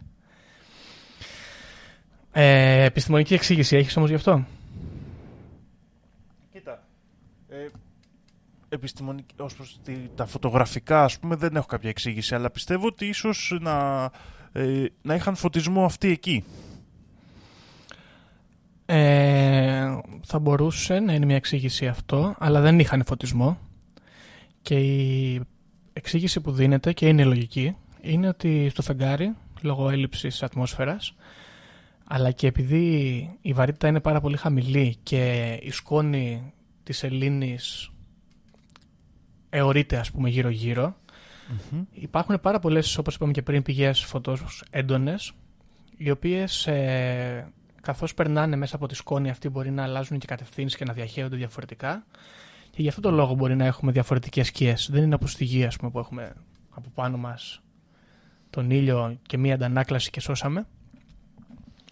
Ε, 2.32 2.84
επιστημονική 2.84 3.34
εξήγηση 3.34 3.75
έχεις 3.77 3.97
όμως 3.97 4.10
γι' 4.10 4.15
αυτό; 4.15 4.45
Κοίτα. 6.53 6.84
Ε, 7.49 7.67
επιστημονική, 8.69 9.34
ως 9.38 9.55
προς 9.55 9.79
τη- 9.84 10.10
τα 10.15 10.25
φωτογραφικά, 10.25 11.03
ας 11.03 11.19
πούμε, 11.19 11.36
δεν 11.36 11.55
έχω 11.55 11.65
κάποια 11.65 11.89
εξήγηση, 11.89 12.36
αλλά 12.36 12.49
πιστεύω 12.49 12.88
ότι 12.88 13.05
ίσως 13.05 13.58
να, 13.62 14.03
ε, 14.51 14.86
να 15.01 15.15
είχαν 15.15 15.36
φωτισμό 15.36 15.86
αυτοί 15.86 16.12
εκεί. 16.12 16.43
Ε, 18.86 19.97
θα 20.23 20.39
μπορούσε 20.39 20.99
να 20.99 21.13
είναι 21.13 21.25
μια 21.25 21.36
εξήγηση 21.36 21.88
αυτό, 21.88 22.36
αλλά 22.39 22.62
δεν 22.62 22.79
είχαν 22.79 23.03
φωτισμό. 23.05 23.58
Και 24.62 24.75
η 24.79 25.41
εξήγηση 25.93 26.41
που 26.41 26.51
δίνεται 26.51 26.93
και 26.93 27.08
είναι 27.08 27.23
λογική 27.23 27.75
είναι 28.01 28.27
ότι 28.27 28.69
στο 28.69 28.82
φεγγάρι, 28.82 29.36
λόγω 29.62 29.89
έλλειψης 29.89 30.43
ατμόσφαιρας, 30.43 31.13
αλλά 32.08 32.32
και 32.32 32.47
επειδή 32.47 33.29
η 33.41 33.53
βαρύτητα 33.53 33.88
είναι 33.88 33.99
πάρα 33.99 34.21
πολύ 34.21 34.38
χαμηλή 34.38 34.97
και 35.03 35.53
η 35.62 35.71
σκόνη 35.71 36.53
της 36.84 37.03
Ελλήνης 37.03 37.91
αιωρείται 39.49 39.97
ας 39.97 40.12
πούμε 40.12 40.29
γύρω-γύρω, 40.29 40.95
υπάρχουν 41.91 42.39
πάρα 42.41 42.59
πολλές, 42.59 42.97
όπως 42.97 43.15
είπαμε 43.15 43.31
και 43.31 43.41
πριν, 43.41 43.62
πηγές 43.62 43.99
φωτός 43.99 44.63
έντονες, 44.69 45.33
οι 45.97 46.09
οποίες 46.09 46.67
ε, 46.67 47.51
καθώς 47.81 48.13
περνάνε 48.13 48.55
μέσα 48.55 48.75
από 48.75 48.88
τη 48.88 48.95
σκόνη 48.95 49.29
αυτή 49.29 49.49
μπορεί 49.49 49.71
να 49.71 49.83
αλλάζουν 49.83 50.19
και 50.19 50.27
κατευθύνσεις 50.27 50.77
και 50.77 50.85
να 50.85 50.93
διαχέονται 50.93 51.35
διαφορετικά 51.35 52.05
και 52.69 52.81
γι' 52.81 52.88
αυτό 52.88 53.01
το 53.01 53.12
λόγο 53.12 53.33
μπορεί 53.33 53.55
να 53.55 53.65
έχουμε 53.65 53.91
διαφορετικές 53.91 54.47
σκιές. 54.47 54.89
Δεν 54.91 55.03
είναι 55.03 55.15
όπως 55.15 55.31
στη 55.31 55.43
γη 55.43 55.65
ας 55.65 55.75
πούμε, 55.75 55.91
που 55.91 55.99
έχουμε 55.99 56.33
από 56.69 56.89
πάνω 56.93 57.17
μας 57.17 57.62
τον 58.49 58.71
ήλιο 58.71 59.17
και 59.21 59.38
μία 59.38 59.53
αντανάκλαση 59.53 60.09
και 60.09 60.19
σώσαμε. 60.19 60.67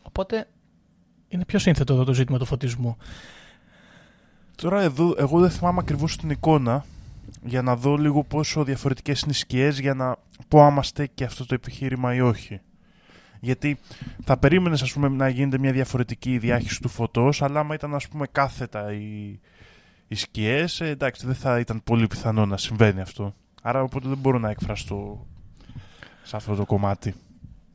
Οπότε 0.02 0.48
είναι 1.28 1.46
πιο 1.46 1.60
σύνθετο 1.60 1.94
εδώ 1.94 2.04
το 2.04 2.14
ζήτημα 2.14 2.38
του 2.38 2.46
φωτισμού. 2.46 2.98
Τώρα 4.56 4.82
εδώ, 4.82 5.16
εγώ 5.18 5.40
δεν 5.40 5.50
θυμάμαι 5.50 5.80
ακριβώς 5.82 6.18
την 6.18 6.30
εικόνα 6.30 6.86
για 7.44 7.62
να 7.62 7.76
δω 7.76 7.96
λίγο 7.96 8.24
πόσο 8.24 8.64
διαφορετικές 8.64 9.22
είναι 9.22 9.32
οι 9.32 9.36
σκιές 9.36 9.80
για 9.80 9.94
να 9.94 10.16
πω 10.48 10.64
άμα 10.64 10.84
στέκει 10.84 11.24
αυτό 11.24 11.46
το 11.46 11.54
επιχείρημα 11.54 12.14
ή 12.14 12.22
όχι. 12.22 12.62
Γιατί 13.40 13.80
θα 14.24 14.38
περίμενες 14.38 14.82
ας 14.82 14.94
πούμε 14.94 15.08
να 15.08 15.30
γίνεται 15.30 15.58
μια 15.58 15.72
διαφορετική 15.72 16.38
διάχυση 16.38 16.82
του 16.82 16.90
φωτός 16.90 17.42
αλλά 17.42 17.60
άμα 17.60 17.74
ήταν 17.74 17.96
ας 17.96 18.08
πούμε 18.08 18.28
κάθετα 18.32 18.94
οι, 18.94 19.40
οι 20.08 20.16
σκιές 20.16 20.82
ε, 20.82 20.88
εντάξει 20.88 21.26
δεν 21.26 21.36
θα 21.36 21.60
ήταν 21.60 21.82
πολύ 21.84 22.08
πιθανό 22.08 22.46
να 22.46 22.58
συμβαίνει 22.58 23.02
αυτό. 23.02 23.36
Άρα 23.62 23.82
οπότε 23.82 24.08
δεν 24.08 24.18
μπορώ 24.18 24.38
να 24.38 24.50
εκφραστώ 24.50 25.26
σε 26.24 26.36
αυτό 26.36 26.56
το 26.56 26.66
κομμάτι. 26.66 27.16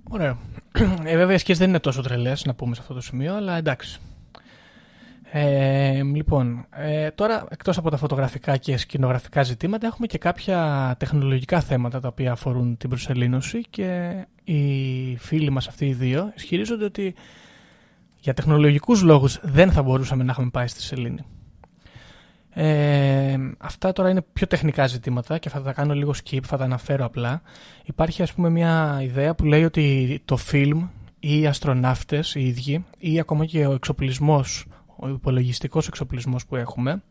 Ωραία. 0.09 0.39
Ε, 1.05 1.17
βέβαια 1.17 1.35
οι 1.35 1.39
σκιές 1.39 1.59
δεν 1.59 1.69
είναι 1.69 1.79
τόσο 1.79 2.03
τρελές 2.03 2.45
να 2.45 2.55
πούμε 2.55 2.75
σε 2.75 2.81
αυτό 2.81 2.95
το 2.95 3.01
σημείο, 3.01 3.35
αλλά 3.35 3.57
εντάξει. 3.57 4.01
Ε, 5.35 6.03
λοιπόν, 6.03 6.67
ε, 6.71 7.11
τώρα 7.11 7.47
εκτός 7.51 7.79
από 7.79 7.91
τα 7.91 7.97
φωτογραφικά 7.97 8.57
και 8.57 8.77
σκηνογραφικά 8.77 9.43
ζητήματα 9.43 9.87
έχουμε 9.87 10.07
και 10.07 10.19
κάποια 10.19 10.95
τεχνολογικά 10.99 11.61
θέματα 11.61 12.01
τα 12.01 12.09
οποία 12.09 12.33
αφορούν 12.33 12.77
την 12.77 12.89
προσελήνωση 12.89 13.63
και 13.71 14.13
οι 14.45 15.17
φίλοι 15.17 15.51
μας 15.51 15.69
αυτοί 15.69 15.87
οι 15.87 15.93
δύο 15.93 16.33
ισχυρίζονται 16.37 16.85
ότι 16.85 17.15
για 18.21 18.35
τεχνολογικούς 18.35 19.03
λόγους 19.03 19.41
δεν 19.43 19.73
θα 19.73 19.83
μπορούσαμε 19.83 20.25
να 20.25 20.31
έχουμε 20.31 20.51
πάει 20.51 20.67
στη 20.67 20.83
σελήνη. 20.83 21.25
Ε, 22.51 23.37
αυτά 23.59 23.93
τώρα 23.93 24.11
είναι 24.11 24.23
πιο 24.33 24.47
τεχνικά 24.47 24.87
ζητήματα 24.87 25.39
και 25.39 25.49
θα 25.49 25.63
τα 25.63 25.73
κάνω 25.73 25.95
λίγο 25.95 26.15
skip, 26.25 26.43
θα 26.45 26.57
τα 26.57 26.65
αναφέρω 26.65 27.05
απλά. 27.05 27.43
Υπάρχει 27.85 28.23
ας 28.23 28.33
πούμε 28.33 28.51
μια 28.51 29.01
ιδέα 29.03 29.35
που 29.35 29.45
λέει 29.45 29.65
ότι 29.65 30.21
το 30.25 30.37
φιλμ 30.37 30.87
ή 31.19 31.41
οι 31.41 31.47
αστροναύτες 31.47 32.35
οι 32.35 32.47
ίδιοι 32.47 32.85
ή 32.99 33.21
ακόμα 33.21 33.45
και 33.45 33.67
ο 33.67 33.73
εξοπλισμός 33.73 34.67
ο 35.03 35.09
υπολογιστικός 35.09 35.87
εξοπλισμός 35.89 36.47
που 36.47 36.57
έχουμε 36.57 37.03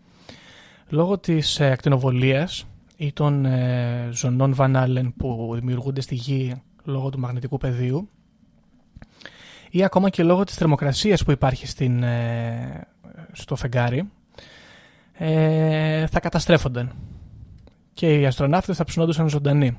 λόγω 0.89 1.18
της 1.18 1.60
ε, 1.60 1.72
ακτινοβολίας 1.72 2.66
ή 2.98 3.14
των 3.14 3.46
ε, 3.46 4.10
ζωνών 4.12 4.56
Van 4.58 5.12
που 5.18 5.52
δημιουργούνται 5.54 6.02
στη 6.02 6.16
γη 6.16 6.62
λόγω 6.84 7.10
του 7.10 7.20
μαγνητικού 7.20 7.58
πεδίου 7.58 8.10
ή 9.70 9.84
ακόμα 9.84 10.10
και 10.10 10.24
λόγω 10.24 10.44
της 10.44 10.56
θερμοκρασίας 10.56 11.24
που 11.24 11.32
υπάρχει 11.32 11.68
στην, 11.68 12.04
ε, 12.04 12.88
στο 13.32 13.56
φεγγάρι 13.56 14.10
ε, 15.14 16.08
θα 16.08 16.20
καταστρέφονταν 16.20 16.92
και 17.94 18.20
οι 18.20 18.26
αστροναύτες 18.26 18.78
θα 18.78 18.84
ψινόντουσαν 18.84 19.30
ζωντανοί. 19.30 19.78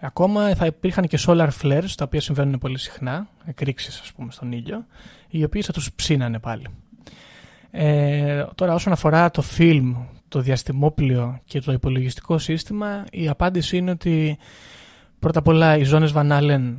Ακόμα 0.00 0.54
θα 0.54 0.66
υπήρχαν 0.66 1.06
και 1.06 1.18
solar 1.26 1.48
flares, 1.62 1.90
τα 1.96 2.04
οποία 2.04 2.20
συμβαίνουν 2.20 2.58
πολύ 2.58 2.78
συχνά, 2.78 3.28
εκρήξεις 3.44 4.00
ας 4.00 4.12
πούμε 4.12 4.32
στον 4.32 4.52
ήλιο, 4.52 4.86
οι 5.28 5.44
οποίες 5.44 5.66
θα 5.66 5.72
τους 5.72 5.92
ψήνανε 5.92 6.38
πάλι. 6.38 6.66
Ε, 7.70 8.44
τώρα 8.54 8.74
όσον 8.74 8.92
αφορά 8.92 9.30
το 9.30 9.42
film, 9.58 9.94
το 10.28 10.40
διαστημόπλιο 10.40 11.40
και 11.44 11.60
το 11.60 11.72
υπολογιστικό 11.72 12.38
σύστημα, 12.38 13.04
η 13.10 13.28
απάντηση 13.28 13.76
είναι 13.76 13.90
ότι 13.90 14.38
πρώτα 15.18 15.38
απ' 15.38 15.48
όλα 15.48 15.76
οι 15.76 15.84
ζώνες 15.84 16.12
Van 16.14 16.30
Allen 16.30 16.74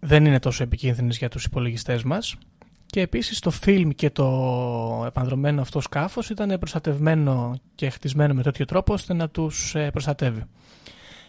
δεν 0.00 0.24
είναι 0.24 0.38
τόσο 0.38 0.62
επικίνδυνες 0.62 1.18
για 1.18 1.28
τους 1.28 1.44
υπολογιστές 1.44 2.02
μας 2.02 2.36
και 2.86 3.00
επίσης 3.00 3.38
το 3.38 3.50
φιλμ 3.50 3.90
και 3.90 4.10
το 4.10 5.04
επανδρομένο 5.06 5.60
αυτό 5.60 5.80
σκάφος 5.80 6.30
ήταν 6.30 6.58
προστατευμένο 6.58 7.54
και 7.74 7.90
χτισμένο 7.90 8.34
με 8.34 8.42
τέτοιο 8.42 8.64
τρόπο 8.64 8.92
ώστε 8.92 9.14
να 9.14 9.28
τους 9.28 9.74
ε, 9.74 9.90
προστατεύει. 9.90 10.44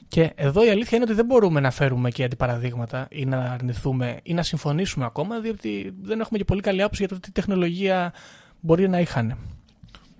Και 0.07 0.31
εδώ 0.35 0.65
η 0.65 0.69
αλήθεια 0.69 0.97
είναι 0.97 1.05
ότι 1.05 1.13
δεν 1.13 1.25
μπορούμε 1.25 1.59
να 1.59 1.71
φέρουμε 1.71 2.09
και 2.09 2.23
αντιπαραδείγματα 2.23 3.07
ή 3.11 3.25
να 3.25 3.37
αρνηθούμε 3.37 4.19
ή 4.23 4.33
να 4.33 4.43
συμφωνήσουμε 4.43 5.05
ακόμα, 5.05 5.39
διότι 5.39 5.93
δεν 6.01 6.19
έχουμε 6.19 6.37
και 6.37 6.45
πολύ 6.45 6.61
καλή 6.61 6.81
άποψη 6.81 7.05
για 7.05 7.15
το 7.15 7.19
τι 7.19 7.31
τεχνολογία 7.31 8.13
μπορεί 8.59 8.89
να 8.89 8.99
είχαν. 8.99 9.37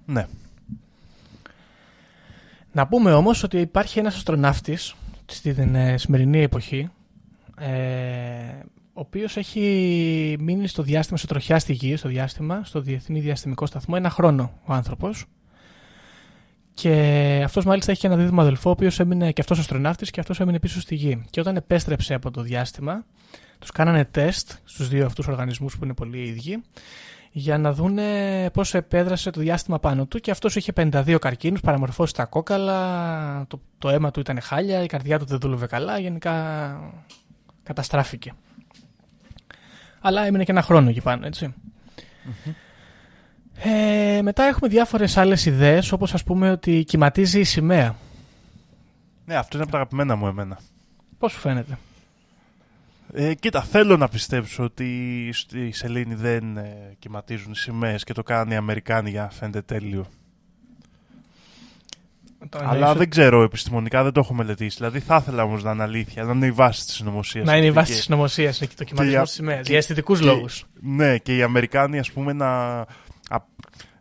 Ναι. 0.06 0.28
Να 2.72 2.88
πούμε 2.88 3.14
όμως 3.14 3.44
ότι 3.44 3.60
υπάρχει 3.60 4.00
ένας 4.00 4.16
αστροναύτης 4.16 4.96
στην 5.26 5.76
ε, 5.76 5.98
σημερινή 5.98 6.42
εποχή 6.42 6.90
ε, 7.60 7.68
ο 8.94 9.00
οποίος 9.00 9.38
έχει 9.38 10.36
μείνει 10.40 10.68
στο 10.68 10.84
διάστημα, 10.84 11.18
σε 11.18 11.28
τροχιά 11.28 11.60
στη 11.60 11.74
γη, 11.74 11.96
στο 11.96 12.10
διάστημα, 12.10 12.62
στο 12.64 12.82
Διεθνή 12.82 13.20
Διαστημικό 13.20 13.66
Σταθμό, 13.66 13.96
ένα 13.98 14.10
χρόνο 14.10 14.52
ο 14.66 14.74
άνθρωπος. 14.74 15.26
Και 16.74 17.42
αυτός 17.46 17.66
μάλιστα 17.66 17.92
έχει 17.92 18.00
και 18.00 18.08
ένα 18.08 18.16
δίδυμο 18.16 18.42
αδελφό, 18.42 18.70
ο 18.70 18.72
οποίος 18.72 19.00
έμεινε 19.00 19.32
και 19.32 19.42
αυτός 19.42 19.60
αστροναύτης 19.60 20.12
και 20.12 20.20
αυτός 20.20 20.40
έμεινε 20.40 20.60
πίσω 20.60 20.82
στη 20.82 20.96
γη. 20.96 21.26
Και 21.30 21.40
όταν 21.40 21.56
επέστρεψε 21.56 22.14
από 22.14 22.32
το 22.32 22.42
διάστημα, 22.42 23.06
τους 23.60 23.72
κάνανε 23.72 24.06
τεστ 24.06 24.52
στους 24.64 24.88
δύο 24.88 25.06
αυτούς 25.06 25.28
οργανισμούς 25.28 25.78
που 25.78 25.84
είναι 25.84 25.94
πολύ 25.94 26.20
ίδιοι, 26.20 26.64
για 27.38 27.58
να 27.58 27.74
δούνε 27.74 28.50
πώς 28.54 28.74
επέδρασε 28.74 29.30
το 29.30 29.40
διάστημα 29.40 29.80
πάνω 29.80 30.06
του 30.06 30.20
και 30.20 30.32
αυτός 30.32 30.56
είχε 30.56 30.72
52 30.76 31.18
καρκίνους, 31.22 31.62
παραμορφώσει 31.62 32.14
τα 32.14 32.26
κόκαλα, 32.26 33.46
το, 33.48 33.62
το 33.78 33.90
αίμα 33.90 34.12
του 34.12 34.20
ήταν 34.20 34.42
χάλια, 34.42 34.84
η 34.84 34.86
καρδιά 34.86 35.20
του 35.20 35.26
δεν 35.26 35.40
δούλευε 35.40 35.66
καλά, 35.68 36.00
γενικά 36.00 36.34
καταστράφηκε. 37.64 38.34
Αλλά 40.00 40.26
έμεινε 40.26 40.44
και 40.44 40.52
ένα 40.52 40.62
χρόνο 40.62 40.90
εκεί 40.90 41.02
πάνω, 41.02 41.30
Ε, 43.64 44.22
μετά 44.22 44.44
έχουμε 44.44 44.70
διάφορες 44.70 45.18
άλλες 45.18 45.46
ιδέες, 45.46 45.92
όπως 45.92 46.14
ας 46.14 46.24
πούμε 46.24 46.52
ότι 46.52 46.84
κυματίζει 46.84 47.40
η 47.40 47.44
σημαία. 47.44 47.96
Ναι, 49.26 49.36
αυτό 49.36 49.58
είναι 49.58 49.64
από 49.64 49.72
τα 49.72 49.78
αγαπημένα 49.78 50.16
μου 50.16 50.28
εμένα. 50.28 50.60
Πώς 51.18 51.32
σου 51.32 51.40
φαίνεται; 51.40 51.78
Ε, 53.20 53.34
κοίτα, 53.34 53.62
θέλω 53.62 53.98
να 53.98 54.08
πιστέψω 54.08 54.64
ότι 54.64 55.30
στη 55.34 55.72
Σελήνη 55.72 56.16
δεν 56.16 56.58
ε, 56.58 56.96
κυματίζουν 57.00 57.52
οι 57.52 57.56
σημαίες 57.56 58.04
και 58.04 58.14
το 58.14 58.24
κάνουν 58.24 58.52
οι 58.52 58.56
Αμερικάνοι 58.56 59.10
για 59.10 59.22
να 59.22 59.30
φαίνεται 59.30 59.62
τέλειο. 59.62 60.06
Αλλά 62.52 62.96
δεν 62.96 63.10
ξέρω 63.10 63.44
επιστημονικά, 63.44 64.04
δεν 64.04 64.12
το 64.12 64.20
έχω 64.20 64.34
μελετήσει. 64.34 64.78
Δηλαδή 64.78 65.00
θα 65.00 65.16
ήθελα 65.16 65.44
όμως 65.44 65.64
να 65.64 65.72
είναι 65.72 65.84
αλήθεια, 65.84 66.24
να 66.24 66.32
είναι 66.32 66.46
η 66.46 66.52
βάση 66.52 66.86
της 66.86 66.94
συνωμοσία. 66.94 67.44
Να 67.44 67.58
είναι 67.58 67.66
η 67.66 67.72
βάση 67.72 67.92
της 67.92 68.04
συνωμοσία 68.04 68.52
και 68.52 68.68
το 68.76 68.84
κυματισμό 68.84 69.24
της 69.24 69.32
σημαίας. 69.32 69.68
Για 69.68 69.78
αισθητικούς 69.78 70.22
λόγους. 70.22 70.66
Ναι, 70.82 71.18
και 71.18 71.36
οι 71.36 71.42
Αμερικάνοι, 71.42 72.00
ας 72.00 72.12
πούμε, 72.12 72.34
να, 72.34 72.78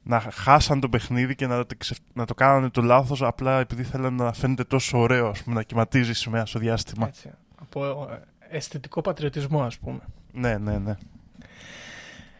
να 0.02 0.20
χάσαν 0.32 0.80
το 0.80 0.88
παιχνίδι 0.88 1.34
και 1.34 1.46
να, 1.46 1.64
να 2.12 2.24
το 2.24 2.34
κάνανε 2.34 2.70
το 2.70 2.82
λάθος 2.82 3.22
απλά 3.22 3.60
επειδή 3.60 3.82
θέλανε 3.82 4.24
να 4.24 4.32
φαίνεται 4.32 4.64
τόσο 4.64 4.98
ωραίο, 4.98 5.28
ας 5.28 5.42
πούμε, 5.42 5.56
να 5.56 5.62
κυματίζει 5.62 6.10
η 6.10 6.14
σημαία 6.14 6.46
στο 6.46 6.58
διάστημα. 6.58 7.06
Έτσι, 7.06 7.30
από 7.60 8.08
ε, 8.10 8.20
αισθητικό 8.50 9.00
πατριωτισμό, 9.00 9.62
ας 9.62 9.78
πούμε. 9.78 10.00
Ναι, 10.32 10.58
ναι, 10.58 10.78
ναι. 10.78 10.96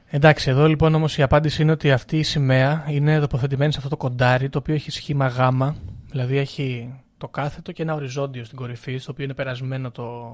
Εντάξει, 0.09 0.51
εδώ 0.51 0.67
λοιπόν 0.67 0.95
όμως 0.95 1.19
η 1.19 1.23
απάντηση 1.23 1.63
είναι 1.63 1.73
ότι 1.73 1.93
αυτή 1.93 2.19
η 2.19 2.23
σημαία 2.23 2.87
είναι 2.89 3.21
τοποθετημένη 3.21 3.73
σε 3.73 3.79
αυτό 3.79 3.91
το 3.91 3.97
κοντάρι 3.97 4.49
το 4.49 4.59
οποίο 4.59 4.75
έχει 4.75 4.91
σχήμα 4.91 5.27
γάμα, 5.27 5.77
δηλαδή 6.11 6.37
έχει 6.37 6.95
το 7.19 7.29
κάθετο 7.29 7.73
και 7.73 7.83
ένα 7.83 7.95
οριζόντιο 7.95 8.45
στην 8.45 8.57
κορυφή, 8.57 8.97
στο 8.97 9.13
οποίο 9.13 9.25
είναι 9.25 9.35
περασμένο 9.35 9.91
το... 9.91 10.33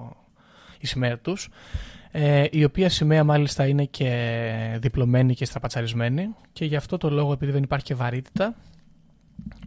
η 0.78 0.86
σημαία 0.86 1.18
τους, 1.18 1.48
ε, 2.10 2.44
η 2.50 2.64
οποία 2.64 2.88
σημαία 2.88 3.24
μάλιστα 3.24 3.66
είναι 3.66 3.84
και 3.84 4.78
διπλωμένη 4.80 5.34
και 5.34 5.44
στραπατσαρισμένη 5.44 6.34
και 6.52 6.64
γι' 6.64 6.76
αυτό 6.76 6.96
το 6.96 7.10
λόγο 7.10 7.32
επειδή 7.32 7.52
δεν 7.52 7.62
υπάρχει 7.62 7.84
και 7.84 7.94
βαρύτητα, 7.94 8.54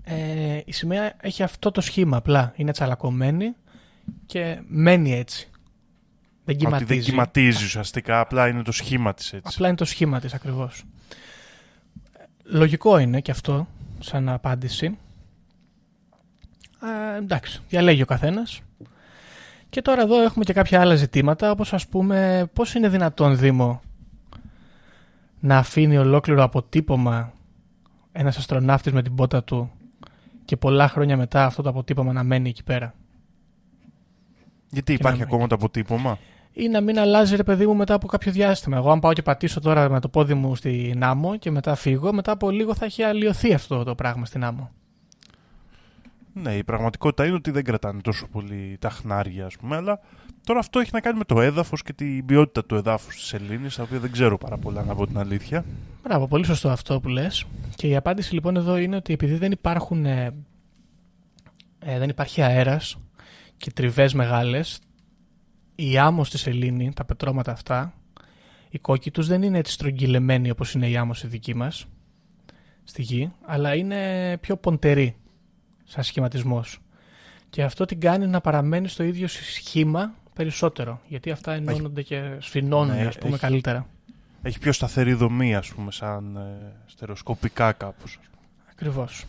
ε, 0.04 0.60
η 0.66 0.72
σημαία 0.72 1.14
έχει 1.22 1.44
αυτό 1.44 1.72
το 1.72 1.82
σχήμα 1.82 2.18
απλά, 2.18 2.54
είναι 2.56 2.72
τσαλακωμένη 2.72 3.56
και 4.26 4.62
μένει 4.68 5.14
έτσι. 5.14 5.50
Δεν 6.46 6.58
κυματίζει. 6.58 6.84
Ότι 6.84 6.94
δεν 6.94 7.04
κυματίζει 7.04 7.66
ουσιαστικά, 7.66 8.20
απλά 8.20 8.48
είναι 8.48 8.62
το 8.62 8.72
σχήμα 8.72 9.14
της 9.14 9.34
έτσι. 9.34 9.52
Απλά 9.54 9.68
είναι 9.68 9.78
το 9.78 9.86
σχήμα 9.86 10.20
της 10.20 10.34
ακριβώς. 10.34 10.84
Λογικό 12.44 12.98
είναι 12.98 13.22
και 13.22 13.32
αυτό 13.32 13.68
σαν 14.00 14.30
απάντηση. 14.30 14.98
Ε, 17.14 17.18
εντάξει, 17.18 17.62
διαλέγει 17.70 18.02
ο 18.02 18.06
καθένας. 18.06 18.62
Και 19.70 19.82
τώρα 19.82 20.02
εδώ 20.02 20.22
έχουμε 20.22 20.44
και 20.44 20.54
κάποια 20.54 20.82
άλλα 20.82 20.96
ζητήματα, 20.96 21.52
όπως 21.52 21.74
ας 21.74 21.88
πούμε 21.88 22.50
πώς 22.54 22.74
είναι 22.74 22.90
δυνατόν 22.90 23.38
Δήμο 23.38 23.82
να 25.40 25.58
αφήνει 25.58 25.98
ολόκληρο 25.98 26.44
αποτύπωμα 26.44 27.34
ένας 28.12 28.38
αστροναύτης 28.38 28.94
με 28.94 29.02
την 29.02 29.16
πότα 29.16 29.44
του 29.44 29.72
και 30.46 30.58
πολλά 30.58 30.88
χρόνια 30.88 31.18
μετά 31.18 31.46
αυτό 31.46 31.62
το 31.62 31.70
αποτύπωμα 31.70 32.14
να 32.14 32.24
μένει 32.24 32.50
εκεί 32.50 32.64
πέρα; 32.64 32.94
Γιατί 34.70 34.94
υπάρχει 34.94 35.22
ακόμα 35.22 35.48
το 35.48 35.56
αποτύπωμα; 35.56 36.18
Ή 36.58 36.68
να 36.68 36.82
μην 36.82 37.00
αλλάζει 37.00 37.36
ρε 37.36 37.44
παιδί 37.44 37.66
μου 37.66 37.76
μετά 37.76 37.94
από 37.94 38.08
κάποιο 38.08 38.32
διάστημα. 38.32 38.78
Εγώ, 38.78 38.92
αν 38.92 39.00
πάω 39.00 39.14
και 39.14 39.22
πατήσω 39.22 39.60
τώρα 39.60 39.90
με 39.90 40.00
το 40.00 40.10
πόδι 40.10 40.34
μου 40.34 40.56
στην 40.56 41.04
άμμο 41.04 41.38
και 41.38 41.52
μετά 41.52 41.76
φύγω, 41.76 42.14
μετά 42.14 42.32
από 42.32 42.50
λίγο 42.50 42.76
θα 42.76 42.86
έχει 42.86 43.04
αλλοιωθεί 43.04 43.54
αυτό 43.54 43.84
το 43.84 43.96
πράγμα 43.96 44.26
στην 44.26 44.44
άμμο. 44.44 44.72
Ναι, 46.34 46.56
η 46.56 46.64
πραγματικότητα 46.64 47.26
είναι 47.26 47.36
ότι 47.36 47.52
δεν 47.52 47.64
κρατάνε 47.64 48.02
τόσο 48.02 48.28
πολύ 48.28 48.78
τα 48.80 48.90
χνάρια, 48.90 49.46
ας 49.46 49.56
πούμε, 49.56 49.76
αλλά 49.76 50.00
τώρα 50.44 50.60
αυτό 50.60 50.80
έχει 50.80 50.90
να 50.94 51.00
κάνει 51.00 51.18
με 51.18 51.24
το 51.24 51.42
έδαφος 51.42 51.82
και 51.82 51.94
την 51.94 52.26
ποιότητα 52.26 52.66
του 52.66 52.76
εδάφους 52.76 53.16
της 53.16 53.26
Σελήνης, 53.26 53.76
τα 53.76 53.84
οποία 53.84 54.00
δεν 54.00 54.12
ξέρω 54.12 54.38
πάρα 54.38 54.58
πολλά, 54.58 54.84
να 54.84 54.96
πω 54.96 55.08
την 55.08 55.18
αλήθεια. 55.18 55.66
Μπράβο, 56.04 56.28
πολύ 56.28 56.46
σωστό 56.46 56.70
αυτό 56.70 57.00
που 57.00 57.08
λες. 57.08 57.46
Και 57.76 57.88
η 57.88 57.96
απάντηση 57.96 58.34
λοιπόν 58.34 58.56
εδώ 58.56 58.78
είναι 58.78 58.96
ότι 58.96 59.14
επειδή 59.14 59.36
δεν 59.36 59.52
υπάρχουν. 59.52 60.06
Ε, 60.06 60.34
ε 61.80 62.00
δεν 62.00 62.10
υπάρχει 62.10 62.42
αέρας 62.42 62.98
και 63.58 63.72
τριβές 63.72 64.14
μεγάλες, 64.14 64.80
η 65.76 65.98
άμμος 65.98 66.28
στη 66.28 66.38
σελήνη, 66.38 66.94
τα 66.94 67.06
πετρώματα 67.06 67.52
αυτά, 67.52 67.94
οι 68.70 68.80
κόκκι 68.80 69.12
τους 69.12 69.28
δεν 69.28 69.42
είναι 69.42 69.58
έτσι 69.58 69.74
στρογγυλεμένοι 69.74 70.50
όπως 70.50 70.74
είναι 70.74 70.90
η 70.90 70.98
άμμος 70.98 71.18
στη 71.18 71.28
δική 71.28 71.56
μας, 71.56 71.86
στη 72.84 73.02
γη, 73.02 73.32
αλλά 73.46 73.76
είναι 73.76 74.38
πιο 74.38 74.58
ποντερή 74.58 75.16
σαν 75.84 76.04
σχηματισμός. 76.04 76.80
Και 77.50 77.64
αυτό 77.64 77.86
την 77.86 78.00
κάνει 78.00 78.28
να 78.28 78.42
παραμένει 78.42 78.88
στο 78.88 79.04
ίδιο 79.04 79.28
σχήμα 79.28 80.14
περισσότερο, 80.34 81.02
γιατί 81.08 81.32
αυτά 81.32 81.54
ενώνονται 81.54 82.02
και 82.02 82.38
σφινώνουν, 82.40 82.96
ναι, 82.96 83.06
ας 83.06 83.18
πούμε, 83.18 83.38
καλύτερα. 83.38 83.88
Έχει 84.42 84.60
πιο 84.60 84.72
σταθερή 84.72 85.14
δομή, 85.14 85.56
ας 85.56 85.74
πούμε, 85.74 85.92
σαν 85.92 86.36
ε, 86.36 86.74
στερεοσκοπικά 86.86 87.72
κάπως. 87.72 88.20
Ακριβώς. 88.72 89.26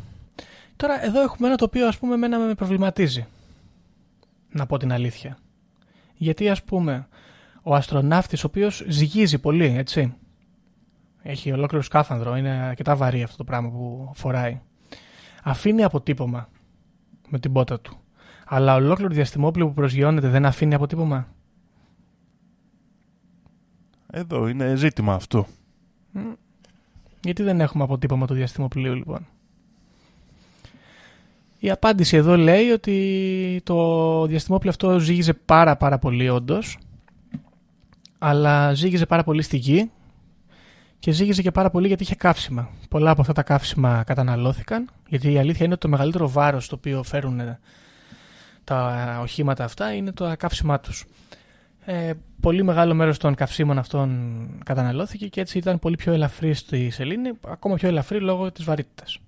Τώρα, 0.77 1.05
εδώ 1.05 1.23
έχουμε 1.23 1.49
ένα 1.49 1.57
το 1.57 1.65
οποίο, 1.65 1.87
ας 1.89 1.99
πούμε, 1.99 2.15
εμένα 2.15 2.39
με 2.39 2.55
προβληματίζει. 2.55 3.27
Να 4.51 4.67
πω 4.67 4.77
την 4.77 4.93
αλήθεια. 4.93 5.39
Γιατί 6.17 6.49
ας 6.49 6.63
πούμε 6.63 7.09
ο 7.63 7.75
αστροναύτης 7.75 8.45
ο 8.45 8.47
οποίος 8.47 8.85
ζυγίζει 8.89 9.39
πολύ, 9.39 9.65
έτσι. 9.65 10.15
Έχει 11.23 11.53
ολόκληρο 11.53 11.83
σκάφανδρο, 11.85 12.37
είναι 12.37 12.51
αρκετά 12.51 12.97
βαρύ 12.97 13.23
αυτό 13.23 13.37
το 13.37 13.45
πράγμα 13.45 13.71
που 13.71 14.11
φοράει. 14.15 14.61
Αφήνει 15.43 15.83
αποτύπωμα 15.83 16.49
με 17.29 17.39
την 17.39 17.53
πότα 17.53 17.81
του. 17.81 18.01
Αλλά 18.47 18.75
ολόκληρο 18.75 19.15
διαστημόπλαιο 19.15 19.67
που 19.67 19.75
προσγειώνεται 19.75 20.29
δεν 20.29 20.47
αφήνει 20.47 20.75
αποτύπωμα; 20.75 21.29
Εδώ 24.11 24.49
είναι 24.49 24.75
ζήτημα 24.75 25.15
αυτό. 25.15 25.47
Γιατί 27.21 27.43
δεν 27.43 27.61
έχουμε 27.61 27.85
αποτύπωμα 27.85 28.27
του 28.27 28.35
διαστημοπλοίου 28.35 28.95
λοιπόν; 28.95 29.27
Η 31.67 31.71
απάντηση 31.71 32.17
εδώ 32.17 32.37
λέει 32.37 32.71
ότι 32.71 33.61
το 33.65 34.27
διαστημόπλαιο 34.27 34.71
αυτό 34.71 34.99
ζήγιζε 34.99 35.33
πάρα 35.33 35.77
πάρα 35.77 35.99
πολύ 35.99 36.29
όντως, 36.29 36.79
αλλά 38.19 38.75
ζήγιζε 38.75 39.07
πάρα 39.07 39.25
πολύ 39.25 39.43
στη 39.43 39.57
γη 39.57 39.91
και 40.99 41.11
ζήγιζε 41.11 41.43
και 41.43 41.51
πάρα 41.51 41.71
πολύ 41.71 41.87
γιατί 41.87 42.03
είχε 42.03 42.15
καύσιμα. 42.15 42.69
Πολλά 42.89 43.11
από 43.11 43.21
αυτά 43.21 43.33
τα 43.33 43.43
καύσιμα 43.43 44.03
καταναλώθηκαν, 44.07 44.89
γιατί 45.09 45.33
η 45.33 45.39
αλήθεια 45.39 45.65
είναι 45.65 45.73
ότι 45.75 45.83
το 45.83 45.89
μεγαλύτερο 45.89 46.29
βάρος 46.29 46.69
το 46.69 46.75
οποίο 46.75 47.03
φέρουν 47.03 47.41
τα 48.65 49.19
οχήματα 49.23 49.65
αυτά 49.65 49.95
είναι 49.95 50.13
το 50.13 50.35
καύσιμά 50.39 50.81
τους. 50.81 51.05
Ε, 51.85 52.13
πολύ 52.41 52.63
μεγάλο 52.63 52.95
μέρος 52.95 53.19
των 53.19 53.35
καυσίμων 53.35 53.79
αυτών 53.79 54.49
καταναλώθηκε 54.65 55.27
και 55.29 55.41
έτσι 55.41 55.59
ήταν 55.59 55.79
πολύ 55.79 55.97
πιο 55.97 56.13
ελαφρύ 56.13 56.55
στη 56.55 56.91
σελήνη, 56.91 57.31
ακόμα 57.47 57.75
πιο 57.75 57.89
ελαφρύ 57.89 58.21
λόγω 58.21 58.53
της 58.53 58.65
βαρύτητας. 58.65 59.21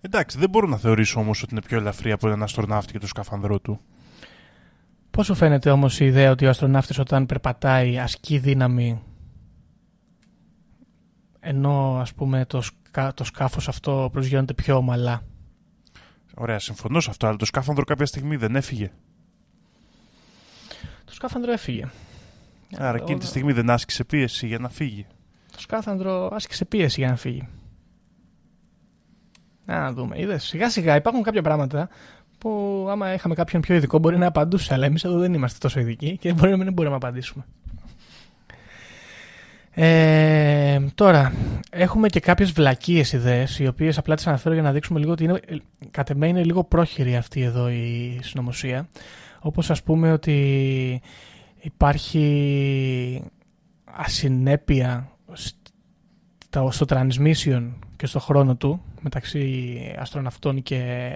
Εντάξει, 0.00 0.38
δεν 0.38 0.50
μπορώ 0.50 0.66
να 0.66 0.76
θεωρήσω 0.76 1.20
όμως 1.20 1.42
ότι 1.42 1.52
είναι 1.52 1.62
πιο 1.62 1.78
ελαφρύ 1.78 2.12
από 2.12 2.26
έναν 2.26 2.42
αστροναύτη 2.42 2.92
και 2.92 2.98
το 2.98 3.06
σκαφανδρό 3.06 3.58
του. 3.60 3.80
Πώ 5.10 5.22
σου 5.22 5.34
φαίνεται 5.34 5.70
όμως 5.70 6.00
η 6.00 6.04
ιδέα 6.04 6.30
ότι 6.30 6.46
ο 6.46 6.48
αστροναύτης 6.48 6.98
όταν 6.98 7.26
περπατάει 7.26 7.98
ασκεί 7.98 8.38
δύναμη 8.38 9.02
ενώ 11.40 11.98
ας 12.00 12.14
πούμε 12.14 12.44
το, 12.44 12.60
σκα, 12.60 13.14
το 13.14 13.24
σκάφος 13.24 13.68
αυτό 13.68 14.08
προσγειώνεται 14.12 14.54
πιο 14.54 14.76
ομαλά; 14.76 15.22
Ωραία, 16.34 16.58
συμφωνώ 16.58 17.00
σε 17.00 17.10
αυτό, 17.10 17.26
αλλά 17.26 17.36
το 17.36 17.44
σκάφανδρο 17.44 17.84
κάποια 17.84 18.06
στιγμή 18.06 18.36
δεν 18.36 18.56
έφυγε. 18.56 18.90
Το 21.04 21.14
σκάφανδρο 21.14 21.52
έφυγε. 21.52 21.88
Άρα 22.76 22.96
εκείνη 22.96 23.18
τη 23.18 23.26
στιγμή 23.26 23.52
δεν 23.52 23.70
άσκησε 23.70 24.04
πίεση 24.04 24.46
για 24.46 24.58
να 24.58 24.68
φύγει. 24.68 25.06
Το 25.52 25.60
σκάφανδρο 25.60 26.28
άσκησε 26.32 26.64
πίεση 26.64 27.00
για 27.00 27.10
να 27.10 27.16
φύγει. 27.16 27.48
Να 29.68 29.92
δούμε. 29.92 30.18
Είδες, 30.18 30.44
σιγά 30.44 30.70
σιγά 30.70 30.96
υπάρχουν 30.96 31.22
κάποια 31.22 31.42
πράγματα 31.42 31.88
που 32.38 32.86
άμα 32.90 33.14
είχαμε 33.14 33.34
κάποιον 33.34 33.62
πιο 33.62 33.74
ειδικό 33.74 33.98
μπορεί 33.98 34.18
να 34.18 34.26
απαντούσε, 34.26 34.74
αλλά 34.74 34.86
εμείς 34.86 35.04
εδώ 35.04 35.18
δεν 35.18 35.34
είμαστε 35.34 35.58
τόσο 35.60 35.80
ειδικοί 35.80 36.16
και 36.16 36.32
μπορεί, 36.32 36.54
δεν 36.54 36.72
μπορούμε 36.72 36.98
να 36.98 37.06
απαντήσουμε. 37.06 37.44
Ε, 39.70 40.80
τώρα, 40.94 41.32
έχουμε 41.70 42.08
και 42.08 42.20
κάποιες 42.20 42.52
βλακίες 42.52 43.12
ιδέες, 43.12 43.58
οι 43.58 43.66
οποίες 43.66 43.98
απλά 43.98 44.14
τις 44.14 44.26
αναφέρω 44.26 44.54
για 44.54 44.62
να 44.62 44.72
δείξουμε 44.72 44.98
λίγο 44.98 45.12
ότι 45.12 45.24
είναι, 45.24 45.40
κατ' 45.90 46.10
εμέ 46.10 46.28
είναι 46.28 46.44
λίγο 46.44 46.64
πρόχειρη 46.64 47.16
αυτή 47.16 47.42
εδώ 47.42 47.68
η 47.68 48.18
συνωμοσία. 48.22 48.88
Όπως 49.40 49.70
ας 49.70 49.82
πούμε 49.82 50.12
ότι 50.12 51.00
υπάρχει 51.60 53.22
ασυνέπεια 53.84 55.10
στο 56.68 56.84
transmission 56.88 57.70
και 57.96 58.06
στο 58.06 58.20
χρόνο 58.20 58.56
του 58.56 58.82
μεταξύ 59.00 59.94
αστροναυτών 59.98 60.62
και 60.62 61.12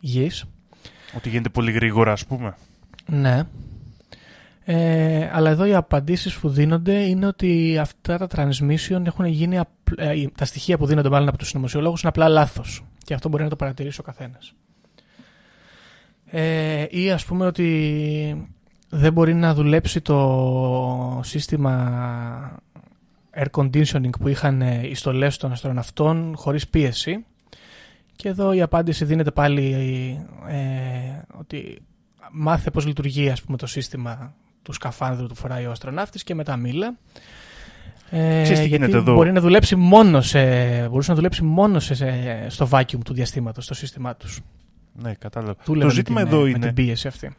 γης. 0.00 0.44
Ότι 1.16 1.28
γίνεται 1.28 1.48
πολύ 1.48 1.72
γρήγορα 1.72 2.12
ας 2.12 2.26
πούμε. 2.26 2.54
Ναι. 3.06 3.42
Ε, 4.64 5.30
αλλά 5.32 5.50
εδώ 5.50 5.64
οι 5.64 5.74
απαντήσεις 5.74 6.38
που 6.38 6.48
δίνονται 6.48 6.94
είναι 6.94 7.26
ότι 7.26 7.78
αυτά 7.78 8.18
τα 8.18 8.26
transmission 8.36 9.02
έχουν 9.04 9.24
γίνει, 9.24 9.60
ε, 9.96 10.26
τα 10.36 10.44
στοιχεία 10.44 10.78
που 10.78 10.86
δίνονται 10.86 11.08
μάλλον 11.08 11.28
από 11.28 11.38
τους 11.38 11.48
συνωμοσιολόγους 11.48 12.00
είναι 12.00 12.08
απλά 12.08 12.28
λάθος. 12.28 12.84
Και 13.04 13.14
αυτό 13.14 13.28
μπορεί 13.28 13.42
να 13.42 13.48
το 13.48 13.56
παρατηρήσει 13.56 14.00
ο 14.00 14.02
καθένας. 14.02 14.54
Ε, 16.24 16.86
ή 16.90 17.10
ας 17.10 17.24
πούμε 17.24 17.46
ότι 17.46 18.48
δεν 18.88 19.12
μπορεί 19.12 19.34
να 19.34 19.54
δουλέψει 19.54 20.00
το 20.00 21.20
σύστημα 21.24 22.62
air 23.36 23.46
conditioning 23.50 24.10
που 24.20 24.28
είχαν 24.28 24.60
οι 24.60 24.94
στολές 24.94 25.36
των 25.36 25.52
αστροναυτών 25.52 26.34
χωρίς 26.36 26.68
πίεση. 26.68 27.24
Και 28.16 28.28
εδώ 28.28 28.52
η 28.52 28.62
απάντηση 28.62 29.04
δίνεται 29.04 29.30
πάλι 29.30 29.72
ε, 30.48 30.58
ότι 31.38 31.82
μάθε 32.32 32.70
πώς 32.70 32.86
λειτουργεί 32.86 33.30
ας 33.30 33.42
πούμε, 33.42 33.56
το 33.56 33.66
σύστημα 33.66 34.34
του 34.62 34.72
σκαφάνδρου 34.72 35.26
του 35.26 35.34
φοράει 35.34 35.66
ο 35.66 35.70
αστροναύτης 35.70 36.22
και 36.22 36.34
μετά 36.34 36.56
μίλα. 36.56 36.96
Ε, 38.10 38.42
τι 38.42 38.66
γίνεται 38.66 38.96
εδώ; 38.96 39.14
Μπορεί 39.14 39.32
να 39.32 39.40
δουλέψει 39.40 39.76
μόνος 39.76 40.28
σε, 40.28 40.88
μπορούσε 40.88 41.10
να 41.10 41.16
δουλέψει 41.16 41.42
μόνος 41.42 41.84
σε, 41.84 42.46
στο 42.48 42.68
vacuum 42.70 42.98
του 43.04 43.12
διαστήματος, 43.12 43.64
στο 43.64 43.74
σύστημά 43.74 44.16
τους. 44.16 44.40
Ναι, 44.92 45.14
κατάλαβα. 45.14 45.56
το 45.64 45.90
ζήτημα 45.90 46.20
την, 46.20 46.28
εδώ 46.28 46.42
με 46.42 46.48
είναι 46.48 46.58
την 46.58 46.74
πίεση 46.74 47.08
αυτή. 47.08 47.34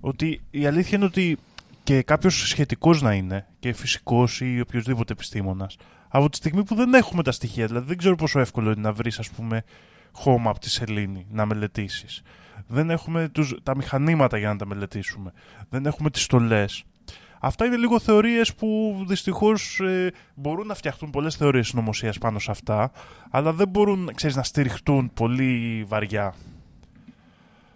ότι 0.00 0.40
η 0.50 0.66
αλήθεια 0.66 0.96
είναι 0.96 1.06
ότι 1.06 1.38
και 1.82 2.02
κάποιος 2.02 2.48
σχετικός 2.48 3.02
να 3.02 3.12
είναι 3.12 3.46
και 3.58 3.72
φυσικός 3.72 4.40
ή 4.40 4.60
οποιοδήποτε 4.60 5.12
επιστήμονας, 5.12 5.76
από 6.08 6.28
τη 6.28 6.36
στιγμή 6.36 6.64
που 6.64 6.74
δεν 6.74 6.94
έχουμε 6.94 7.22
τα 7.22 7.32
στοιχεία, 7.32 7.66
δηλαδή 7.66 7.86
δεν 7.86 7.96
ξέρω 7.96 8.14
πόσο 8.14 8.40
εύκολο 8.40 8.70
είναι 8.70 8.80
να 8.80 8.92
βρεις, 8.92 9.18
ας 9.18 9.30
πούμε, 9.30 9.64
χώμα 10.12 10.50
από 10.50 10.58
τη 10.58 10.70
σελήνη 10.70 11.26
να 11.30 11.46
μελετήσεις. 11.46 12.22
Δεν 12.66 12.90
έχουμε 12.90 13.28
τους, 13.28 13.54
τα 13.62 13.76
μηχανήματα 13.76 14.38
για 14.38 14.48
να 14.48 14.56
τα 14.56 14.66
μελετήσουμε. 14.66 15.32
Δεν 15.68 15.86
έχουμε 15.86 16.10
τις 16.10 16.22
στολές. 16.22 16.84
Αυτά 17.40 17.64
είναι 17.64 17.76
λίγο 17.76 18.00
θεωρίες 18.00 18.54
που 18.54 18.96
δυστυχώς 19.08 19.80
ε, 19.80 20.12
μπορούν 20.34 20.66
να 20.66 20.74
φτιαχτούν 20.74 21.10
πολλές 21.10 21.36
θεωρίες 21.36 21.68
συνωμοσίας 21.68 22.18
πάνω 22.18 22.38
σε 22.38 22.50
αυτά, 22.50 22.90
αλλά 23.30 23.52
δεν 23.52 23.68
μπορούν 23.68 24.10
ξέρεις, 24.14 24.36
να 24.36 24.42
στηριχτούν 24.42 25.12
πολύ 25.14 25.84
βαριά. 25.88 26.34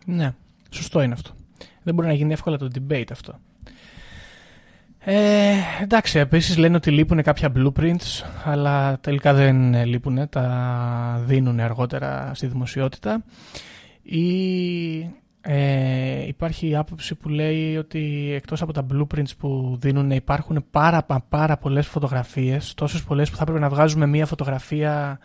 Ναι, 0.06 0.34
σωστό 0.70 1.02
είναι 1.02 1.12
αυτό. 1.12 1.30
Δεν 1.82 1.94
μπορεί 1.94 2.08
να 2.08 2.14
γίνει 2.14 2.32
εύκολα 2.32 2.56
το 2.56 2.70
debate 2.74 3.10
αυτό. 3.12 3.40
Ε, 5.08 5.54
εντάξει, 5.82 6.18
επίσης 6.18 6.56
λένε 6.56 6.76
ότι 6.76 6.90
λείπουν 6.90 7.22
κάποια 7.22 7.52
blueprints, 7.56 8.24
αλλά 8.44 8.98
τελικά 9.00 9.32
δεν 9.34 9.84
λείπουν, 9.84 10.28
τα 10.28 11.22
δίνουν 11.24 11.60
αργότερα 11.60 12.30
στη 12.34 12.46
δημοσιότητα. 12.46 13.24
Ή 14.02 15.10
ε, 15.40 16.26
υπάρχει 16.26 16.68
η 16.68 16.76
άποψη 16.76 17.14
που 17.14 17.28
λέει 17.28 17.76
ότι 17.76 18.32
εκτός 18.34 18.62
από 18.62 18.72
τα 18.72 18.86
blueprints 18.92 19.36
που 19.38 19.76
δίνουν 19.80 20.10
υπάρχουν 20.10 20.64
πάρα, 20.70 21.06
πάρα 21.28 21.56
πολλές 21.56 21.86
φωτογραφίες, 21.86 22.74
τόσες 22.74 23.02
πολλές 23.02 23.30
που 23.30 23.36
θα 23.36 23.42
έπρεπε 23.42 23.60
να 23.60 23.68
βγάζουμε 23.68 24.06
μία 24.06 24.26
φωτογραφία 24.26 25.18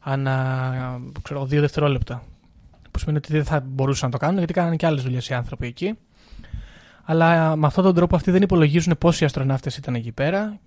ανά 0.00 1.00
ξέρω, 1.22 1.46
δύο 1.46 1.60
δευτερόλεπτα. 1.60 2.22
Που 2.90 2.98
σημαίνει 2.98 3.18
ότι 3.18 3.32
δεν 3.32 3.44
θα 3.44 3.62
μπορούσαν 3.66 4.10
να 4.10 4.18
το 4.18 4.24
κάνουν 4.24 4.38
γιατί 4.38 4.52
κάνανε 4.52 4.76
και 4.76 4.86
άλλες 4.86 5.02
δουλειές 5.02 5.28
οι 5.28 5.34
άνθρωποι 5.34 5.66
εκεί. 5.66 5.98
Αλλά 7.04 7.56
με 7.56 7.66
αυτόν 7.66 7.84
τον 7.84 7.94
τρόπο 7.94 8.16
αυτοί 8.16 8.30
δεν 8.30 8.42
υπολογίζουν 8.42 8.98
πόσοι 8.98 9.24
αστροναύτες 9.24 9.76
ήταν 9.76 9.94
εκεί 9.94 10.12
πέρα, 10.12 10.60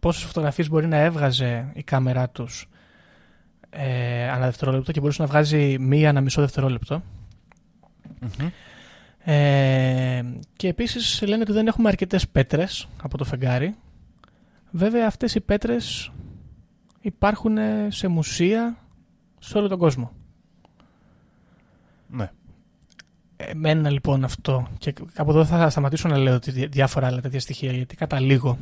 πόσες 0.00 0.22
φωτογραφίες 0.22 0.68
μπορεί 0.68 0.86
να 0.86 0.96
έβγαζε 0.96 1.70
η 1.74 1.82
κάμερά 1.82 2.28
τους 2.28 2.68
ε, 3.70 4.28
ανά 4.30 4.44
δευτερόλεπτο 4.44 4.92
και 4.92 5.00
μπορούσε 5.00 5.22
να 5.22 5.28
βγάζει 5.28 5.76
μία 5.78 6.08
ανά 6.08 6.20
μισό 6.20 6.48
Ε, 9.26 10.22
και 10.56 10.68
επίσης 10.68 11.22
λένε 11.22 11.42
ότι 11.42 11.52
δεν 11.52 11.66
έχουμε 11.66 11.88
αρκετές 11.88 12.28
πέτρες 12.28 12.88
από 13.02 13.18
το 13.18 13.24
φεγγάρι. 13.24 13.74
Βέβαια 14.70 15.06
αυτές 15.06 15.34
οι 15.34 15.40
πέτρες 15.40 16.12
υπάρχουν 17.00 17.56
σε 17.88 18.08
μουσεία 18.08 18.76
σε 19.38 19.58
όλο 19.58 19.68
τον 19.68 19.78
κόσμο. 19.78 20.12
Ναι. 22.08 22.30
Εμένα 23.48 23.90
λοιπόν 23.90 24.24
αυτό 24.24 24.68
και 24.78 24.94
κάπου 25.14 25.30
εδώ 25.30 25.44
θα 25.44 25.70
σταματήσω 25.70 26.08
να 26.08 26.18
λέω 26.18 26.38
διάφορα 26.68 27.06
άλλα 27.06 27.20
τέτοια 27.20 27.40
στοιχεία 27.40 27.72
γιατί 27.72 27.96
καταλήγω 27.96 28.58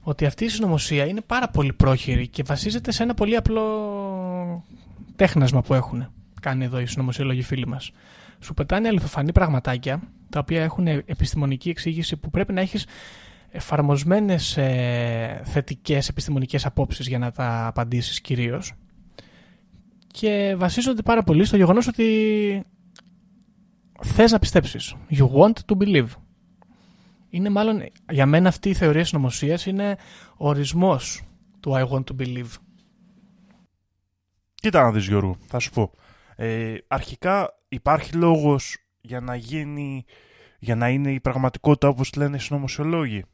ότι 0.00 0.26
αυτή 0.26 0.44
η 0.44 0.48
συνωμοσία 0.48 1.06
είναι 1.06 1.20
πάρα 1.20 1.48
πολύ 1.48 1.72
πρόχειρη 1.72 2.28
και 2.28 2.42
βασίζεται 2.42 2.92
σε 2.92 3.02
ένα 3.02 3.14
πολύ 3.14 3.36
απλό 3.36 4.64
τέχνασμα 5.16 5.62
που 5.62 5.74
έχουν 5.74 6.12
κάνει 6.40 6.64
εδώ 6.64 6.80
οι 6.80 6.86
συνωμοσιολόγοι 6.86 7.42
φίλοι 7.42 7.66
μας. 7.66 7.90
Σου 8.40 8.54
πετάνε 8.54 8.88
αληθοφανή 8.88 9.32
πραγματάκια 9.32 10.02
τα 10.30 10.38
οποία 10.38 10.62
έχουν 10.62 10.86
επιστημονική 10.86 11.68
εξήγηση 11.68 12.16
που 12.16 12.30
πρέπει 12.30 12.52
να 12.52 12.60
έχεις 12.60 12.86
εφαρμοσμένες 13.50 14.56
ε, 14.56 15.40
θετικές 15.44 16.08
επιστημονικές 16.08 16.66
απόψεις 16.66 17.06
για 17.06 17.18
να 17.18 17.30
τα 17.30 17.66
απαντήσεις 17.66 18.20
κυρίως 18.20 18.72
και 20.06 20.54
βασίζονται 20.58 21.02
πάρα 21.02 21.22
πολύ 21.22 21.44
στο 21.44 21.56
γεγονός 21.56 21.86
ότι 21.86 22.04
θες 24.04 24.32
να 24.32 24.38
πιστέψεις. 24.38 24.96
You 25.10 25.28
want 25.28 25.52
to 25.66 25.76
believe 25.78 26.08
είναι 27.32 27.50
μάλλον 27.50 27.82
για 28.10 28.26
μένα 28.26 28.48
αυτή 28.48 28.68
η 28.68 28.74
θεωρία 28.74 29.04
συνωμοσίας 29.04 29.66
είναι 29.66 29.96
ορισμός 30.36 31.22
του 31.60 31.72
I 31.74 31.88
want 31.88 32.04
to 32.04 32.20
believe. 32.20 32.50
Κοίτα 34.54 34.82
να 34.82 34.92
δεις 34.92 35.06
Γιώργο, 35.06 35.36
θα 35.46 35.58
σου 35.58 35.70
πω. 35.70 35.90
Ε, 36.36 36.74
αρχικά 36.88 37.58
υπάρχει 37.68 38.16
λόγος 38.16 38.76
για 39.00 39.20
να 39.20 39.36
γίνει, 39.36 40.04
για 40.58 40.76
να 40.76 40.88
είναι 40.88 41.12
η 41.12 41.20
πραγματικότητα 41.20 41.88
όπως 41.88 42.14
λένε 42.14 42.36
οι 42.36 42.40
συνωμοσιολόγοι. 42.40 43.24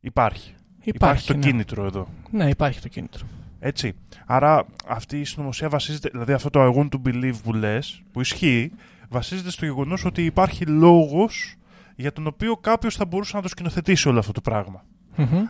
Υπάρχει. 0.00 0.54
Υπάρχει, 0.82 1.26
το 1.26 1.34
ναι. 1.34 1.40
κίνητρο 1.40 1.84
εδώ. 1.84 2.08
Ναι, 2.30 2.48
υπάρχει 2.48 2.80
το 2.80 2.88
κίνητρο. 2.88 3.26
Έτσι. 3.58 3.94
Άρα 4.26 4.66
αυτή 4.86 5.20
η 5.20 5.24
συνωμοσία 5.24 5.68
βασίζεται, 5.68 6.08
δηλαδή 6.08 6.32
αυτό 6.32 6.50
το 6.50 6.62
I 6.62 6.76
want 6.76 6.88
to 6.88 7.08
believe 7.08 7.36
που 7.42 7.52
λες, 7.52 8.02
που 8.12 8.20
ισχύει, 8.20 8.72
βασίζεται 9.12 9.50
στο 9.50 9.64
γεγονός 9.64 10.04
ότι 10.04 10.24
υπάρχει 10.24 10.64
λόγος 10.64 11.56
για 11.96 12.12
τον 12.12 12.26
οποίο 12.26 12.56
κάποιος 12.56 12.96
θα 12.96 13.04
μπορούσε 13.04 13.36
να 13.36 13.42
το 13.42 13.48
σκηνοθετήσει 13.48 14.08
όλο 14.08 14.18
αυτό 14.18 14.32
το 14.32 14.40
πραγμα 14.40 14.84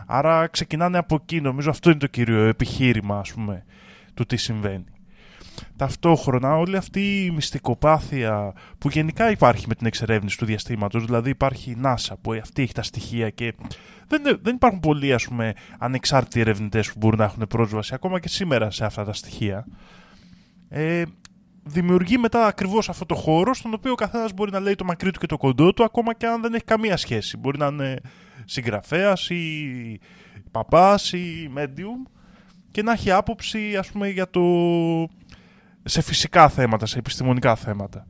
Άρα 0.05 0.47
ξεκινάνε 0.47 0.97
από 0.97 1.15
εκεί. 1.15 1.41
Νομίζω 1.41 1.69
αυτό 1.69 1.89
είναι 1.89 1.99
το 1.99 2.07
κύριο 2.07 2.43
επιχείρημα, 2.43 3.19
ας 3.19 3.33
πούμε, 3.33 3.65
του 4.13 4.25
τι 4.25 4.37
συμβαίνει. 4.37 4.85
ταυτόχρονα 5.75 6.57
όλη 6.57 6.77
αυτή 6.77 7.25
η 7.25 7.31
μυστικοπάθεια 7.31 8.53
που 8.77 8.89
γενικά 8.89 9.31
υπάρχει 9.31 9.65
με 9.67 9.75
την 9.75 9.85
εξερεύνηση 9.87 10.37
του 10.37 10.45
διαστήματος, 10.45 11.05
δηλαδή 11.05 11.29
υπάρχει 11.29 11.71
η 11.71 11.77
NASA 11.83 12.13
που 12.21 12.33
αυτή 12.33 12.61
έχει 12.61 12.73
τα 12.73 12.83
στοιχεία 12.83 13.29
και 13.29 13.53
δεν, 14.07 14.39
δεν 14.41 14.55
υπάρχουν 14.55 14.79
πολλοί 14.79 15.13
ας 15.13 15.27
πούμε, 15.27 15.53
ανεξάρτητοι 15.77 16.39
ερευνητές 16.39 16.87
που 16.87 16.93
μπορούν 16.97 17.19
να 17.19 17.25
έχουν 17.25 17.45
πρόσβαση 17.49 17.93
ακόμα 17.93 18.19
και 18.19 18.29
σήμερα 18.29 18.71
σε 18.71 18.85
αυτά 18.85 19.03
τα 19.03 19.13
στοιχεία. 19.13 19.65
Ε, 20.69 21.03
δημιουργεί 21.63 22.17
μετά 22.17 22.45
ακριβώς 22.45 22.89
αυτό 22.89 23.05
το 23.05 23.15
χώρο 23.15 23.53
στον 23.53 23.73
οποίο 23.73 23.91
ο 23.91 23.95
καθένας 23.95 24.33
μπορεί 24.33 24.51
να 24.51 24.59
λέει 24.59 24.75
το 24.75 24.83
μακρύ 24.83 25.11
του 25.11 25.19
και 25.19 25.25
το 25.25 25.37
κοντό 25.37 25.73
του 25.73 25.83
ακόμα 25.83 26.13
και 26.13 26.25
αν 26.25 26.41
δεν 26.41 26.53
έχει 26.53 26.63
καμία 26.63 26.97
σχέση. 26.97 27.37
Μπορεί 27.37 27.57
να 27.57 27.67
είναι 27.67 27.99
συγγραφέας 28.45 29.29
ή 29.29 29.99
παπάς 30.51 31.13
ή 31.13 31.51
medium 31.57 32.09
και 32.71 32.83
να 32.83 32.91
έχει 32.91 33.11
άποψη 33.11 33.75
ας 33.77 33.91
πούμε 33.91 34.09
για 34.09 34.29
το... 34.29 34.41
σε 35.83 36.01
φυσικά 36.01 36.49
θέματα, 36.49 36.85
σε 36.85 36.97
επιστημονικά 36.97 37.55
θέματα. 37.55 38.07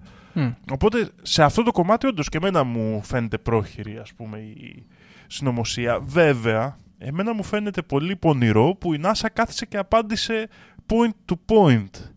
Οπότε 0.72 1.10
σε 1.22 1.44
αυτό 1.44 1.64
το 1.64 1.72
κομμάτι 1.72 2.08
όντως 2.08 2.30
και 2.30 2.38
εμένα 2.38 2.64
μου 2.64 3.02
φαίνεται 3.04 3.38
πρόχειρη 3.38 3.98
ας 3.98 4.14
πούμε 4.14 4.38
η 4.38 4.86
συνωμοσία. 5.28 6.00
Βέβαια, 6.00 6.78
εμένα 6.98 7.34
μου 7.34 7.44
φαίνεται 7.44 7.82
πολύ 7.82 8.16
πονηρό 8.16 8.76
που 8.80 8.94
η 8.94 9.00
NASA 9.04 9.28
κάθισε 9.34 9.66
και 9.66 9.78
απάντησε 9.78 10.48
point 10.88 11.32
to 11.32 11.36
point 11.48 12.13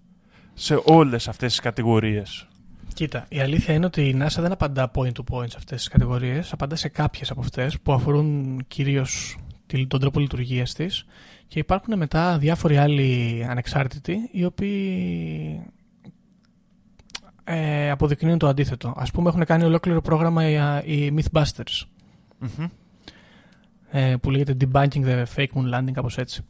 σε 0.59 0.83
όλες 0.85 1.29
αυτές 1.29 1.51
τις 1.51 1.61
κατηγορίες. 1.61 2.47
Κοίτα, 2.95 3.27
η 3.29 3.41
αλήθεια 3.41 3.75
είναι 3.75 3.87
ότι 3.87 4.03
η 4.03 4.17
NASA 4.23 4.37
δεν 4.41 4.53
απαντά 4.53 4.91
point 4.95 5.13
to 5.13 5.23
point 5.31 5.51
σε 5.51 5.57
αυτές 5.57 5.79
τις 5.79 5.89
κατηγορίες, 5.89 6.53
απαντά 6.53 6.77
σε 6.77 6.89
κάποιες 6.89 7.31
από 7.31 7.41
αυτές 7.41 7.81
που 7.81 7.93
αφορούν 7.93 8.59
κυρίως 8.69 9.39
τον 9.89 10.01
τρόπο 10.01 10.21
λειτουργίας 10.21 10.75
της 10.75 11.07
και 11.49 11.59
υπάρχουν 11.59 11.97
μετά 11.97 12.39
διάφοροι 12.39 12.77
άλλοι 12.77 13.45
ανεξάρτητοι 13.49 14.29
οι 14.33 14.45
οποίοι 14.45 15.61
ε, 17.45 17.91
αποδεικνύουν 17.91 18.39
το 18.39 18.49
αντίθετο. 18.49 18.95
Ας 18.97 19.11
πούμε 19.11 19.29
έχουν 19.29 19.45
κάνει 19.45 19.65
ολόκληρο 19.65 20.01
πρόγραμμα 20.01 20.49
οι 20.85 21.15
Mythbusters 21.17 21.83
ε, 23.91 24.17
που 24.21 24.31
λέγεται 24.31 24.57
Debunking 24.61 25.05
the 25.05 25.25
Fake 25.37 25.49
Moon 25.55 25.75
Landing, 25.75 25.93
κάπως 25.93 26.19
έτσι. 26.19 26.45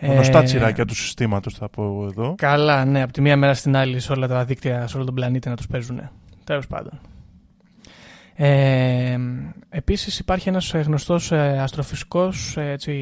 Γνωστά 0.00 0.38
ε, 0.38 0.42
τσιράκια 0.42 0.84
του 0.84 0.94
συστήματος 0.94 1.54
θα 1.54 1.68
πω 1.68 2.06
εδώ. 2.10 2.34
Καλά, 2.36 2.84
ναι, 2.84 3.02
από 3.02 3.12
τη 3.12 3.20
μία 3.20 3.36
μέρα 3.36 3.54
στην 3.54 3.76
άλλη 3.76 4.00
σε 4.00 4.12
όλα 4.12 4.26
τα 4.26 4.44
δίκτυα, 4.44 4.86
σε 4.86 4.96
όλο 4.96 5.04
τον 5.04 5.14
πλανήτη 5.14 5.48
να 5.48 5.56
τους 5.56 5.66
παίζουν. 5.66 6.10
Τέλος 6.44 6.66
πάντων. 6.66 7.00
Ε, 8.34 9.18
επίσης 9.68 10.18
υπάρχει 10.18 10.48
ένας 10.48 10.72
γνωστός 10.74 11.32
ε, 11.32 11.58
αστροφυσικός 11.60 12.56
έτσι, 12.56 12.92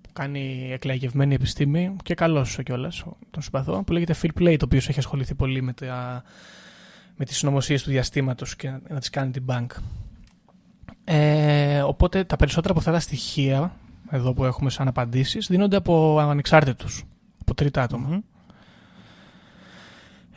που 0.00 0.08
κάνει 0.12 0.68
εκλαγευμένη 0.72 1.34
επιστήμη 1.34 1.96
και 2.02 2.14
καλός 2.14 2.58
κιόλας, 2.64 3.04
τον 3.30 3.42
συμπαθώ, 3.42 3.82
που 3.84 3.92
λέγεται 3.92 4.14
Phil 4.22 4.40
Plate, 4.40 4.60
ο 4.60 4.64
οποίος 4.64 4.88
έχει 4.88 4.98
ασχοληθεί 4.98 5.34
πολύ 5.34 5.62
με, 5.62 5.72
τα, 5.72 6.22
με 7.16 7.24
τις 7.24 7.36
συνωμοσίες 7.36 7.82
του 7.82 7.90
διαστήματος 7.90 8.56
και 8.56 8.70
να 8.88 8.98
τις 8.98 9.10
κάνει 9.10 9.30
την 9.30 9.44
bank. 9.46 9.66
Ε, 11.04 11.80
οπότε 11.80 12.24
τα 12.24 12.36
περισσότερα 12.36 12.70
από 12.70 12.80
αυτά 12.80 12.92
τα 12.92 13.00
στοιχεία 13.00 13.72
εδώ 14.10 14.32
που 14.32 14.44
έχουμε 14.44 14.70
σαν 14.70 14.88
απαντήσεις 14.88 15.46
δίνονται 15.46 15.76
από 15.76 16.18
ανεξάρτητους, 16.18 17.04
από 17.40 17.54
τρίτα 17.54 17.86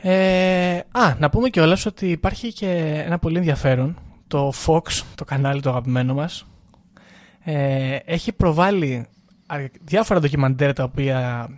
Ε, 0.01 0.77
α, 0.91 1.15
να 1.19 1.29
πούμε 1.29 1.49
κιόλας 1.49 1.85
ότι 1.85 2.07
υπάρχει 2.11 2.53
και 2.53 3.03
ένα 3.05 3.19
πολύ 3.19 3.37
ενδιαφέρον. 3.37 3.97
Το 4.27 4.53
Fox, 4.65 5.01
το 5.15 5.25
κανάλι 5.25 5.61
το 5.61 5.69
αγαπημένο 5.69 6.13
μας, 6.13 6.45
ε, 7.43 7.95
έχει 8.05 8.31
προβάλει 8.31 9.05
διάφορα 9.81 10.19
ντοκιμαντέρ 10.19 10.73
τα 10.73 10.83
οποία 10.83 11.49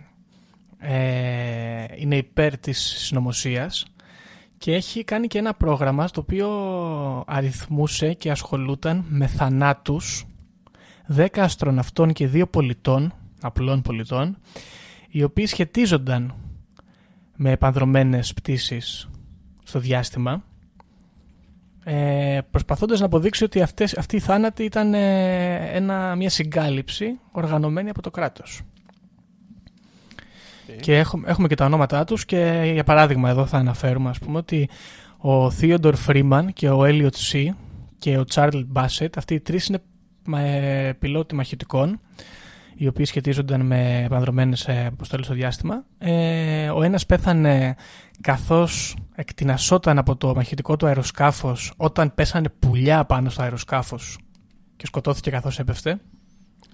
ε, 0.78 1.84
είναι 1.96 2.16
υπέρ 2.16 2.58
της 2.58 2.78
συνωμοσίας 2.78 3.86
και 4.58 4.74
έχει 4.74 5.04
κάνει 5.04 5.26
και 5.26 5.38
ένα 5.38 5.54
πρόγραμμα 5.54 6.06
στο 6.06 6.20
οποίο 6.20 6.48
αριθμούσε 7.26 8.12
και 8.12 8.30
ασχολούταν 8.30 9.04
με 9.08 9.26
θανάτους 9.26 10.24
10 11.16 11.26
αστροναυτών 11.36 12.12
και 12.12 12.30
2 12.32 12.50
πολιτών, 12.50 13.12
απλών 13.40 13.82
πολιτών, 13.82 14.36
οι 15.08 15.22
οποίοι 15.22 15.46
σχετίζονταν 15.46 16.34
με 17.36 17.50
επανδρομένες 17.50 18.34
πτήσεις 18.34 19.10
στο 19.64 19.78
διάστημα 19.78 20.44
ε, 21.84 22.38
προσπαθώντας 22.50 23.00
να 23.00 23.06
αποδείξει 23.06 23.44
ότι 23.44 23.62
αυτές, 23.62 23.96
αυτή 23.96 24.16
η 24.16 24.20
θάνατη 24.20 24.64
ήταν 24.64 24.94
ε, 24.94 25.54
ένα, 25.76 26.16
μια 26.16 26.30
συγκάλυψη 26.30 27.18
οργανωμένη 27.32 27.90
από 27.90 28.02
το 28.02 28.10
κράτος. 28.10 28.60
Και 30.80 30.98
έχουμε, 30.98 31.28
έχουμε 31.28 31.48
και 31.48 31.54
τα 31.54 31.64
ονόματά 31.64 32.04
τους 32.04 32.24
και 32.24 32.70
για 32.72 32.84
παράδειγμα 32.84 33.28
εδώ 33.30 33.46
θα 33.46 33.58
αναφέρουμε 33.58 34.08
ας 34.08 34.18
πούμε 34.18 34.38
ότι 34.38 34.68
ο 35.16 35.46
Theodore 35.46 35.94
Freeman 36.06 36.46
και 36.52 36.70
ο 36.70 36.80
Elliot 36.82 37.32
C 37.32 37.48
και 37.98 38.18
ο 38.18 38.24
Charles 38.34 38.64
Bassett 38.72 39.10
αυτοί 39.16 39.34
οι 39.34 39.40
τρεις 39.40 39.66
είναι 39.66 39.82
ε, 40.36 40.92
πιλότοι 40.98 41.34
μαχητικών 41.34 42.00
οι 42.74 42.86
οποίοι 42.86 43.04
σχετίζονταν 43.04 43.60
με 43.60 44.02
επανδρομένες 44.04 44.68
ε, 44.68 44.86
αποστολές 44.86 45.24
στο 45.24 45.34
διάστημα. 45.34 45.84
Ε, 45.98 46.68
ο 46.68 46.82
ένας 46.82 47.06
πέθανε 47.06 47.74
καθώς 48.20 48.96
εκτινασόταν 49.14 49.98
από 49.98 50.16
το 50.16 50.34
μαχητικό 50.34 50.76
του 50.76 50.86
αεροσκάφος 50.86 51.72
όταν 51.76 52.14
πέσανε 52.14 52.48
πουλιά 52.58 53.04
πάνω 53.04 53.30
στο 53.30 53.42
αεροσκάφος 53.42 54.18
και 54.76 54.86
σκοτώθηκε 54.86 55.30
καθώς 55.30 55.58
έπεφτε. 55.58 56.00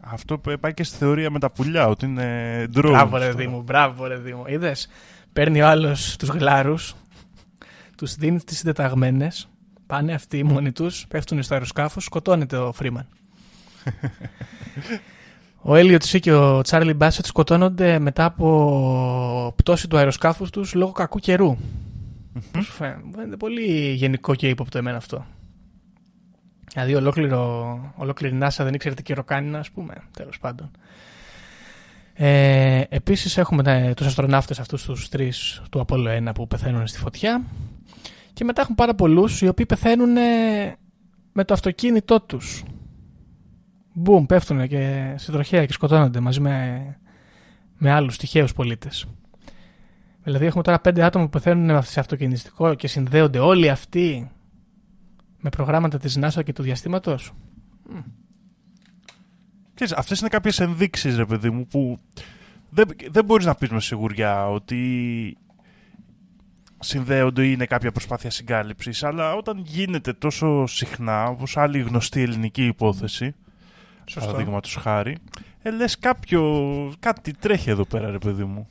Αυτό 0.01 0.39
που 0.39 0.59
πάει 0.61 0.75
και 0.75 0.85
στη 0.85 0.97
θεωρία 0.97 1.31
με 1.31 1.39
τα 1.39 1.51
πουλιά, 1.51 1.89
ότι 1.89 2.07
είναι 2.07 2.65
drone. 2.75 2.89
Μπράβο 2.91 3.17
ρε 3.17 3.33
Δήμο, 3.33 3.63
μπράβο 3.63 4.07
ρε 4.07 4.17
Δήμο. 4.17 4.45
Είδες, 4.47 4.89
παίρνει 5.33 5.63
ο 5.63 5.69
άλλος 5.69 6.17
τους 6.17 6.29
γλάρους, 6.29 6.95
τους 7.97 8.15
δίνει 8.15 8.41
τις 8.41 8.59
συντεταγμένες, 8.59 9.49
πάνε 9.87 10.13
αυτοί 10.13 10.45
μόνοι 10.45 10.73
τους, 10.73 11.07
πέφτουν 11.09 11.43
στο 11.43 11.55
αεροσκάφος, 11.55 12.05
σκοτώνεται 12.05 12.57
ο 12.57 12.73
Φρήμαν. 12.73 13.09
Ο 15.69 15.75
Έλιο 15.75 15.99
Σι 16.01 16.21
και 16.21 16.33
ο 16.33 16.63
Τσάρλι 16.63 16.95
Μπάσετ 16.95 17.27
σκοτώνονται 17.27 17.99
μετά 17.99 18.25
από 18.25 19.53
πτώση 19.57 19.89
του 19.89 19.97
αεροσκάφους 19.97 20.51
τους 20.51 20.75
λόγω 20.75 20.93
κακού 20.93 21.19
καιρού. 21.19 21.57
Φαίνεται 23.13 23.37
πολύ 23.39 23.93
γενικό 23.93 24.35
και 24.35 24.49
ύποπτο 24.49 24.79
εμένα 24.79 24.97
αυτό. 24.97 25.27
Δηλαδή 26.73 26.95
ολόκληρο, 26.95 27.79
ολόκληρη 27.97 28.39
NASA 28.43 28.57
δεν 28.59 28.75
ήξερε 28.75 28.95
τι 28.95 29.03
καιρό 29.03 29.25
κάνει, 29.25 29.57
ας 29.57 29.71
πούμε, 29.71 29.95
τέλος 30.17 30.39
πάντων. 30.39 30.71
Ε, 32.13 32.83
επίσης 32.89 33.37
έχουμε 33.37 33.93
τους 33.97 34.07
αστροναύτες 34.07 34.61
αυτούς 34.61 34.85
τους 34.85 35.09
τρεις 35.09 35.63
του 35.71 35.87
Apollo 35.89 36.29
1 36.29 36.35
που 36.35 36.47
πεθαίνουν 36.47 36.87
στη 36.87 36.99
φωτιά 36.99 37.43
και 38.33 38.45
μετά 38.45 38.61
έχουν 38.61 38.75
πάρα 38.75 38.95
πολλούς 38.95 39.41
οι 39.41 39.49
οποίοι 39.49 39.67
πεθαίνουν 39.67 40.13
με 41.33 41.45
το 41.45 41.55
αυτοκίνητό 41.55 42.21
τους 42.21 42.63
Μπούμ, 43.99 44.27
πέφτουν 44.27 44.69
και 44.69 45.13
σε 45.17 45.33
τροχέα 45.33 45.67
και 45.67 45.73
σκοτώνονται 45.73 46.21
μαζί 46.21 46.41
με, 46.41 46.97
με 47.77 47.91
άλλους 47.91 48.17
τυχαίους 48.17 48.53
πολίτες. 48.53 49.07
Δηλαδή, 50.23 50.47
έχουμε 50.47 50.63
τώρα 50.63 50.81
πέντε 50.81 51.03
άτομα 51.03 51.25
που 51.25 51.31
πεθαίνουν 51.31 51.83
σε 51.83 52.01
αυτοκινηστικό 52.01 52.75
και 52.75 52.89
συνδέονται 52.89 53.39
όλοι 53.39 53.71
αυτοί 53.71 54.31
με 55.41 55.51
προγράμματα 55.51 55.99
της 55.99 56.19
NASA 56.21 56.45
και 56.45 56.53
του 56.53 56.63
διαστήματος; 56.63 57.33
Αυτέ 59.71 59.95
αυτές 59.97 60.21
είναι 60.21 60.29
κάποιες 60.29 60.61
ενδείξεις, 60.61 61.17
ρε 61.17 61.25
παιδί 61.25 61.51
μου, 61.51 61.67
που 61.67 61.99
δεν, 62.71 62.89
δεν 63.11 63.25
μπορείς 63.25 63.47
να 63.47 63.55
πεις 63.55 63.71
με 63.71 63.81
σιγουριά 63.81 64.51
ότι 64.51 65.37
συνδέονται 66.79 67.47
ή 67.47 67.51
είναι 67.53 67.67
κάποια 67.67 67.93
προσπάθεια 67.93 68.31
συγκάλυψης, 68.31 69.03
αλλά 69.03 69.35
όταν 69.35 69.63
γίνεται 69.67 70.13
τόσο 70.13 70.67
συχνά, 70.67 71.27
όπως 71.27 71.57
άλλη 71.57 71.81
γνωστή 71.81 72.21
ελληνική 72.21 72.67
υπόθεση, 72.67 73.35
παραδείγματο 74.15 74.69
χάρη, 74.81 75.17
ε, 75.63 75.71
λες 75.71 75.99
κάποιο. 75.99 76.43
κάτι 76.99 77.33
τρέχει 77.33 77.71
εδώ 77.71 77.85
πέρα, 77.85 78.11
ρε 78.11 78.19
παιδί 78.19 78.45
μου. 78.45 78.69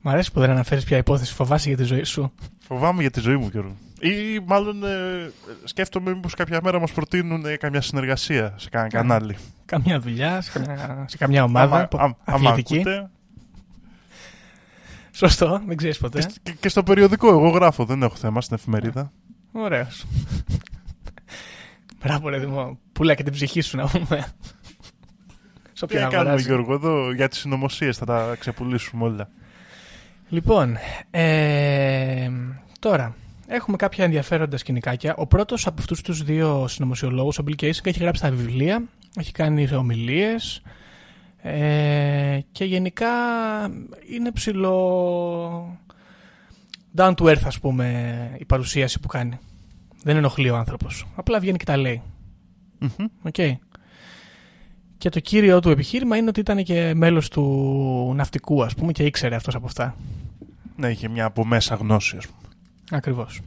Μ' 0.00 0.08
αρέσει 0.08 0.32
που 0.32 0.40
δεν 0.40 0.50
αναφέρεις 0.50 0.84
πια 0.84 0.96
υπόθεση, 0.96 1.34
φοβάσαι 1.34 1.68
για 1.68 1.76
τη 1.76 1.84
ζωή 1.84 2.04
σου. 2.04 2.32
Φοβάμαι 2.58 3.00
για 3.00 3.10
τη 3.10 3.20
ζωή 3.20 3.36
μου, 3.36 3.48
Γιώργο. 3.52 3.76
Ή 4.00 4.40
μάλλον 4.46 4.84
ε, 4.84 5.30
σκέφτομαι 5.64 6.14
μήπως 6.14 6.34
κάποια 6.34 6.60
μέρα 6.62 6.80
μας 6.80 6.92
προτείνουν 6.92 7.46
ε, 7.46 7.56
καμιά 7.56 7.80
συνεργασία 7.80 8.54
σε 8.56 8.68
κανένα 8.68 8.90
κανάλι. 8.90 9.36
Καμιά 9.64 10.00
δουλειά, 10.00 10.40
σε 10.40 10.50
καμιά, 10.52 11.04
σε 11.08 11.16
καμιά 11.16 11.44
ομάδα. 11.44 11.88
Άμα, 12.24 12.50
ακούτε. 12.50 13.10
Σωστό, 15.10 15.62
δεν 15.66 15.76
ξέρεις 15.76 15.98
ποτέ. 15.98 16.26
Και, 16.42 16.52
και, 16.60 16.68
στο 16.68 16.82
περιοδικό, 16.82 17.28
εγώ 17.28 17.48
γράφω, 17.48 17.84
δεν 17.84 18.02
έχω 18.02 18.14
θέμα 18.14 18.40
στην 18.40 18.56
εφημερίδα. 18.56 19.12
Ωραίο. 19.52 19.86
Μπράβο, 22.02 22.28
ρε 22.28 22.38
Δημό. 22.38 22.78
Πουλά 22.92 23.14
και 23.14 23.22
την 23.22 23.32
ψυχή 23.32 23.60
σου 23.60 23.76
να 23.76 23.86
πούμε. 23.86 24.26
Σε 25.78 25.86
Τι 25.86 25.94
να 25.94 26.06
κάνουμε 26.06 26.40
Γιώργο 26.40 26.72
εδώ 26.74 27.12
για 27.12 27.28
τις 27.28 27.38
συνωμοσίες 27.38 27.96
θα 27.96 28.04
τα 28.04 28.36
ξεπουλήσουμε 28.38 29.04
όλα. 29.04 29.30
Λοιπόν, 30.28 30.76
ε, 31.10 32.30
τώρα 32.78 33.14
έχουμε 33.46 33.76
κάποια 33.76 34.04
ενδιαφέροντα 34.04 34.56
σκηνικάκια. 34.56 35.14
Ο 35.16 35.26
πρώτος 35.26 35.66
από 35.66 35.76
αυτούς 35.80 36.00
τους 36.00 36.22
δύο 36.22 36.68
συνωμοσιολόγους, 36.68 37.38
ο 37.38 37.44
Bill 37.46 37.62
Kasich, 37.62 37.86
έχει 37.86 37.98
γράψει 37.98 38.22
τα 38.22 38.30
βιβλία, 38.30 38.82
έχει 39.16 39.32
κάνει 39.32 39.74
ομιλίες 39.74 40.62
ε, 41.42 42.38
και 42.52 42.64
γενικά 42.64 43.08
είναι 44.12 44.32
ψηλό 44.32 45.78
down 46.96 47.14
to 47.14 47.24
earth, 47.24 47.44
ας 47.44 47.58
πούμε, 47.58 48.36
η 48.38 48.44
παρουσίαση 48.44 49.00
που 49.00 49.08
κάνει. 49.08 49.38
Δεν 50.02 50.16
ενοχλεί 50.16 50.50
ο 50.50 50.56
άνθρωπος. 50.56 51.06
Απλά 51.14 51.40
βγαίνει 51.40 51.58
και 51.58 51.64
τα 51.64 51.76
λέει. 51.76 52.02
Μμμ. 52.78 53.06
Okay. 53.32 53.52
Και 54.98 55.08
το 55.08 55.20
κύριο 55.20 55.60
του 55.60 55.70
επιχείρημα 55.70 56.16
είναι 56.16 56.28
ότι 56.28 56.40
ήταν 56.40 56.64
και 56.64 56.92
μέλος 56.94 57.28
του 57.28 58.12
ναυτικού, 58.16 58.64
ας 58.64 58.74
πούμε, 58.74 58.92
και 58.92 59.04
ήξερε 59.04 59.34
αυτός 59.34 59.54
από 59.54 59.66
αυτά. 59.66 59.94
Ναι, 60.76 60.88
είχε 60.88 61.08
μια 61.08 61.24
από 61.24 61.44
μέσα 61.44 61.74
γνώση, 61.74 62.16
ας 62.16 62.26
πούμε. 62.26 62.48
Ακριβώς. 62.90 63.40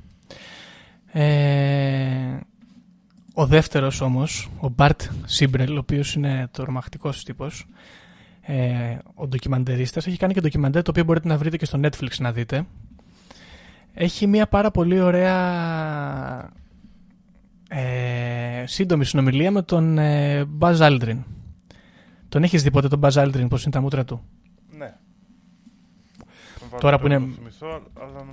Ε, 1.11 2.37
ο 3.33 3.45
δεύτερος 3.45 4.01
όμως, 4.01 4.49
ο 4.59 4.69
Μπαρτ 4.69 5.01
Σίμπρελ, 5.25 5.75
ο 5.75 5.79
οποίος 5.79 6.13
είναι 6.13 6.47
τρομακτικός 6.51 7.23
τύπος, 7.23 7.65
ε, 8.41 8.97
ο 9.13 9.27
ντοκιμαντερίστας, 9.27 10.07
έχει 10.07 10.17
κάνει 10.17 10.33
και 10.33 10.41
ντοκιμαντέρ 10.41 10.83
το 10.83 10.91
οποίο 10.91 11.03
μπορείτε 11.03 11.27
να 11.27 11.37
βρείτε 11.37 11.57
και 11.57 11.65
στο 11.65 11.79
Netflix 11.83 12.17
να 12.19 12.31
δείτε. 12.31 12.65
Έχει 13.93 14.27
μια 14.27 14.47
πάρα 14.47 14.71
πολύ 14.71 14.99
ωραία 14.99 16.49
ε, 17.69 18.63
σύντομη 18.65 19.05
συνομιλία 19.05 19.51
με 19.51 19.61
τον 19.61 19.97
ε, 19.97 20.45
Buzz 20.59 20.77
Aldrin. 20.77 21.17
Τον 22.31 22.43
έχεις 22.43 22.63
δει 22.63 22.71
ποτέ 22.71 22.87
τον 22.87 22.99
Buzz 23.03 23.11
Aldrin 23.11 23.45
πώς 23.49 23.61
είναι 23.63 23.71
τα 23.71 23.81
μούτρα 23.81 24.05
του; 24.05 24.21
Ναι. 24.77 24.93
Τώρα 26.79 26.99
που 26.99 27.05
είναι- 27.05 27.27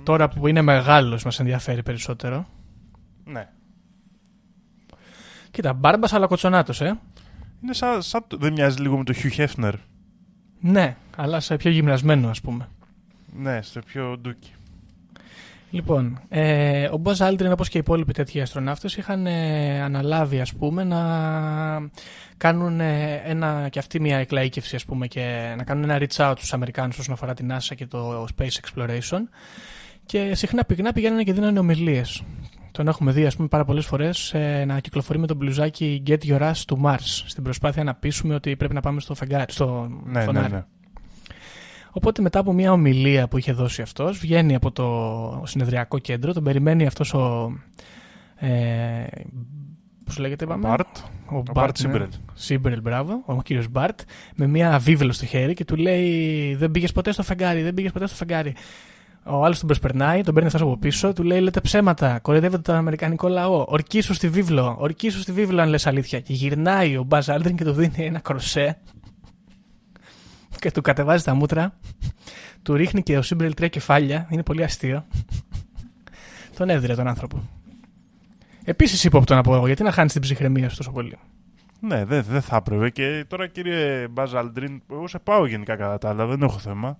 Τώρα 0.03 0.29
που 0.29 0.47
είναι 0.47 0.61
μεγάλος 0.61 1.23
μας 1.23 1.39
ενδιαφέρει 1.39 1.83
περισσότερο. 1.83 2.47
Ναι. 3.25 3.49
Κοίτα, 5.51 5.73
μπάρμπας 5.73 6.13
αλλά 6.13 6.27
κοτσονάτος, 6.27 6.81
ε. 6.81 6.99
Είναι 7.63 7.73
σαν, 7.73 8.01
σαν 8.01 8.23
το- 8.27 8.37
δεν 8.37 8.53
μοιάζει 8.53 8.81
λίγο 8.81 8.97
με 8.97 9.03
το 9.03 9.13
Hugh 9.15 9.45
Hefner. 9.47 9.73
Ναι, 10.59 10.95
αλλά 11.15 11.39
σε 11.39 11.55
πιο 11.55 11.71
γυμνασμένο 11.71 12.29
ας 12.29 12.41
πούμε. 12.41 12.67
Ναι, 13.35 13.61
στο 13.61 13.79
πιο 13.79 14.17
ντούκι. 14.17 14.51
Λοιπόν, 15.71 16.19
ε, 16.29 16.85
ο 16.85 17.01
Buzz 17.03 17.15
Aldrin 17.15 17.49
όπως 17.51 17.69
και 17.69 17.77
οι 17.77 17.81
υπόλοιποι 17.83 18.13
τέτοιοι 18.13 18.41
αστροναύτες 18.41 18.97
είχαν 18.97 19.25
ε, 19.27 19.81
αναλάβει 19.81 20.39
ας 20.39 20.53
πούμε 20.53 20.83
να 20.83 20.99
κάνουν 22.37 22.79
ε, 22.79 23.21
ένα, 23.25 23.67
και 23.69 23.79
αυτή 23.79 23.99
μια 23.99 24.25
εκλαΐκευση 24.25 24.75
ας 24.75 24.85
πούμε 24.85 25.07
και 25.07 25.53
να 25.57 25.63
κάνουν 25.63 25.89
ένα 25.89 25.97
reach 25.99 26.29
out 26.29 26.33
στους 26.37 26.53
Αμερικάνους 26.53 26.97
όσον 26.97 27.13
αφορά 27.13 27.33
την 27.33 27.51
NASA 27.51 27.75
και 27.75 27.85
το 27.87 28.25
Space 28.37 28.43
Exploration 28.43 29.19
και 30.05 30.35
συχνά 30.35 30.65
πυκνά 30.65 30.91
πηγαίνανε 30.93 31.23
και 31.23 31.33
δίνανε 31.33 31.59
ομιλίες. 31.59 32.23
Τον 32.71 32.87
έχουμε 32.87 33.11
δει 33.11 33.25
ας 33.25 33.35
πούμε 33.35 33.47
πάρα 33.47 33.65
πολλές 33.65 33.85
φορές 33.85 34.33
ε, 34.33 34.63
να 34.67 34.79
κυκλοφορεί 34.79 35.19
με 35.19 35.27
τον 35.27 35.37
μπλουζάκι 35.37 36.03
Get 36.07 36.17
Your 36.25 36.39
Ass 36.39 36.53
to 36.65 36.75
Mars 36.83 37.23
στην 37.25 37.43
προσπάθεια 37.43 37.83
να 37.83 37.95
πείσουμε 37.95 38.33
ότι 38.35 38.55
πρέπει 38.55 38.73
να 38.73 38.81
πάμε 38.81 38.99
στο 38.99 39.15
φεγγάρι, 39.15 39.51
στο 39.51 39.87
Ναι, 40.05 40.19
ναι, 40.19 40.25
φωνάρι. 40.25 40.51
ναι. 40.51 40.63
Οπότε 41.91 42.21
μετά 42.21 42.39
από 42.39 42.53
μια 42.53 42.71
ομιλία 42.71 43.27
που 43.27 43.37
είχε 43.37 43.51
δώσει 43.51 43.81
αυτός, 43.81 44.17
βγαίνει 44.17 44.55
από 44.55 44.71
το 44.71 45.43
συνεδριακό 45.45 45.97
κέντρο, 45.97 46.33
τον 46.33 46.43
περιμένει 46.43 46.85
αυτός 46.85 47.13
ο... 47.13 47.51
Ε, 48.35 49.05
πώς 50.05 50.17
λέγεται 50.17 50.43
είπαμε; 50.43 50.67
Μπαρτ. 50.67 50.97
Ο 51.31 51.37
Ο 51.37 51.43
Bart, 51.45 51.53
Μπαρτ 51.53 51.79
ναι. 51.81 51.89
Σίμπρελ. 51.89 52.07
Σίμπρελ, 52.33 52.81
μπράβο, 52.81 53.21
ο 53.25 53.41
κύριος 53.41 53.67
Μπάρτ, 53.69 53.99
με 54.35 54.47
μια 54.47 54.79
βίβλο 54.79 55.11
στο 55.11 55.25
χέρι 55.25 55.53
και 55.53 55.65
του 55.65 55.75
λέει 55.75 56.55
«Δεν 56.55 56.71
πήγες 56.71 56.91
ποτέ 56.91 57.11
στο 57.11 57.23
φεγγάρι, 57.23 57.61
δεν 57.61 57.73
πήγες 57.73 57.91
ποτέ 57.91 58.07
στο 58.07 58.15
φεγγάρι». 58.15 58.55
Ο 59.23 59.43
άλλος 59.43 59.57
τον 59.57 59.67
προσπερνάει, 59.67 60.21
τον 60.21 60.33
παίρνει 60.33 60.47
αυτός 60.47 60.61
από 60.61 60.77
πίσω, 60.77 61.13
του 61.13 61.23
λέει: 61.23 61.39
Λέτε 61.39 61.61
ψέματα, 61.61 62.19
κοροϊδεύετε 62.19 62.61
τον 62.61 62.75
Αμερικανικό 62.75 63.27
λαό. 63.27 63.65
Ορκίσου 63.67 64.13
στη 64.13 64.29
βίβλο, 64.29 64.75
ορκίσου 64.79 65.19
στη 65.19 65.31
βίβλο 65.31 65.61
αν 65.61 65.69
λες 65.69 65.87
αλήθεια. 65.87 66.19
Και 66.19 66.33
γυρνάει 66.33 66.97
ο 66.97 67.03
Μπάζ 67.03 67.29
Άλντριν 67.29 67.55
και 67.55 67.63
του 67.63 67.71
δίνει 67.71 68.05
ένα 68.05 68.19
κροσέ 68.19 68.77
και 70.61 70.71
του 70.71 70.81
κατεβάζει 70.81 71.23
τα 71.23 71.33
μούτρα. 71.33 71.73
Του 72.61 72.73
ρίχνει 72.73 73.03
και 73.03 73.17
ο 73.17 73.21
Σίμπρελ 73.21 73.53
τρία 73.53 73.67
κεφάλια. 73.67 74.27
Είναι 74.29 74.43
πολύ 74.43 74.63
αστείο. 74.63 75.05
τον 76.57 76.69
έδιρε 76.69 76.95
τον 76.95 77.07
άνθρωπο. 77.07 77.43
Επίσης 78.63 79.03
ύποπτο 79.03 79.35
να 79.35 79.41
πω 79.41 79.55
εγώ, 79.55 79.67
γιατί 79.67 79.83
να 79.83 79.91
χάνεις 79.91 80.11
την 80.11 80.21
ψυχραιμία 80.21 80.69
σου 80.69 80.77
τόσο 80.77 80.91
πολύ. 80.91 81.17
Ναι, 81.79 82.05
δεν 82.05 82.23
δεν 82.23 82.41
θα 82.41 82.55
έπρεπε. 82.55 82.89
Και 82.89 83.25
τώρα 83.27 83.47
κύριε 83.47 84.07
Μπάζ 84.07 84.35
Αλντρίν, 84.35 84.81
εγώ 84.91 85.07
σε 85.07 85.19
πάω 85.19 85.45
γενικά 85.45 85.75
κατά 85.75 85.97
τα 85.97 86.09
άλλα, 86.09 86.25
δεν 86.25 86.41
έχω 86.41 86.59
θέμα. 86.59 86.97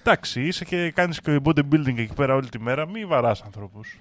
Εντάξει, 0.00 0.42
είσαι 0.42 0.64
και 0.64 0.90
κάνεις 0.90 1.20
και 1.20 1.40
bodybuilding 1.44 1.98
εκεί 1.98 2.14
πέρα 2.14 2.34
όλη 2.34 2.48
τη 2.48 2.60
μέρα, 2.60 2.88
μη 2.88 3.04
βαράς 3.04 3.42
ανθρώπους. 3.42 4.00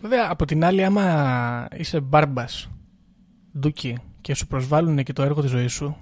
Βέβαια, 0.00 0.26
από 0.30 0.44
την 0.44 0.64
άλλη, 0.64 0.84
άμα 0.84 1.68
είσαι 1.76 2.00
μπάρμπας, 2.00 2.70
ντούκι 3.58 3.98
και 4.20 4.34
σου 4.34 4.46
προσβάλλουν 4.46 5.02
και 5.02 5.12
το 5.12 5.22
έργο 5.22 5.40
της 5.40 5.50
ζωής 5.50 5.72
σου, 5.72 5.96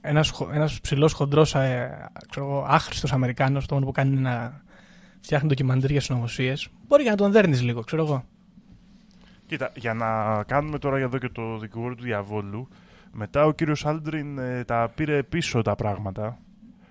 ένας 0.00 0.40
ένας 0.52 0.80
ψηλός 0.80 1.12
χοντρός, 1.12 1.54
ε, 1.54 2.10
άχρηστος 2.66 3.12
Αμερικάνος, 3.12 3.66
το 3.66 3.74
μόνο 3.74 3.86
που 3.86 3.92
κάνει 3.92 4.10
είναι 4.10 4.20
να 4.20 4.62
φτιάχνει 5.20 5.48
ντοκιμαντέρ 5.48 5.92
για 5.92 6.00
συνωμοσίες, 6.00 6.68
μπορεί 6.86 7.02
και 7.02 7.10
να 7.10 7.16
τον 7.16 7.32
δέρνεις 7.32 7.62
λίγο, 7.62 7.82
ξέρω 7.82 8.04
εγώ. 8.04 8.24
Κοίτα, 9.46 9.72
για 9.76 9.94
να 9.94 10.42
κάνουμε 10.42 10.78
τώρα 10.78 10.98
εδώ 10.98 11.18
και 11.18 11.28
το 11.28 11.58
δικηγόρο 11.58 11.94
του 11.94 12.02
διαβόλου, 12.02 12.68
μετά 13.12 13.44
ο 13.44 13.52
κύριος 13.52 13.86
Άλντριν 13.86 14.38
ε, 14.38 14.64
τα 14.64 14.92
πήρε 14.94 15.22
πίσω 15.22 15.62
τα 15.62 15.74
πράγματα 15.74 16.38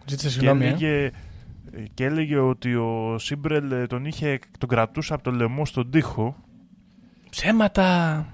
Ζήτησε 0.06 0.28
και 0.28 0.34
συγγνώμη. 0.34 0.66
ε. 0.66 0.68
έλεγε, 0.68 1.12
και 1.94 2.04
έλεγε 2.06 2.38
ότι 2.38 2.76
ο 2.76 3.16
Σίμπρελ 3.20 3.72
ε, 3.72 3.88
τον, 3.88 4.06
είχε, 4.06 4.40
τον 4.58 4.70
κρατούσε 4.70 5.14
από 5.14 5.24
το 5.24 5.32
λαιμό 5.32 5.66
στον 5.66 5.92
τοίχο 5.92 6.36
Ψέματα! 7.30 8.26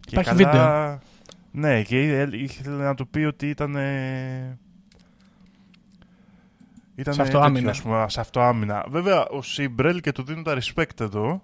και 0.00 0.08
Υπάρχει 0.10 0.34
καλά, 0.34 0.50
βίντεο. 0.50 0.98
Ναι, 1.58 1.82
και 1.82 2.02
ήθελε 2.02 2.36
ήθελε 2.36 2.82
να 2.84 2.94
του 2.94 3.08
πει 3.08 3.18
ότι 3.18 3.48
ήταν. 3.48 3.76
ε, 3.76 4.58
Ήταν 6.94 7.14
Σε 7.14 7.22
αυτοάμυνα. 7.22 7.70
Ας 7.70 7.82
πούμε, 7.82 8.04
σε 8.08 8.20
αυτοάμυνα. 8.20 8.84
Βέβαια, 8.88 9.26
ο 9.26 9.42
Σίμπρελ 9.42 10.00
και 10.00 10.12
του 10.12 10.22
δίνω 10.22 10.42
τα 10.42 10.58
respect 10.58 11.00
εδώ. 11.00 11.42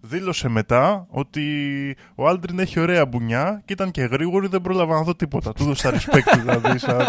Δήλωσε 0.00 0.48
μετά 0.48 1.06
ότι 1.10 1.96
ο 2.14 2.28
Άλντριν 2.28 2.58
έχει 2.58 2.80
ωραία 2.80 3.06
μπουνιά 3.06 3.62
και 3.64 3.72
ήταν 3.72 3.90
και 3.90 4.02
γρήγορη, 4.02 4.46
δεν 4.48 4.60
πρόλαβα 4.60 4.94
να 4.94 5.02
δω 5.02 5.14
τίποτα. 5.14 5.52
Του 5.52 5.62
έδωσε 5.62 5.90
τα 5.90 5.98
respect 5.98 6.38
δηλαδή. 6.40 6.78
Σαν... 6.84 7.08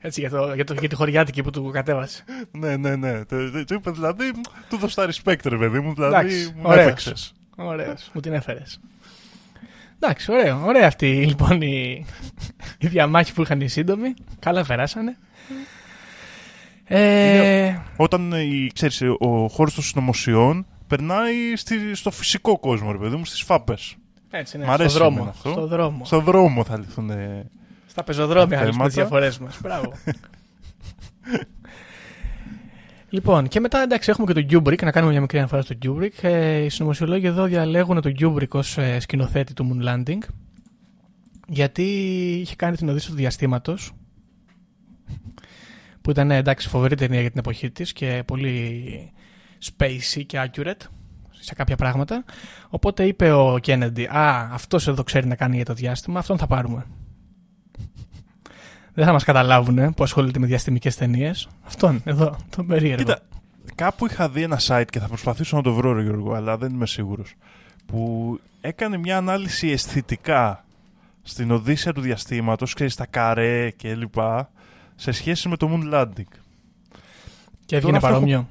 Έτσι, 0.00 0.20
για, 0.20 0.30
το, 0.30 0.54
για, 0.54 0.64
το, 0.64 0.74
για 0.74 0.88
τη 0.88 0.94
χωριάτικη 0.94 1.42
που 1.42 1.50
του 1.50 1.70
κατέβασε. 1.72 2.24
ναι, 2.50 2.76
ναι, 2.76 2.96
ναι. 2.96 3.24
Του 3.24 3.64
του 3.66 3.74
είπες 3.74 3.92
δηλαδή, 3.92 4.30
του 4.68 4.74
έδωσε 4.76 4.94
τα 4.94 5.06
respect, 5.06 5.44
ρε 5.44 5.56
παιδί 5.56 5.80
μου. 5.80 5.94
Δηλαδή, 5.94 6.14
Εντάξει, 6.14 6.52
μου 6.56 6.62
ωραίος. 6.64 6.84
έπαιξες. 6.86 7.32
Ωραίος, 7.56 8.10
μου 8.14 8.20
την 8.20 8.32
έφερες. 8.32 8.80
Εντάξει, 10.04 10.32
ωραίο. 10.32 10.62
Ωραία 10.66 10.86
αυτή 10.86 11.06
λοιπόν 11.26 11.62
η, 11.62 12.04
η 12.78 12.86
διαμάχη 12.86 13.32
που 13.32 13.42
είχαν 13.42 13.60
οι 13.60 13.68
σύντομοι. 13.68 14.14
Καλά 14.38 14.64
περάσανε. 14.64 15.16
Ε, 16.86 17.76
Όταν 17.96 18.32
ε, 18.32 18.40
η- 18.42 18.70
ξέρεις, 18.74 19.00
ε, 19.00 19.06
ο 19.18 19.48
χώρος 19.48 19.74
των 19.74 19.84
συνωμοσιών 19.84 20.66
περνάει 20.86 21.56
στη, 21.56 21.94
στο 21.94 22.10
φυσικό 22.10 22.58
κόσμο, 22.58 22.92
ρε 22.92 22.98
παιδί 22.98 23.16
μου, 23.16 23.24
στις 23.24 23.42
φάπες. 23.42 23.96
έτσι 24.30 24.56
είναι, 24.56 24.66
Μ' 24.66 24.70
αρέσει 24.70 24.88
στο 24.90 24.98
δρόμο. 24.98 25.16
εμένα 25.16 25.30
αυτό. 25.30 25.50
Στο 25.50 25.66
δρόμο. 25.66 26.04
Στον 26.04 26.24
δρόμο 26.24 26.64
θα 26.64 26.78
λυθούν. 26.78 27.10
ε, 27.10 27.46
Στα 27.86 28.02
πεζοδρόμια 28.04 28.56
Τα 28.56 28.62
άλλες 28.62 28.76
με 28.76 28.84
τις 28.86 28.94
θέματα. 28.94 29.18
διαφορές 29.18 29.38
μας. 29.38 29.58
Μπράβο. 29.62 29.92
λοιπόν, 33.14 33.48
και 33.48 33.60
μετά 33.60 33.82
εντάξει 33.82 34.10
έχουμε 34.10 34.32
και 34.32 34.44
τον 34.44 34.62
Kubrick, 34.64 34.82
να 34.82 34.90
κάνουμε 34.90 35.12
μια 35.12 35.20
μικρή 35.20 35.38
αναφορά 35.38 35.62
στο 35.62 35.74
Kubrick. 35.82 36.22
Ε, 36.22 36.56
οι 36.56 36.68
συνωμοσιολόγοι 36.68 37.26
εδώ 37.26 37.44
διαλέγουν 37.44 38.00
τον 38.00 38.14
Kubrick 38.20 38.48
ως 38.48 38.78
ε, 38.78 39.00
σκηνοθέτη 39.00 39.54
του 39.54 39.70
Moon 39.70 39.88
Landing 39.88 40.18
γιατί 41.46 41.82
είχε 42.40 42.56
κάνει 42.56 42.76
την 42.76 42.88
Οδύσσια 42.88 43.10
του 43.10 43.16
Διαστήματος 43.16 43.92
που 46.00 46.10
ήταν 46.10 46.30
ε, 46.30 46.36
εντάξει 46.36 46.68
φοβερή 46.68 46.94
ταινία 46.94 47.20
για 47.20 47.30
την 47.30 47.38
εποχή 47.38 47.70
της 47.70 47.92
και 47.92 48.22
πολύ 48.26 49.12
spacey 49.64 50.22
και 50.26 50.42
accurate 50.44 50.86
σε 51.30 51.54
κάποια 51.54 51.76
πράγματα. 51.76 52.24
Οπότε 52.68 53.04
είπε 53.04 53.32
ο 53.32 53.58
Kennedy, 53.66 54.04
Α, 54.08 54.48
αυτός 54.52 54.88
εδώ 54.88 55.02
ξέρει 55.02 55.26
να 55.26 55.34
κάνει 55.34 55.56
για 55.56 55.64
το 55.64 55.74
διάστημα, 55.74 56.18
αυτόν 56.18 56.38
θα 56.38 56.46
πάρουμε. 56.46 56.86
Δεν 58.94 59.04
θα 59.04 59.12
μας 59.12 59.24
καταλάβουν 59.24 59.78
ε, 59.78 59.90
που 59.90 60.02
ασχολείται 60.02 60.38
με 60.38 60.46
διαστημικές 60.46 60.96
ταινίες. 60.96 61.48
Αυτόν, 61.66 62.00
εδώ, 62.04 62.36
τον 62.56 62.66
περίεργο. 62.66 63.04
Κοίτα, 63.04 63.20
κάπου 63.74 64.06
είχα 64.06 64.28
δει 64.28 64.42
ένα 64.42 64.60
site 64.66 64.84
και 64.90 64.98
θα 64.98 65.06
προσπαθήσω 65.06 65.56
να 65.56 65.62
το 65.62 65.72
βρω, 65.72 65.92
ρε 65.92 66.02
Γιώργο, 66.02 66.34
αλλά 66.34 66.56
δεν 66.56 66.70
είμαι 66.70 66.86
σίγουρος. 66.86 67.34
Που 67.86 68.40
έκανε 68.60 68.96
μια 68.96 69.16
ανάλυση 69.16 69.68
αισθητικά 69.70 70.64
στην 71.22 71.50
Οδύσσια 71.50 71.92
του 71.92 72.00
διαστήματος, 72.00 72.74
ξέρεις, 72.74 72.94
τα 72.94 73.06
καρέ 73.06 73.70
και 73.70 73.94
λοιπά, 73.94 74.50
σε 74.94 75.12
σχέση 75.12 75.48
με 75.48 75.56
το 75.56 75.70
Moon 75.72 75.94
Landing. 75.94 76.32
και 77.64 77.76
έβγαινε 77.76 77.98
τώρα 77.98 78.12
παρόμοιο. 78.12 78.48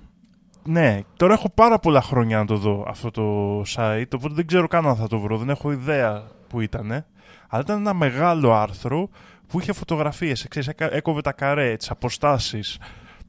Ναι, 0.66 1.02
τώρα 1.18 1.34
έχω 1.34 1.50
πάρα 1.50 1.80
πολλά 1.80 2.02
χρόνια 2.02 2.38
να 2.38 2.46
το 2.46 2.56
δω 2.56 2.86
αυτό 2.88 3.12
το 3.12 3.60
site, 3.76 4.12
οπότε 4.16 4.34
δεν 4.34 4.48
ξέρω 4.48 4.68
καν 4.68 4.88
αν 4.88 4.96
θα 4.96 5.08
το 5.08 5.20
βρω, 5.20 5.38
δεν 5.38 5.50
έχω 5.50 5.72
ιδέα 5.72 6.24
που 6.48 6.62
ήταν. 6.62 7.06
Αλλά 7.48 7.62
ήταν 7.62 7.80
ένα 7.80 7.94
μεγάλο 7.94 8.54
άρθρο 8.54 9.10
που 9.48 9.60
είχε 9.60 9.74
φωτογραφίες, 9.74 10.46
ξέρεις, 10.50 10.68
έκα- 10.68 10.94
έκοβε 10.94 11.22
τα 11.22 11.32
καρέ, 11.32 11.76
τις 11.76 11.90
αποστάσεις, 11.90 12.78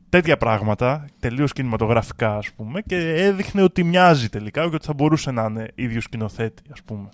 τέτοια 0.09 0.37
πράγματα, 0.37 1.05
τελείως 1.21 1.53
κινηματογραφικά 1.53 2.37
ας 2.37 2.51
πούμε, 2.57 2.81
και 2.81 2.97
έδειχνε 3.15 3.62
ότι 3.62 3.85
μοιάζει 3.85 4.29
τελικά 4.29 4.69
και 4.69 4.75
ότι 4.75 4.87
θα 4.87 4.93
μπορούσε 4.95 5.31
να 5.31 5.45
είναι 5.45 5.69
ίδιο 5.75 6.01
σκηνοθέτη 6.01 6.62
ας 6.73 6.83
πούμε. 6.83 7.09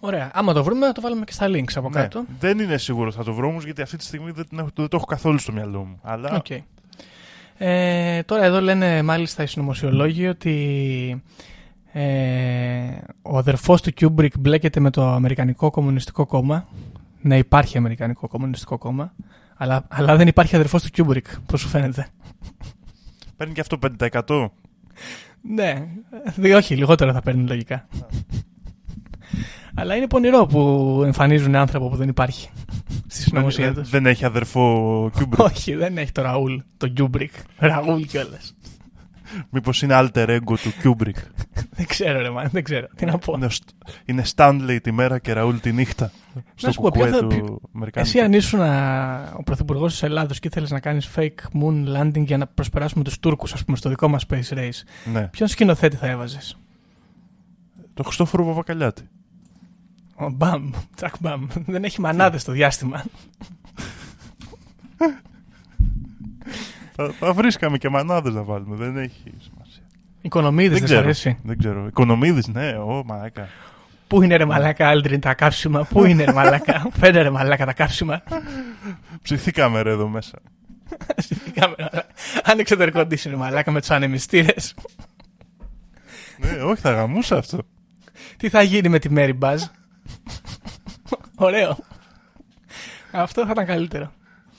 Ωραία. 0.00 0.30
Άμα 0.34 0.52
το 0.52 0.64
βρούμε, 0.64 0.86
θα 0.86 0.92
το 0.92 1.00
βάλουμε 1.00 1.24
και 1.24 1.32
στα 1.32 1.46
links 1.48 1.72
από 1.74 1.88
Ναι, 1.88 2.00
κάτω. 2.00 2.24
δεν 2.38 2.58
είναι 2.58 2.76
σίγουρος 2.78 3.14
θα 3.14 3.24
το 3.24 3.32
βρω 3.34 3.48
όμως, 3.48 3.64
γιατί 3.64 3.82
αυτή 3.82 3.96
τη 3.96 4.04
στιγμή 4.04 4.30
δεν, 4.30 4.48
την 4.48 4.58
έχω, 4.58 4.68
δεν 4.74 4.88
το 4.88 4.96
έχω 4.96 5.04
καθόλου 5.06 5.38
στο 5.38 5.52
μυαλό 5.52 5.84
μου. 5.84 5.98
Αλλά 6.02 6.30
Οκ. 6.36 6.46
Ε, 7.58 8.22
τώρα 8.22 8.44
εδώ 8.44 8.60
λένε 8.60 9.02
μάλιστα 9.02 9.42
οι 9.42 9.46
συνωμοσιολόγοι 9.46 10.26
ότι 10.28 11.22
ε, 11.92 12.02
ο 13.22 13.38
αδερφός 13.38 13.82
του 13.82 13.92
Κιούμπρικ 13.92 14.38
μπλέκεται 14.38 14.80
με 14.80 14.90
το 14.90 15.08
Αμερικανικό 15.08 15.70
Κομμουνιστικό 15.70 16.26
Κόμμα. 16.26 16.68
Ναι, 17.22 17.38
υπάρχει 17.38 17.76
Αμερικανικό 17.78 18.28
Κομμουνιστικό 18.28 18.78
Κόμμα. 18.78 19.14
Αλλά, 19.56 19.84
αλλά 19.88 20.16
δεν 20.16 20.28
υπάρχει 20.28 20.54
αδερφός 20.54 20.82
του 20.82 20.90
Κιούμπρικ, 20.90 21.26
πώς 21.40 21.60
σου 21.60 21.68
φαίνεται. 21.68 22.06
Παίρνει 23.36 23.54
και 23.54 23.60
αυτό 23.60 23.78
5%. 24.26 24.48
Ναι, 25.40 25.86
δι- 26.36 26.54
όχι, 26.54 26.76
λιγότερο 26.76 27.12
θα 27.12 27.20
παίρνει 27.20 27.46
λογικά. 27.48 27.88
Αλλά 29.74 29.94
είναι 29.96 30.06
πονηρό 30.06 30.46
που 30.46 31.00
εμφανίζουν 31.04 31.54
άνθρωπο 31.54 31.88
που 31.88 31.96
δεν 31.96 32.08
υπάρχει 32.08 32.50
στη 33.06 33.22
συνωμοσία 33.22 33.64
δεν, 33.72 33.82
τους. 33.82 33.90
δεν 33.90 34.06
έχει 34.06 34.24
αδερφό 34.24 35.10
Κιούμπρικ. 35.16 35.40
Όχι, 35.40 35.74
δεν 35.74 35.98
έχει 35.98 36.12
το 36.12 36.22
Ραούλ, 36.22 36.56
το 36.76 36.88
Κιούμπρικ. 36.88 37.32
Ραούλ 37.56 38.02
κιόλας. 38.02 38.54
Μήπως 39.50 39.82
είναι 39.82 39.94
alter 39.98 40.28
ego 40.28 40.54
του 40.62 40.72
Κιούμπρικ. 40.80 41.16
δεν 41.76 41.86
ξέρω, 41.86 42.20
ρε 42.20 42.28
man, 42.38 42.48
δεν 42.50 42.62
ξέρω. 42.64 42.86
Τι 42.96 43.04
να 43.04 43.18
πω. 43.18 43.32
είναι, 43.36 43.46
ο 43.46 43.50
Στ- 43.50 43.68
είναι 44.04 44.22
Stanley 44.34 44.78
τη 44.82 44.92
μέρα 44.92 45.18
και 45.18 45.32
Ραούλ 45.32 45.56
τη 45.56 45.72
νύχτα. 45.72 46.10
Στο 46.54 46.72
σου 46.72 46.80
πω, 46.80 46.90
κουκουέ 46.90 47.08
ποιο 47.10 47.18
θα- 47.18 47.26
του 47.26 47.60
Αμερικάνικου. 47.74 48.10
Εσύ 48.16 48.20
αν 48.24 48.32
ήσουν 48.32 48.60
α, 48.60 49.32
ο 49.36 49.42
πρωθυπουργός 49.42 49.92
της 49.92 50.02
Ελλάδος 50.02 50.38
και 50.38 50.48
ήθελε 50.48 50.66
να 50.70 50.80
κάνεις 50.80 51.08
fake 51.16 51.60
moon 51.62 51.96
landing 51.96 52.24
για 52.24 52.36
να 52.36 52.46
προσπεράσουμε 52.46 53.04
τους 53.04 53.18
Τούρκους, 53.18 53.52
ας 53.52 53.64
πούμε, 53.64 53.76
στο 53.76 53.88
δικό 53.88 54.08
μας 54.08 54.26
space 54.28 54.48
race, 54.54 54.82
Ναι. 55.12 55.26
ποιον 55.28 55.48
σκηνοθέτη 55.48 55.96
θα 55.96 56.06
έβαζες; 56.06 56.58
Το 57.94 58.02
Χριστόφορο 58.02 58.44
Παπακαλιάτη. 58.44 59.02
Ο 60.14 60.30
Μπαμ, 60.30 60.70
τσακ 60.96 61.14
μπαμ. 61.20 61.46
Δεν 61.66 61.84
έχει 61.84 62.00
μανάδες 62.00 62.40
στο 62.42 62.52
διάστημα. 62.52 63.04
θα, 67.06 67.26
θα 67.26 67.32
βρίσκαμε 67.32 67.78
και 67.78 67.88
μανάδες 67.88 68.34
να 68.34 68.42
βάλουμε. 68.42 68.76
Δεν 68.76 68.96
έχει 68.96 69.32
σημασία. 69.38 69.82
Οικονομίδης, 70.20 70.70
δεν, 70.70 70.78
δεν 70.78 70.88
σ' 70.88 70.90
ξέρω. 70.90 71.00
αρέσει. 71.00 71.38
Δεν 71.42 71.58
ξέρω. 71.58 71.86
Οικονομίδης, 71.86 72.48
ναι. 72.48 72.68
Ω, 72.68 73.02
μαλάκα. 73.06 73.48
Πού 74.06 74.22
είναι 74.22 74.36
ρε 74.36 74.44
μαλάκα, 74.44 74.88
Άλτριν, 74.88 75.20
τα 75.20 75.34
κάψιμα. 75.34 75.84
Πού 75.84 76.04
είναι 76.04 76.24
ρε 76.24 76.32
μαλάκα; 76.32 76.86
Φαίνεται 76.98 77.22
ρε 77.22 77.30
μαλάκα 77.30 77.64
τα 77.64 77.72
κάψιμα. 77.72 78.22
Ψηθήκαμε 79.22 79.82
ρε 79.82 79.90
εδώ 79.90 80.08
μέσα. 80.08 80.38
Σηκωθήκαμε, 81.16 81.74
μαλάκα. 81.78 82.06
Άνοιξε 82.44 82.76
το 82.76 82.84
air 82.84 82.96
conditioner 82.96 83.34
μαλάκα 83.36 83.70
με 83.70 83.80
τους 83.80 83.90
ανεμιστήρες. 83.90 84.74
ναι, 86.38 86.62
όχι, 86.62 86.80
θα 86.80 86.90
γαμούσα 86.90 87.36
αυτό. 87.36 87.58
Τι 88.36 88.48
θα 88.48 88.62
γίνει 88.62 88.88
με 88.88 88.98
τη 88.98 89.08
Mary 89.14 89.38
Buzz; 89.38 89.58
Ωραίο. 91.34 91.78
Αυτό 93.12 93.44
θα 93.44 93.50
ήταν 93.50 93.66
καλύτερο. 93.66 94.12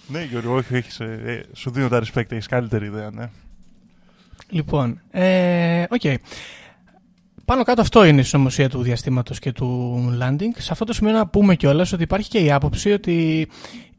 Ναι, 0.07 0.23
Γιώργο, 0.23 0.55
όχι, 0.55 0.75
έχεις, 0.75 0.99
ε, 0.99 1.21
ε, 1.25 1.55
σου 1.55 1.71
δίνω 1.71 1.87
τα 1.87 2.01
respect, 2.03 2.31
έχεις 2.31 2.47
καλύτερη 2.47 2.85
ιδέα, 2.85 3.11
ναι. 3.11 3.29
Λοιπόν, 4.49 5.01
ε, 5.11 5.83
οκ. 5.89 6.01
Πάνω 7.45 7.63
κάτω 7.63 7.81
αυτό 7.81 8.03
είναι 8.03 8.21
η 8.21 8.23
συνωμοσία 8.23 8.69
του 8.69 8.81
διαστήματος 8.81 9.39
και 9.39 9.51
του 9.51 9.99
landing. 10.21 10.51
Σε 10.57 10.71
αυτό 10.71 10.85
το 10.85 10.93
σημείο 10.93 11.13
να 11.13 11.27
πούμε 11.27 11.55
κιόλας 11.55 11.93
ότι 11.93 12.03
υπάρχει 12.03 12.29
και 12.29 12.39
η 12.39 12.51
άποψη 12.51 12.91
ότι 12.91 13.47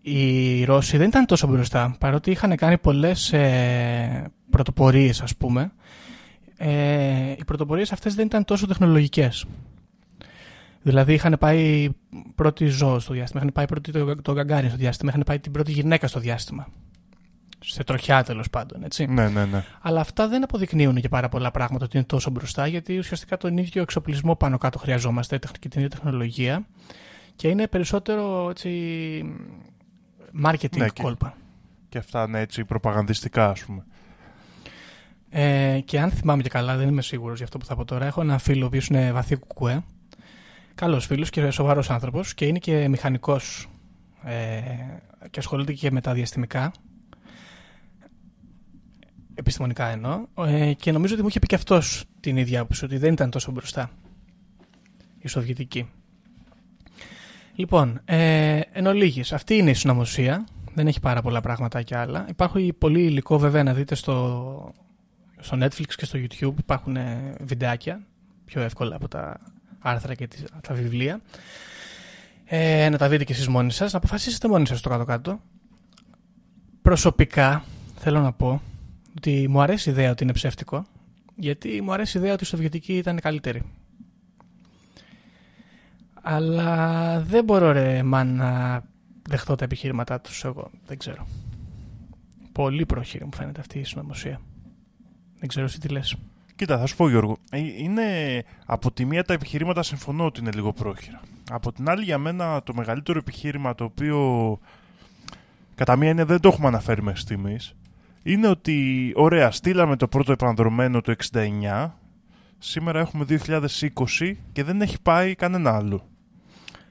οι 0.03 0.65
Ρώσοι 0.65 0.97
δεν 0.97 1.09
ήταν 1.09 1.27
τόσο 1.27 1.47
μπροστά, 1.47 1.97
παρότι 1.99 2.31
είχαν 2.31 2.57
κάνει 2.57 2.79
πολλές 2.79 3.33
ε, 3.33 4.31
πρωτοπορίες 4.51 5.21
ας 5.21 5.37
πούμε. 5.37 5.73
Ε, 6.57 7.31
οι 7.39 7.45
πρωτοπορίες 7.47 7.93
αυτές 7.93 8.15
δεν 8.15 8.27
ήταν 8.27 8.45
τόσο 8.45 8.67
τεχνολογικές. 8.67 9.45
Δηλαδή 10.85 11.13
είχαν 11.13 11.37
πάει 11.41 11.89
πρώτη 12.35 12.67
ζώο 12.67 12.99
στο 12.99 13.13
διάστημα, 13.13 13.41
είχαν 13.41 13.53
πάει 13.55 13.67
πρώτη 13.67 13.93
το, 13.93 14.23
το 14.23 14.33
Γκαγκάριν 14.33 14.69
στο 14.69 14.79
διάστημα, 14.79 15.11
είχαν 15.11 15.23
πάει 15.27 15.39
την 15.39 15.53
πρώτη 15.53 15.73
γυναίκα 15.73 16.07
στο 16.07 16.21
διάστημα. 16.21 16.67
Σε 17.61 17.85
τροχιά 17.85 18.23
τέλος 18.23 18.51
πάντων, 18.51 18.85
έτσι. 18.85 19.07
Ναι, 19.07 19.29
ναι, 19.29 19.45
ναι. 19.45 19.65
Αλλά 19.81 20.01
αυτά 20.01 20.29
δεν 20.29 20.43
αποδεικνύουν 20.43 20.95
και 21.01 21.09
πάρα 21.09 21.29
πολλά 21.29 21.51
πράγματα 21.51 21.85
ότι 21.85 21.97
είναι 21.97 22.07
τόσο 22.07 22.31
μπροστά, 22.31 22.67
γιατί 22.67 22.99
ουσιαστικά 22.99 23.37
τον 23.37 23.57
ίδιο 23.59 23.83
εξοπλισμό 23.83 24.37
πάνω 24.37 24.59
κάτω 24.59 24.79
χρειαζόμαστε 24.79 25.39
και 25.59 25.69
την 25.69 25.81
ίδια 25.83 25.89
τεχνολογία 25.91 26.67
και 27.37 27.49
είναι 27.49 27.67
περισσότερο 27.69 28.51
έτσι, 28.51 28.71
marketing 30.47 30.77
Ναι, 30.77 30.89
και- 30.89 31.03
κόλπα. 31.03 31.37
Και 31.89 31.99
αυτά 31.99 32.25
είναι 32.29 32.41
έτσι 32.41 32.65
προπαγανδιστικά, 32.65 33.49
ας 33.51 33.65
πούμε. 33.65 33.85
Ε, 35.31 35.81
και 35.85 36.01
αν 36.01 36.11
θυμάμαι 36.11 36.43
και 36.43 36.49
καλά, 36.49 36.77
δεν 36.77 36.89
είμαι 36.89 37.03
σίγουρος 37.03 37.37
για 37.37 37.45
αυτό 37.45 37.59
που 37.59 37.65
θα 37.65 37.77
πω 37.77 37.85
τώρα, 37.85 38.07
έχω 38.07 38.21
ένα 38.21 38.39
φίλο 38.39 38.65
ο 38.65 38.67
οποίος 38.67 38.87
είναι 38.87 39.13
βαθύ 39.13 39.37
κουκουέ, 39.37 39.83
καλός 40.75 41.07
φίλος 41.07 41.31
και 41.31 41.51
σοβαρός 41.51 41.91
άνθρωπος 41.91 42.35
και 42.35 42.47
είναι 42.47 42.59
και 42.59 42.89
μηχανικός 42.89 43.69
ε, 44.25 44.61
και 45.31 45.39
ασχολείται 45.39 45.73
και 45.73 45.91
με 45.91 46.01
τα 46.01 46.13
διαστημικά. 46.13 46.73
Επιστημονικά 49.35 49.87
εννοώ. 49.87 50.27
Ε, 50.39 50.73
και 50.73 50.93
νομίζω 50.93 51.13
ότι 51.13 51.23
μου 51.23 51.29
είχε 51.29 51.39
πει 51.39 51.47
και 51.47 51.55
αυτός 51.55 52.05
την 52.21 52.37
ίδια 52.37 52.61
άποψη, 52.61 52.85
ότι 52.85 52.97
δεν 52.97 53.13
ήταν 53.13 53.31
τόσο 53.31 53.53
μπροστά 53.53 53.91
η 55.19 55.29
Σοβιετική. 55.29 55.91
Λοιπόν, 57.55 58.01
ε, 58.05 58.61
εν 58.73 58.87
ολίγης, 58.87 59.33
αυτή 59.33 59.57
είναι 59.57 59.71
η 59.71 59.75
συνωμοσία. 59.75 60.47
Δεν 60.75 60.87
έχει 60.87 61.01
πάρα 61.01 61.23
πολλά 61.23 61.41
πράγματα 61.41 61.83
και 61.83 61.97
άλλα. 61.97 62.27
Υπάρχει 62.29 62.73
πολύ 62.73 63.03
υλικό 63.03 63.39
βέβαια 63.39 63.63
να 63.63 63.75
δείτε 63.75 63.95
στο, 63.95 64.73
στο 65.39 65.59
Netflix 65.61 65.95
και 65.97 66.05
στο 66.05 66.19
YouTube. 66.19 66.59
Υπάρχουν 66.59 66.97
ε, 66.97 67.35
βιντεάκια 67.41 68.07
πιο 68.45 68.63
εύκολα 68.63 68.97
από 68.97 69.09
τα 69.09 69.41
άρθρα 69.85 70.15
και 70.15 70.27
τις- 70.27 70.45
τα 70.61 70.75
βιβλία. 70.75 71.21
Ε, 72.45 72.89
να 72.91 72.99
τα 72.99 73.09
δείτε 73.09 73.25
και 73.25 73.33
εσείς 73.33 73.49
μόνοι 73.49 73.73
σας. 73.73 73.93
Να 73.93 73.99
αποφασίσετε 73.99 74.49
μόνοι 74.49 74.67
σας 74.67 74.81
το 74.81 74.89
κάτω-κάτω. 74.89 75.41
Προσωπικά 76.83 77.65
θέλω 77.97 78.21
να 78.21 78.33
πω 78.33 78.63
ότι 79.17 79.47
μου 79.49 79.61
αρέσει 79.61 79.89
η 79.89 79.93
ιδέα 79.93 80.11
ότι 80.11 80.23
είναι 80.23 80.33
ψεύτικο, 80.33 80.85
γιατί 81.37 81.81
μου 81.83 81.93
αρέσει 81.93 82.17
η 82.17 82.21
ιδέα 82.21 82.33
ότι 82.33 82.45
η 82.45 82.47
Σοβιετική 82.47 82.97
ήταν 82.97 83.21
καλύτερη. 83.21 83.63
Αλλά 86.23 87.21
δεν 87.21 87.45
μπορώ 87.45 87.73
ρε 87.73 88.03
μαν 88.03 88.35
να 88.37 88.83
δεχτώ 89.29 89.55
τα 89.55 89.65
επιχείρηματά 89.65 90.21
τους 90.21 90.45
εγώ. 90.45 90.71
Δεν 90.87 90.99
ξέρω. 90.99 91.27
Πολύ 92.53 92.87
πρόχειρη 92.87 93.25
μου 93.25 93.35
φαίνεται 93.35 93.61
αυτή 93.61 93.79
η 93.79 93.85
συνωμοσία. 93.85 94.41
Δεν 95.39 95.49
ξέρω 95.49 95.67
εσύ 95.67 95.81
τι 95.81 95.89
λες. 95.89 96.17
Κοίτα, 96.57 96.79
θα 96.79 96.87
σου 96.87 96.97
πω 96.97 97.09
Γιώργο, 97.09 97.37
ε, 97.51 97.59
είναι 97.59 98.05
από 98.67 98.93
τη 98.93 99.05
μία 99.05 99.25
τα 99.25 99.33
επιχειρήματα 99.33 99.83
συμφωνώ 99.83 100.25
ότι 100.25 100.41
είναι 100.41 100.51
λίγο 100.55 100.73
πρόχειρα. 100.73 101.21
Από 101.51 101.73
την 101.73 101.89
άλλη 101.89 102.05
για 102.05 102.19
μένα 102.19 102.63
το 102.63 102.75
μεγαλύτερο 102.75 103.19
επιχείρημα 103.19 103.75
το 103.75 103.85
οποίο 103.85 104.59
κατά 105.75 105.97
μία 105.97 106.09
έννοια 106.09 106.25
δεν 106.25 106.41
το 106.41 106.49
έχουμε 106.49 106.67
αναφέρει 106.67 107.03
μέχρι 107.03 107.21
στιγμής 107.21 107.75
είναι 108.23 108.49
ότι 108.49 109.13
ωραία 109.17 109.51
στείλαμε 109.51 109.97
το 109.97 110.09
πρώτο 110.09 110.33
επανδρομένο 110.33 111.01
το 111.01 111.15
69 111.33 111.91
σήμερα 112.59 113.01
έχουμε 113.01 113.25
2020 113.29 114.33
και 114.53 114.65
δεν 114.65 114.81
έχει 114.81 115.01
πάει 115.01 115.35
κανένα 115.35 115.77
άλλο. 115.77 116.09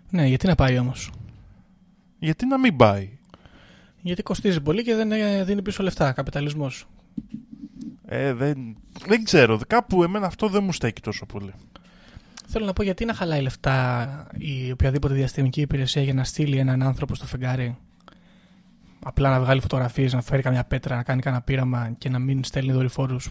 Ναι, 0.10 0.28
γιατί 0.28 0.48
να 0.48 0.56
πάει 0.56 0.78
όμως; 0.78 1.12
Γιατί 2.20 2.46
να 2.46 2.60
μην 2.60 2.76
πάει; 2.76 3.10
Γιατί 4.02 4.24
κοστίζει 4.24 4.62
πολύ 4.62 4.84
και 4.84 4.96
δεν 4.96 5.12
ε, 5.12 5.44
δίνει 5.44 5.62
πίσω 5.62 5.84
λεφτά. 5.84 6.12
Καπιταλισμός. 6.12 6.88
Ε, 8.16 8.34
δεν, 8.34 8.76
δεν 9.08 9.24
ξέρω, 9.24 9.60
κάπου 9.68 10.04
εμένα 10.04 10.26
αυτό 10.26 10.48
δεν 10.48 10.64
μου 10.64 10.72
στέκει 10.74 11.02
τόσο 11.02 11.26
πολύ. 11.26 11.54
Θέλω 12.48 12.66
να 12.66 12.74
πω 12.74 12.84
γιατί 12.84 13.06
να 13.06 13.14
χαλάει 13.14 13.42
λεφτά 13.42 14.28
η 14.38 14.72
οποιαδήποτε 14.72 15.14
διαστημική 15.14 15.62
υπηρεσία 15.62 16.02
για 16.02 16.14
να 16.14 16.24
στείλει 16.24 16.58
έναν 16.58 16.84
άνθρωπο 16.84 17.16
στο 17.16 17.26
φεγγάρι; 17.26 17.78
Απλά 19.06 19.30
να 19.30 19.40
βγάλει 19.40 19.62
φωτογραφίες, 19.62 20.14
να 20.14 20.22
φέρει 20.22 20.42
καμιά 20.42 20.64
πέτρα, 20.64 20.96
να 20.96 21.04
κάνει 21.04 21.22
κανένα 21.22 21.42
πείραμα 21.44 21.96
και 21.98 22.10
να 22.10 22.20
μην 22.20 22.44
στέλνει 22.44 22.72
δορυφόρους 22.72 23.30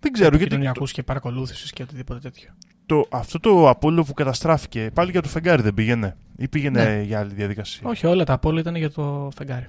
Δεν 0.00 0.12
ξέρω 0.12 0.36
γιατί 0.36 0.44
επικοινωνιακού 0.48 0.84
και 0.84 1.02
παρακολούθησης 1.02 1.72
και 1.72 1.82
οτιδήποτε 1.82 2.20
τέτοιο. 2.20 2.50
το, 2.86 3.04
αυτό 3.10 3.40
το 3.40 3.68
Apollo 3.68 4.04
που 4.04 4.12
καταστράφηκε 4.14 4.90
πάλι 4.94 5.10
για 5.10 5.22
το 5.22 5.28
φεγγάρι 5.28 5.62
δεν 5.62 5.74
πήγαινε 5.74 6.16
ή 6.36 6.48
πήγαινε 6.48 6.84
Ναι. 6.84 7.02
για 7.02 7.18
άλλη 7.18 7.34
διαδικασία; 7.34 7.80
Όχι, 7.88 8.06
όλα 8.06 8.24
τα 8.24 8.32
Apollo 8.32 8.60
ήταν 8.60 8.76
για 8.76 8.90
το 8.90 9.28
φεγγάρι. 9.36 9.66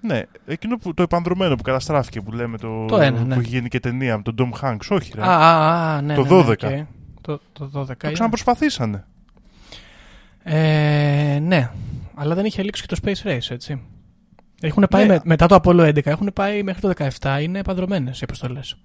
Ναι, 0.00 0.22
εκείνο 0.46 0.76
που, 0.78 0.94
το 0.94 1.02
επανδρομένο 1.02 1.54
που 1.54 1.62
καταστράφηκε 1.62 2.20
που 2.20 2.32
λέμε 2.32 2.58
το, 2.58 2.84
Το 2.86 3.00
ένα, 3.00 3.20
ναι. 3.24 3.34
που 3.34 3.40
έχει 3.40 3.48
γίνει 3.48 3.68
και 3.68 3.80
ταινία 3.80 4.16
με 4.16 4.22
τον 4.22 4.34
Tom 4.38 4.60
Hanks. 4.64 4.86
Όχι, 4.88 5.12
ρε. 5.14 5.22
Α, 5.22 5.26
α, 5.36 5.94
α, 5.96 6.00
ναι. 6.02 6.14
Το 6.14 6.24
ναι, 6.24 6.28
ναι, 6.36 6.42
12. 6.42 6.48
οκ. 6.48 6.86
Το, 7.20 7.40
το 7.52 7.64
12. 7.64 7.86
το 7.86 7.94
είναι. 8.02 8.12
ξαναπροσπαθήσανε. 8.12 9.04
Ε, 10.42 11.38
ναι, 11.42 11.70
αλλά 12.14 12.34
δεν 12.34 12.44
είχε 12.44 12.62
λήξει 12.62 12.86
και 12.86 12.94
το 12.94 13.00
Space 13.04 13.28
Race, 13.28 13.50
έτσι. 13.50 13.82
Έχουν 14.60 14.86
πάει 14.90 15.06
Ναι. 15.06 15.12
με- 15.12 15.20
μετά 15.24 15.46
το 15.46 15.60
Apollo 15.62 15.88
11, 15.88 16.06
έχουν 16.06 16.30
πάει 16.34 16.62
μέχρι 16.62 16.80
το 16.80 16.88
17, 17.20 17.38
είναι 17.42 17.58
επανδρομένες 17.58 18.20
οι 18.20 18.24
αποστολές. 18.24 18.76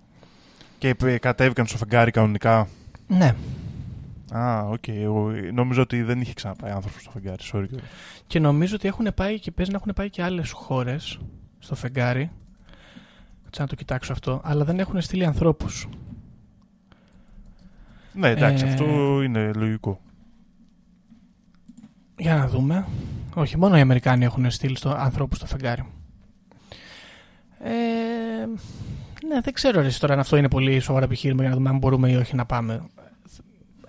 Και 0.77 0.95
ε, 1.05 1.17
κατέβηκαν 1.17 1.65
στο 1.67 1.77
φεγγάρι 1.77 2.11
κανονικά. 2.11 2.67
Ναι. 3.07 3.35
Α, 4.37 4.67
οκ. 4.67 4.87
Εγώ 4.87 5.31
νόμιζα 5.53 5.81
ότι 5.81 6.01
δεν 6.03 6.21
είχε 6.21 6.33
ξαναπάει 6.33 6.71
άνθρωπος 6.71 7.01
στο 7.01 7.11
φεγγάρι. 7.11 7.37
Sorry. 7.41 7.65
Γιώργο. 7.69 7.85
Και 8.27 8.39
νομίζω 8.39 8.75
ότι 8.75 8.87
έχουν 8.87 9.07
πάει 9.15 9.39
και 9.39 9.51
παίζει 9.51 9.71
να 9.71 9.77
έχουν 9.77 9.93
πάει 9.95 10.09
και 10.09 10.23
άλλες 10.23 10.51
χώρες 10.51 11.19
στο 11.59 11.75
φεγγάρι. 11.75 12.31
Κάτσε 13.43 13.61
να 13.61 13.67
το 13.67 13.75
κοιτάξω 13.75 14.11
αυτό. 14.11 14.41
Αλλά 14.43 14.63
δεν 14.63 14.79
έχουν 14.79 15.01
στείλει 15.01 15.25
ανθρώπους. 15.25 15.87
Ναι, 18.13 18.29
εντάξει, 18.29 18.65
Ε, 18.65 18.69
αυτό 18.69 19.21
είναι 19.23 19.51
λογικό. 19.55 19.99
Για 22.17 22.35
να 22.35 22.47
δούμε. 22.47 22.85
Όχι, 23.33 23.57
μόνο 23.57 23.77
οι 23.77 23.81
Αμερικάνοι 23.81 24.25
έχουν 24.25 24.51
στείλει 24.51 24.77
στο 24.77 24.89
ανθρώπους 24.89 25.37
στο 25.37 25.45
φεγγάρι. 25.45 25.85
Ε, 27.59 28.45
ναι, 29.27 29.41
δεν 29.41 29.53
ξέρω 29.53 29.81
ρε, 29.81 29.89
τώρα 29.99 30.13
αν 30.13 30.19
αυτό 30.19 30.37
είναι 30.37 30.49
πολύ 30.49 30.79
σοβαρό 30.79 31.05
επιχείρημα 31.05 31.41
για 31.41 31.49
να 31.49 31.55
δούμε 31.55 31.69
αν 31.69 31.77
μπορούμε 31.77 32.11
ή 32.11 32.15
όχι 32.15 32.35
να 32.35 32.45
πάμε. 32.45 32.81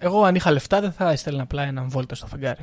Εγώ 0.05 0.24
αν 0.24 0.34
είχα 0.34 0.50
λεφτά 0.50 0.80
δεν 0.80 0.92
θα 0.92 1.11
έστελνα 1.11 1.42
απλά 1.42 1.62
έναν 1.62 1.88
βόλτα 1.88 2.14
στο 2.14 2.26
φεγγάρι. 2.26 2.62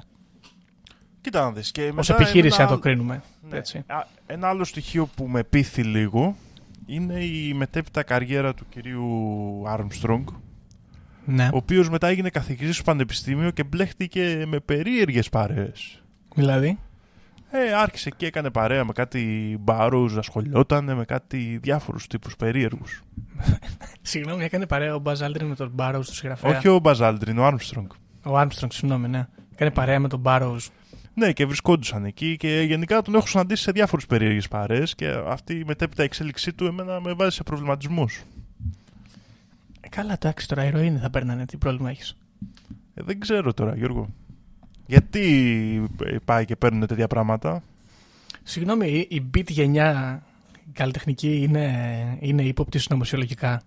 Κοίτα 1.21 1.41
να 1.43 1.51
δεις. 1.51 1.71
Και 1.71 1.81
Ω 1.89 1.93
μετά 1.93 2.13
επιχείρηση 2.13 2.55
ένα 2.55 2.63
να 2.63 2.67
το 2.67 2.71
άλλο- 2.73 2.81
κρίνουμε. 2.81 3.21
Ναι. 3.49 3.57
Έτσι. 3.57 3.77
Α, 3.87 4.05
Ένα 4.25 4.47
άλλο 4.47 4.63
στοιχείο 4.63 5.05
που 5.15 5.27
με 5.27 5.43
πείθει 5.43 5.83
λίγο 5.83 6.35
είναι 6.85 7.23
η 7.23 7.53
μετέπειτα 7.53 8.03
καριέρα 8.03 8.53
του 8.53 8.65
κυρίου 8.69 9.07
Armstrong, 9.67 10.23
Ναι. 11.25 11.45
ο 11.53 11.57
οποίος 11.57 11.89
μετά 11.89 12.07
έγινε 12.07 12.29
καθηγητής 12.29 12.75
στο 12.75 12.83
πανεπιστήμιο 12.83 13.51
και 13.51 13.63
μπλέχτηκε 13.63 14.43
με 14.47 14.59
περίεργες 14.59 15.29
παρέες. 15.29 16.01
Δηλαδή; 16.35 16.79
Ε, 17.53 17.73
άρχισε 17.73 18.09
και 18.09 18.25
έκανε 18.25 18.49
παρέα 18.49 18.85
με 18.85 18.91
κάτι 18.91 19.57
Burroughs, 19.59 20.17
ασχολιόταν 20.17 20.95
με 20.95 21.05
κάτι 21.05 21.59
διάφορους 21.61 22.07
τύπους 22.07 22.35
περίεργους. 22.35 23.01
Συγγνώμη, 24.01 24.43
έκανε 24.43 24.67
παρέα 24.67 24.95
ο 24.95 24.99
Buzz 24.99 25.21
Aldrin 25.21 25.47
με 25.47 25.55
τον 25.55 25.69
Burroughs 25.73 26.07
του 26.07 26.15
συγγραφέα. 26.15 26.57
Όχι 26.57 26.67
ο 26.67 26.79
Buzz 26.79 27.01
Aldrin, 27.01 27.39
ο 27.39 27.47
Armstrong. 27.47 27.87
Ο 28.23 28.37
Armstrong, 28.37 28.71
συγγνώμη, 28.71 29.07
ναι. 29.07 29.27
Έκανε 29.53 29.71
παρέα 29.71 29.99
με 29.99 30.07
τον 30.07 30.19
Burroughs. 30.19 30.69
Ναι, 31.13 31.31
και 31.31 31.45
βρισκόντουσαν 31.45 32.05
εκεί 32.05 32.35
και 32.37 32.61
γενικά 32.67 33.01
τον 33.01 33.15
έχω 33.15 33.27
συναντήσει 33.27 33.63
σε 33.63 33.71
διάφορες 33.71 34.05
περίεργες 34.05 34.47
παρέες 34.47 34.95
και 34.95 35.07
αυτή 35.27 35.53
η 35.53 35.63
μετέπειτα 35.65 36.03
εξέλιξή 36.03 36.53
του 36.53 36.65
εμένα 36.65 37.01
με 37.01 37.13
βάζει 37.13 37.35
σε 37.35 37.43
προβληματισμούς. 37.43 38.23
Ε, 39.81 39.87
καλά, 39.89 40.13
εντάξει, 40.13 40.47
τώρα 40.47 40.65
ηρωίνη 40.65 40.97
θα 40.97 41.09
παίρνανε. 41.09 41.45
Τι 41.45 41.57
πρόβλημα 41.57 41.89
έχεις; 41.89 42.17
Ε, 42.93 43.01
δεν 43.03 43.19
ξέρω 43.19 43.53
τώρα, 43.53 43.75
Γιώργο. 43.75 44.09
Γιατί 44.91 45.89
ε, 46.03 46.15
πάει 46.25 46.45
και 46.45 46.55
παίρνουν 46.55 46.87
τέτοια 46.87 47.07
πράγματα; 47.07 47.63
Συγγνώμη, 48.43 48.87
η, 48.87 49.07
η 49.15 49.29
beat 49.35 49.47
γενιά 49.47 50.21
η 50.53 50.71
καλλιτεχνική 50.73 51.41
είναι, 51.41 52.17
είναι 52.19 52.41
ύποπτη 52.41 52.79
συνωμοσιολογικά; 52.79 53.61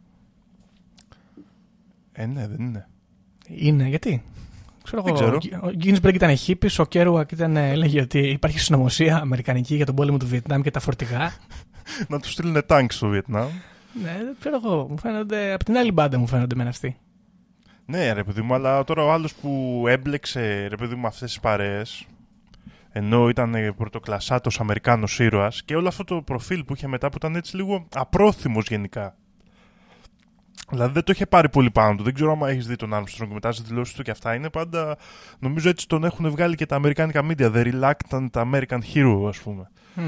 Ε, 2.12 2.26
ναι, 2.26 2.48
δεν 2.48 2.60
είναι. 2.60 2.88
Είναι, 3.48 3.88
γιατί; 3.88 4.22
Ξέρω 4.82 5.02
Δεν 5.02 5.14
εγώ, 5.16 5.38
ξέρω. 5.38 5.60
Ο 5.62 5.70
Γκίνσμπεργκ 5.70 6.14
ήταν 6.14 6.36
χίπης, 6.36 6.70
ο 6.78 6.84
Κέρουακ 6.84 7.32
ήταν, 7.32 7.56
έλεγε 7.56 8.00
ότι 8.00 8.18
υπάρχει 8.18 8.58
συνωμοσία 8.58 9.16
αμερικανική 9.16 9.74
για 9.76 9.86
τον 9.86 9.94
πόλεμο 9.94 10.16
του 10.16 10.26
Βιετνάμ 10.26 10.60
και 10.60 10.70
τα 10.70 10.80
φορτηγά. 10.80 11.32
Να 12.08 12.20
τους 12.20 12.32
στείλουν 12.32 12.66
τάγκ 12.66 12.90
στο 12.90 13.08
Βιετνάμ. 13.08 13.48
ναι, 14.02 14.12
δεν 14.24 14.36
ξέρω 14.40 14.60
εγώ. 14.64 14.86
Μου 14.90 14.98
φαίνονται. 14.98 15.52
Από 15.52 15.64
την 15.64 15.76
άλλη 15.76 15.92
μπάντα 15.92 16.18
μου 16.18 16.26
φαίνονται 16.26 16.54
με 16.54 16.68
αυτοί. 16.68 16.96
Ναι, 17.86 18.12
ρε 18.12 18.24
παιδί 18.24 18.42
μου, 18.42 18.54
αλλά 18.54 18.84
τώρα 18.84 19.04
ο 19.04 19.12
άλλος 19.12 19.34
που 19.34 19.84
έμπλεξε 19.88 20.66
ρε 20.68 20.76
παιδί 20.76 20.94
μου 20.94 21.06
αυτές 21.06 21.30
τις 21.30 21.40
παρέες. 21.40 22.06
Ενώ 22.92 23.28
ήταν 23.28 23.54
ε, 23.54 23.72
πρωτοκλασσάτο 23.72 24.50
Αμερικάνος 24.58 25.18
ήρωας 25.18 25.62
και 25.62 25.76
όλο 25.76 25.88
αυτό 25.88 26.04
το 26.04 26.22
προφίλ 26.22 26.64
που 26.64 26.74
είχε 26.74 26.86
μετά 26.86 27.08
που 27.08 27.16
ήταν 27.16 27.36
έτσι 27.36 27.56
λίγο 27.56 27.88
απρόθυμος 27.94 28.66
γενικά. 28.68 29.14
Δηλαδή 30.70 30.92
δεν 30.92 31.02
το 31.02 31.12
είχε 31.14 31.26
πάρει 31.26 31.48
πολύ 31.48 31.70
πάνω 31.70 31.96
του. 31.96 32.02
Δεν 32.02 32.14
ξέρω 32.14 32.32
αν 32.32 32.48
έχεις 32.48 32.66
δει 32.66 32.76
τον 32.76 32.90
Armstrong 32.94 33.28
μετά 33.32 33.52
στις 33.52 33.68
δηλώσεις 33.68 33.94
του 33.94 34.02
και 34.02 34.10
αυτά. 34.10 34.34
Είναι 34.34 34.50
πάντα. 34.50 34.96
Νομίζω 35.38 35.68
έτσι 35.68 35.88
τον 35.88 36.04
έχουν 36.04 36.30
βγάλει 36.30 36.54
και 36.54 36.66
τα 36.66 36.76
αμερικάνικα 36.76 37.26
media. 37.28 37.52
The 37.52 37.72
reluctant 37.72 38.30
American 38.30 38.78
hero, 38.94 39.28
ας 39.28 39.38
πούμε. 39.38 39.70
Hm. 39.96 40.00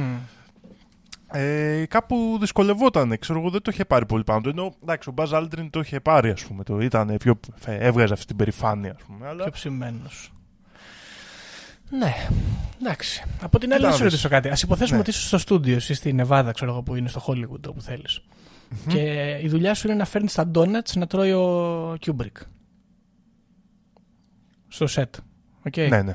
Ε, 1.31 1.85
κάπου 1.89 2.37
δυσκολευόταν, 2.41 3.19
ξέρω 3.19 3.39
εγώ, 3.39 3.51
δεν 3.51 3.63
το 3.63 3.71
είχε 3.75 3.85
πάρει 3.85 4.07
πολύ 4.07 4.25
πάνω 4.25 4.41
του. 4.41 4.49
Ενώ 4.49 4.75
εντάξει, 4.83 5.09
ο 5.09 5.13
Μπάζ 5.13 5.31
Aldrin 5.35 5.67
το 5.71 5.81
είχε 5.81 6.01
πάρει, 6.01 6.31
ας 6.31 6.45
πούμε. 6.45 6.63
Το 6.65 6.81
ήταν 6.81 7.17
πιο, 7.19 7.41
έβγαζε 7.67 8.13
αυτή 8.13 8.27
την 8.27 8.37
περηφάνεια, 8.37 8.95
ας 8.97 9.03
πούμε. 9.03 9.27
Αλλά 9.29 9.43
Πιο 9.43 9.53
ψημένος. 9.53 10.31
Ναι, 11.91 12.15
εντάξει. 12.81 13.23
Από 13.43 13.59
την 13.59 13.73
άλλη, 13.73 13.79
Κοίτα 13.81 13.91
να 13.91 13.97
σου 13.97 14.03
να 14.03 14.09
δεις. 14.09 14.21
ρωτήσω 14.23 14.29
κάτι. 14.29 14.49
Α 14.49 14.57
υποθέσουμε 14.63 14.97
Ναι. 14.97 15.03
ότι 15.03 15.11
είσαι 15.11 15.27
στο 15.27 15.39
στούντιο, 15.39 15.75
εσύ 15.77 15.95
στη 15.95 16.13
Νεβάδα, 16.13 16.53
ξέρω 16.53 16.71
εγώ, 16.71 16.83
που 16.83 16.95
είναι 16.95 17.09
στο 17.09 17.23
Hollywood, 17.27 17.69
όπου 17.69 17.81
θέλεις. 17.81 18.21
Και 18.89 19.01
η 19.43 19.49
δουλειά 19.49 19.75
σου 19.75 19.87
είναι 19.87 19.97
να 19.97 20.05
φέρνεις 20.05 20.35
τα 20.35 20.51
donuts 20.55 20.93
να 20.95 21.07
τρώει 21.07 21.33
ο 21.33 21.97
Kubrick. 22.07 22.41
Στο 24.69 24.87
σετ. 24.87 25.15
Okay. 25.71 25.87
Ναι, 25.89 26.03
ναι. 26.03 26.15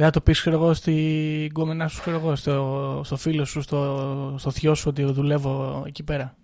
Δεν 0.00 0.08
θα 0.08 0.14
το 0.14 0.20
πεις, 0.20 0.40
ξέρω 0.40 0.56
εγώ, 0.56 0.74
στην 0.74 1.44
γκόμενά 1.44 1.88
σου, 1.88 2.00
ξέρω 2.00 2.16
εγώ, 2.16 2.36
στο, 2.36 3.00
στο 3.04 3.16
φίλο 3.16 3.44
σου, 3.44 3.60
στο, 3.62 4.34
στο 4.38 4.50
θειό 4.50 4.74
σου 4.74 4.84
ότι 4.88 5.04
δουλεύω 5.04 5.82
εκεί 5.86 6.02
πέρα. 6.02 6.36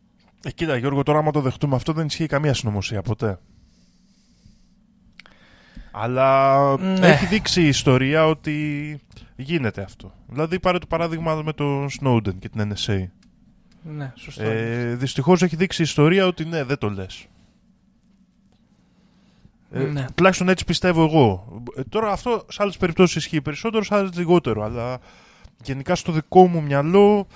Ε, 0.43 0.51
κοίτα, 0.51 0.77
Γιώργο, 0.77 1.03
τώρα 1.03 1.19
άμα 1.19 1.31
το 1.31 1.41
δεχτούμε 1.41 1.75
αυτό 1.77 1.93
δεν 1.93 2.07
ισχύει 2.07 2.27
καμία 2.27 2.55
συνωμοσία 2.55 3.03
ποτέ. 3.03 3.39
Αλλά 5.91 6.77
Ναι. 6.79 7.07
έχει 7.09 7.27
δείξει 7.27 7.63
η 7.63 7.69
ιστορία 7.69 8.27
ότι 8.27 8.99
γίνεται 9.37 9.83
αυτό. 9.83 10.13
Δηλαδή, 10.29 10.61
πάρε 10.61 10.79
το 10.79 10.87
παράδειγμα 10.87 11.35
με 11.35 11.53
τον 11.53 11.89
Snowden 12.01 12.35
και 12.39 12.49
την 12.49 12.73
NSA. 12.73 13.05
Ναι, 13.83 14.13
σωστό. 14.17 14.43
Ε, 14.43 14.95
Δυστυχώς 14.95 15.43
έχει 15.43 15.57
δείξει 15.57 15.81
η 15.83 15.85
ιστορία 15.85 16.27
ότι 16.27 16.45
ναι, 16.45 16.65
δεν 16.65 16.79
το 16.79 16.89
λες. 16.91 17.27
Ε, 19.71 19.83
Ναι. 19.83 20.05
Τουλάχιστον 20.14 20.49
έτσι 20.49 20.64
πιστεύω 20.64 21.05
εγώ. 21.05 21.62
Ε, 21.77 21.83
τώρα 21.89 22.12
αυτό 22.12 22.45
σε 22.49 22.62
άλλες 22.62 22.77
περιπτώσεις 22.77 23.17
ισχύει 23.17 23.41
περισσότερο, 23.41 23.85
σε 23.85 23.95
άλλες 23.95 24.17
λιγότερο. 24.17 24.62
Αλλά 24.62 24.99
γενικά 25.64 25.95
στο 25.95 26.12
δικό 26.12 26.47
μου 26.47 26.62
μυαλό, 26.62 27.27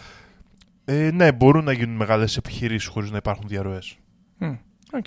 ε, 0.84 1.10
ναι, 1.10 1.32
μπορούν 1.32 1.64
να 1.64 1.72
γίνουν 1.72 1.96
μεγάλες 1.96 2.36
επιχειρήσεις 2.36 2.88
χωρίς 2.88 3.10
να 3.10 3.16
υπάρχουν 3.16 3.44
διαρροές. 3.48 3.96
Μμ, 4.38 4.54
Οκ. 4.92 5.06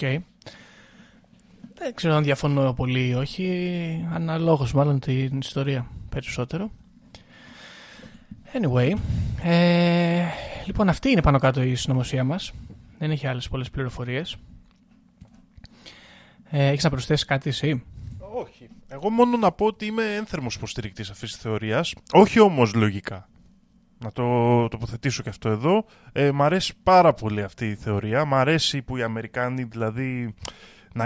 Δεν 1.76 1.94
ξέρω 1.94 2.14
αν 2.14 2.24
διαφωνώ 2.24 2.74
πολύ 2.74 3.08
ή 3.08 3.14
όχι. 3.14 4.08
Αναλόγως 4.14 4.74
μάλλον 4.74 5.00
την 5.00 5.38
ιστορία 5.38 5.88
περισσότερο. 6.10 6.72
Anyway. 8.54 8.94
Ε, 9.44 10.24
λοιπόν, 10.66 10.90
αυτή 10.90 11.10
είναι 11.10 11.22
πάνω 11.22 11.40
κάτω 11.40 11.62
η 11.64 11.76
συνωμοσία 11.76 12.24
μας. 12.24 12.52
Δεν 12.98 13.12
έχει 13.12 13.28
άλλες 13.28 13.50
πολλές 13.50 13.70
πληροφορίες. 13.70 14.38
Ε, 16.56 16.68
έχεις 16.68 16.84
να 16.84 16.90
προσθέσεις 16.90 17.26
κάτι 17.26 17.50
εσύ; 17.50 17.84
Όχι. 18.36 18.70
Εγώ 18.88 19.10
μόνο 19.10 19.38
να 19.38 19.52
πω 19.52 19.66
ότι 19.66 19.86
είμαι 19.86 20.16
ένθερμος 20.16 20.56
υποστηρικτής 20.56 21.10
αυτής 21.10 21.32
της 21.32 21.42
θεωρίας. 21.42 21.94
Όχι 22.12 22.40
όμως 22.40 22.74
λογικά. 22.74 23.28
Να 24.00 24.12
το 24.12 24.68
τοποθετήσω 24.68 25.24
και 25.24 25.30
αυτό 25.30 25.50
εδώ. 25.50 25.86
Ε, 26.12 26.32
μ' 26.32 26.42
αρέσει 26.42 26.74
πάρα 26.84 27.14
πολύ 27.14 27.44
αυτή 27.44 27.70
η 27.70 27.76
θεωρία. 27.76 28.26
Μ' 28.26 28.34
αρέσει 28.34 28.82
που 28.82 28.98
οι 28.98 29.04
Αμερικάνοι 29.04 29.64
δηλαδή. 29.64 30.34
Να... 30.94 31.04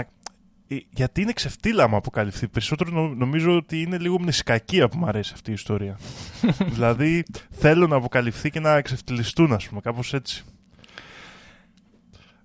ε, 0.68 0.76
Γιατί 0.90 1.20
είναι 1.20 1.32
ξεφτύλα 1.32 1.84
άμα 1.84 1.96
αποκαλυφθεί. 1.96 2.48
Περισσότερο 2.48 2.90
νο- 2.90 3.14
νομίζω 3.14 3.56
ότι 3.56 3.80
είναι 3.82 3.98
λίγο 3.98 4.20
μνησικακία 4.20 4.88
που 4.88 4.98
μου 4.98 5.06
αρέσει 5.06 5.32
αυτή 5.34 5.50
η 5.50 5.52
ιστορία. 5.52 5.98
δηλαδή 6.74 7.22
θέλω 7.50 7.86
να 7.86 7.96
αποκαλυφθεί 7.96 8.50
και 8.50 8.60
να 8.60 8.80
ξεφτιλιστούν, 8.80 9.52
ας 9.52 9.68
πούμε, 9.68 9.80
κάπως 9.80 10.14
έτσι. 10.14 10.44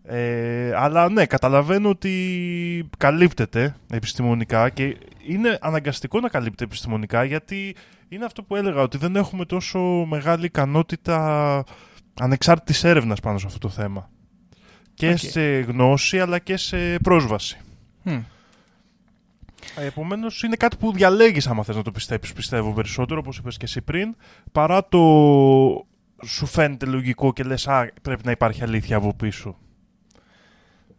Ε, 0.06 0.72
αλλά 0.76 1.10
ναι, 1.10 1.26
καταλαβαίνω 1.26 1.90
ότι 1.90 2.90
καλύπτεται 2.98 3.76
επιστημονικά 3.92 4.70
και 4.70 4.98
είναι 5.28 5.58
αναγκαστικό 5.62 6.20
να 6.20 6.30
καλύπτεται 6.30 6.64
επιστημονικά 6.64 7.24
γιατί 7.24 7.76
είναι 8.10 8.26
αυτό 8.26 8.44
που 8.44 8.56
έλεγα 8.56 8.82
ότι 8.82 8.98
δεν 8.98 9.16
έχουμε 9.16 9.46
τόσο 9.46 9.80
μεγάλη 10.10 10.46
ικανότητα 10.46 11.64
ανεξάρτητης 12.20 12.84
έρευνας 12.84 13.20
πάνω 13.20 13.38
σε 13.38 13.46
αυτό 13.46 13.60
το 13.60 13.70
θέμα. 13.70 14.10
Και 14.94 15.10
Οκ. 15.10 15.18
σε 15.18 15.60
γνώση 15.60 16.20
αλλά 16.20 16.40
και 16.40 16.58
σε 16.58 17.00
πρόσβαση. 17.00 17.60
Hm. 18.06 18.22
Επομένως, 19.76 20.44
είναι 20.44 20.56
κάτι 20.56 20.78
που 20.78 20.92
διαλέγεις 20.92 21.48
άμα 21.48 21.64
θες 21.64 21.76
να 21.76 21.82
το 21.82 21.92
πιστέψεις, 21.92 22.34
πιστεύω 22.34 22.72
περισσότερο, 22.72 23.20
όπως 23.20 23.38
είπες 23.38 23.58
και 23.58 23.66
εσύ 23.66 23.82
πριν, 23.82 24.16
παρά 24.52 24.88
το 24.88 25.00
σου 26.26 26.46
φαίνεται 26.46 26.86
λογικό 26.86 27.34
και 27.34 27.44
λες, 27.44 27.68
Α, 27.68 27.92
πρέπει 28.02 28.22
να 28.26 28.32
υπάρχει 28.32 28.64
αλήθεια 28.64 28.98
από 28.98 29.14
πίσω. 29.14 29.58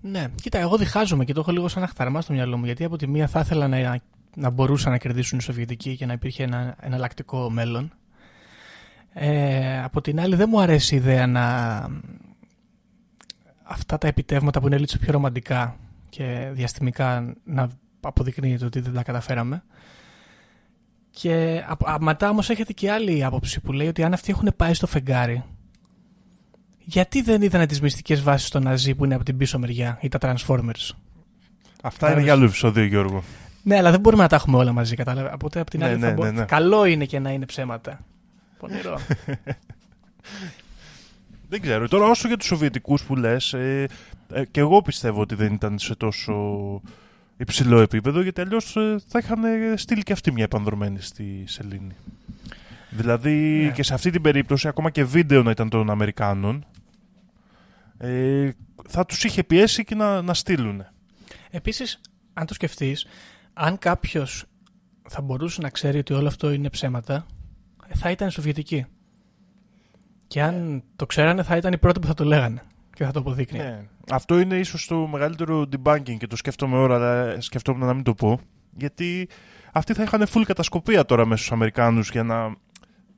Ναι, 0.07 0.27
κοίτα, 0.43 0.59
εγώ 0.59 0.77
διχάζομαι 0.77 1.25
και 1.25 1.33
το 1.33 1.41
έχω 1.41 1.53
λίγο 1.53 1.69
σαν 1.69 1.83
αχταρμά 1.83 2.21
στο 2.21 2.33
μυαλό 2.33 2.57
μου. 2.57 2.65
Γιατί 2.65 2.85
από 2.85 2.97
τη 2.97 3.07
μία 3.07 3.27
θα 3.27 3.41
ήθελα 3.41 3.69
να, 3.69 4.01
να 4.35 4.51
μπορούσαν 4.51 4.93
να 4.93 4.99
κερδίσουν 4.99 5.39
οι 5.39 5.43
Σοβιετικοί 5.43 5.97
και 5.97 6.07
να 6.07 6.13
υπήρχε 6.13 6.43
ένα 6.43 6.77
εναλλακτικό 6.81 7.51
μέλλον. 7.51 7.93
Ε, 9.13 9.83
από 9.83 10.01
την 10.01 10.21
άλλη, 10.21 10.35
δεν 10.35 10.49
μου 10.51 10.61
αρέσει 10.61 10.95
η 10.95 10.99
ιδέα 10.99 11.27
να. 11.27 11.43
αυτά 13.63 13.99
τα 13.99 14.07
επιτεύγματα 14.07 14.61
που 14.61 14.67
είναι 14.67 14.79
λίγο 14.79 14.99
πιο 15.01 15.13
ρομαντικά 15.13 15.77
και 16.09 16.51
διαστημικά 16.53 17.35
να 17.45 17.69
αποδεικνύεται 18.01 18.65
ότι 18.65 18.81
δεν 18.81 18.93
τα 18.93 19.03
καταφέραμε. 19.03 19.63
Και 21.11 21.65
α, 21.67 21.93
α, 21.93 21.97
μετά 22.01 22.29
όμως 22.31 22.51
έχετε 22.51 22.73
και 22.73 22.91
άλλη 22.91 23.25
άποψη 23.25 23.61
που 23.61 23.73
λέει 23.73 23.89
ότι 23.89 24.03
αν 24.03 24.13
αυτοί 24.13 24.31
έχουν 24.31 24.53
πάει 24.57 24.75
στο 24.75 24.87
φεγγάρι, 24.87 25.45
γιατί 26.85 27.23
δεν 27.23 27.43
είδανε 27.43 27.67
τις 27.67 27.81
μυστικές 27.81 28.23
βάσεις 28.23 28.49
των 28.49 28.63
Ναζί 28.63 28.95
που 28.95 29.05
είναι 29.05 29.15
από 29.15 29.25
την 29.25 29.37
πίσω 29.37 29.59
μεριά 29.59 29.99
ή 30.01 30.09
τα 30.09 30.19
Transformers; 30.21 30.91
Αυτά 31.83 32.13
είναι 32.13 32.23
για 32.23 32.33
άλλο 32.33 32.45
επεισόδιο, 32.45 32.85
Γιώργο. 32.85 33.23
Ναι, 33.63 33.77
αλλά 33.77 33.91
δεν 33.91 34.01
μπορούμε 34.01 34.23
να 34.23 34.29
τα 34.29 34.37
έχουμε 34.37 34.57
όλα 34.57 34.73
μαζί, 34.73 34.97
κατάλαβε. 34.97 35.31
Οπότε 35.35 35.61
από 35.61 35.71
την 35.71 35.81
Ναι, 35.81 35.87
άλλη 35.87 35.99
ναι, 35.99 36.07
θα 36.07 36.13
μπο- 36.13 36.25
ναι, 36.25 36.31
ναι. 36.31 36.45
Καλό 36.45 36.85
είναι 36.85 37.05
και 37.05 37.19
να 37.19 37.31
είναι 37.31 37.47
ψέματα. 37.47 38.01
Πονηρό. 38.59 38.99
Δεν 41.49 41.61
ξέρω. 41.61 41.89
Τώρα, 41.89 42.07
όσο 42.07 42.29
για 42.29 42.37
τους 42.37 42.47
Σοβιετικούς 42.47 43.03
που 43.03 43.17
λες, 43.17 43.53
ε, 43.53 43.87
ε, 44.33 44.45
και 44.51 44.61
εγώ 44.61 44.83
πιστεύω 44.83 45.21
ότι 45.21 45.35
δεν 45.35 45.53
ήταν 45.53 45.79
σε 45.79 45.95
τόσο 45.95 46.35
υψηλό 47.37 47.81
επίπεδο, 47.81 48.21
γιατί 48.23 48.41
αλλιώς 48.41 48.73
θα 49.09 49.19
είχαν 49.23 49.45
ε, 49.45 49.77
στείλει 49.77 50.03
και 50.03 50.13
αυτοί 50.13 50.33
μια 50.33 50.45
επανδρομένη 50.45 51.01
στη 51.01 51.43
σελήνη. 51.47 51.95
Δηλαδή 52.91 53.33
Ναι. 53.65 53.71
και 53.71 53.83
σε 53.83 53.95
αυτή 53.95 54.11
την 54.11 54.23
περίπτωση, 54.23 54.69
ακόμα 54.69 54.91
και 54.91 55.05
βίντεο 55.05 55.43
να 55.43 55.51
ήταν 55.51 55.69
των 55.69 55.91
Αμερικάνων, 55.91 56.65
ε, 58.05 58.51
θα 58.89 59.07
τους 59.07 59.25
είχε 59.25 59.45
πιέσει 59.45 59.85
και 59.85 59.95
να, 59.95 60.23
να 60.23 60.35
στείλουν. 60.35 60.85
Επίσης, 61.51 62.01
αν 62.33 62.47
το 62.47 62.55
σκεφτείς, 62.55 63.07
αν 63.53 63.79
κάποιος 63.79 64.45
θα 65.09 65.23
μπορούσε 65.23 65.61
να 65.61 65.71
ξέρει 65.71 65.99
ότι 65.99 66.13
όλο 66.13 66.27
αυτό 66.27 66.51
είναι 66.51 66.71
ψέματα, 66.71 67.27
θα 67.95 68.11
ήταν 68.11 68.31
Σοβιετικοί. 68.31 68.87
Και 70.27 70.43
αν 70.43 70.83
το 70.97 71.07
ξέρανε, 71.07 71.43
θα 71.43 71.57
ήταν 71.57 71.73
οι 71.73 71.79
πρώτοι 71.79 72.01
που 72.01 72.07
θα 72.07 72.15
το 72.15 72.25
λέγανε 72.25 72.63
και 72.95 73.05
θα 73.05 73.11
το 73.11 73.19
αποδείκνει. 73.19 73.59
Ναι. 73.59 73.85
Αυτό 74.11 74.39
είναι 74.39 74.57
ίσως 74.57 74.87
το 74.87 75.07
μεγαλύτερο 75.07 75.61
debunking 75.63 76.17
και 76.19 76.27
το 76.27 76.37
σκέφτομαι 76.37 76.77
ώρα, 76.77 76.95
αλλά 76.95 77.41
σκεφτόμουν 77.41 77.87
να 77.87 77.95
μην 77.95 78.05
το 78.05 78.15
πω. 78.15 78.41
Γιατί 78.77 79.29
αυτοί 79.73 79.95
θα 79.95 80.03
είχαν 80.03 80.27
full 80.33 80.43
κατασκοπία 80.47 81.05
τώρα 81.05 81.27
μέσα 81.27 81.37
στους 81.37 81.53
Αμερικάνους 81.53 82.11
για 82.11 82.23
να 82.23 82.55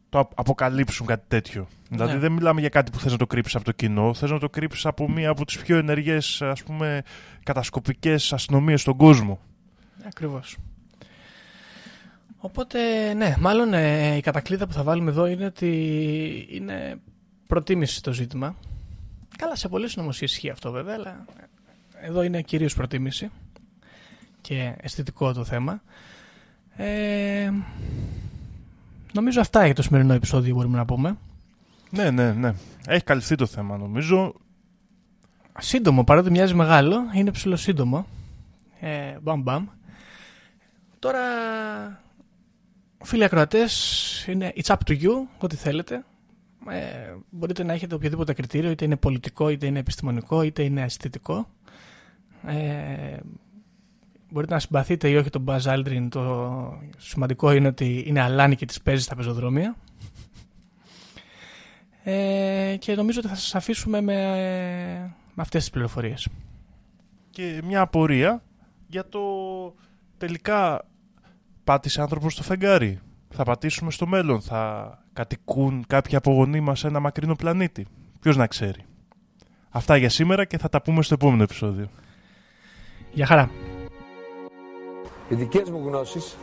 το 0.08 0.28
αποκαλύψουν 0.34 1.06
κάτι 1.06 1.24
τέτοιο. 1.28 1.66
Δηλαδή 1.90 2.12
Ναι. 2.12 2.18
δεν 2.18 2.32
μιλάμε 2.32 2.60
για 2.60 2.68
κάτι 2.68 2.90
που 2.90 2.98
θες 3.00 3.12
να 3.12 3.18
το 3.18 3.26
κρύψεις 3.26 3.54
από 3.54 3.64
το 3.64 3.72
κοινό, 3.72 4.14
θες 4.14 4.30
να 4.30 4.38
το 4.38 4.48
κρύψεις 4.48 4.86
από 4.86 5.10
μία 5.10 5.30
από 5.30 5.44
τις 5.44 5.58
πιο 5.58 5.76
ενεργές 5.76 6.42
ας 6.42 6.62
πούμε 6.62 7.02
κατασκοπικές 7.42 8.32
αστυνομίες 8.32 8.80
στον 8.80 8.96
κόσμο. 8.96 9.38
Ακριβώς. 10.06 10.56
Οπότε, 12.38 12.78
ναι, 13.14 13.34
μάλλον 13.38 13.72
ε, 13.74 14.16
η 14.16 14.20
κατακλείδα 14.20 14.66
που 14.66 14.72
θα 14.72 14.82
βάλουμε 14.82 15.10
εδώ 15.10 15.26
είναι 15.26 15.44
ότι 15.44 16.46
είναι 16.50 17.00
προτίμηση 17.46 18.02
το 18.02 18.12
ζήτημα. 18.12 18.56
Καλά, 19.38 19.56
σε 19.56 19.68
πολλές 19.68 19.96
νομοσίες 19.96 20.32
ισχύει 20.32 20.50
αυτό 20.50 20.70
βέβαια, 20.70 20.94
αλλά 20.94 21.24
εδώ 22.00 22.22
είναι 22.22 22.42
κυρίως 22.42 22.74
προτίμηση 22.74 23.30
και 24.40 24.74
αισθητικό 24.80 25.32
το 25.32 25.44
θέμα. 25.44 25.82
Ε, 26.76 27.50
νομίζω 29.16 29.40
αυτά 29.40 29.64
για 29.64 29.74
το 29.74 29.82
σημερινό 29.82 30.12
επεισόδιο 30.12 30.54
μπορούμε 30.54 30.76
να 30.76 30.84
πούμε. 30.84 31.16
Ναι, 31.90 32.10
ναι, 32.10 32.32
ναι. 32.32 32.54
Έχει 32.86 33.04
καλυφθεί 33.04 33.34
το 33.34 33.46
θέμα 33.46 33.76
νομίζω. 33.76 34.34
Σύντομο, 35.58 36.04
παρότι 36.04 36.30
μοιάζει 36.30 36.54
μεγάλο, 36.54 36.96
είναι 37.14 37.30
ψηλοσύντομο. 37.30 38.06
Ε, 38.80 39.16
μπαμ 39.22 39.42
μπαμ. 39.42 39.66
Τώρα, 40.98 41.20
φίλοι 43.04 43.24
ακροατές, 43.24 44.24
είναι 44.28 44.52
it's 44.56 44.74
up 44.74 44.76
to 44.86 45.02
you, 45.02 45.10
ό,τι 45.38 45.56
θέλετε. 45.56 46.04
Ε, 46.70 47.14
μπορείτε 47.30 47.64
να 47.64 47.72
έχετε 47.72 47.94
οποιοδήποτε 47.94 48.32
κριτήριο, 48.32 48.70
είτε 48.70 48.84
είναι 48.84 48.96
πολιτικό, 48.96 49.48
είτε 49.48 49.66
είναι 49.66 49.78
επιστημονικό, 49.78 50.42
είτε 50.42 50.62
είναι 50.62 50.82
αισθητικό. 50.82 51.48
Ε, 52.46 53.16
μπορείτε 54.30 54.54
να 54.54 54.60
συμπαθείτε 54.60 55.08
ή 55.08 55.16
όχι 55.16 55.30
τον 55.30 55.44
Buzz 55.46 55.62
Aldrin. 55.62 56.06
Το 56.10 56.80
σημαντικό 56.98 57.52
είναι 57.52 57.68
ότι 57.68 58.04
είναι 58.06 58.20
αλάνη 58.20 58.56
και 58.56 58.66
τις 58.66 58.82
παίζει 58.82 59.02
στα 59.02 59.16
πεζοδρόμια. 59.16 59.76
Ε, 62.02 62.76
και 62.78 62.94
νομίζω 62.94 63.18
ότι 63.18 63.28
θα 63.28 63.34
σας 63.34 63.54
αφήσουμε 63.54 64.00
με, 64.00 64.14
με 65.34 65.42
αυτές 65.42 65.60
τις 65.60 65.70
πληροφορίες. 65.70 66.28
Και 67.30 67.60
μια 67.64 67.80
απορία 67.80 68.42
για 68.86 69.08
το 69.08 69.20
τελικά 70.18 70.84
πάτησε 71.64 72.00
άνθρωπος 72.00 72.32
στο 72.32 72.42
φεγγάρι. 72.42 72.98
Θα 73.28 73.44
πατήσουμε 73.44 73.90
στο 73.90 74.06
μέλλον. 74.06 74.40
Θα 74.40 74.90
κατοικούν 75.12 75.84
κάποιοι 75.86 76.16
απογονοί 76.16 76.60
μας 76.60 76.78
σε 76.78 76.86
ένα 76.86 77.00
μακρινό 77.00 77.34
πλανήτη. 77.34 77.86
Ποιος 78.20 78.36
να 78.36 78.46
ξέρει. 78.46 78.84
Αυτά 79.70 79.96
για 79.96 80.08
σήμερα 80.08 80.44
και 80.44 80.58
θα 80.58 80.68
τα 80.68 80.82
πούμε 80.82 81.02
στο 81.02 81.14
επόμενο 81.14 81.42
επεισόδιο. 81.42 81.88
Γεια 83.12 83.26
χαρά. 83.26 83.50
Οι 85.28 85.34
δικές 85.34 85.70
μου 85.70 85.82
γνώσεις, 85.86 86.36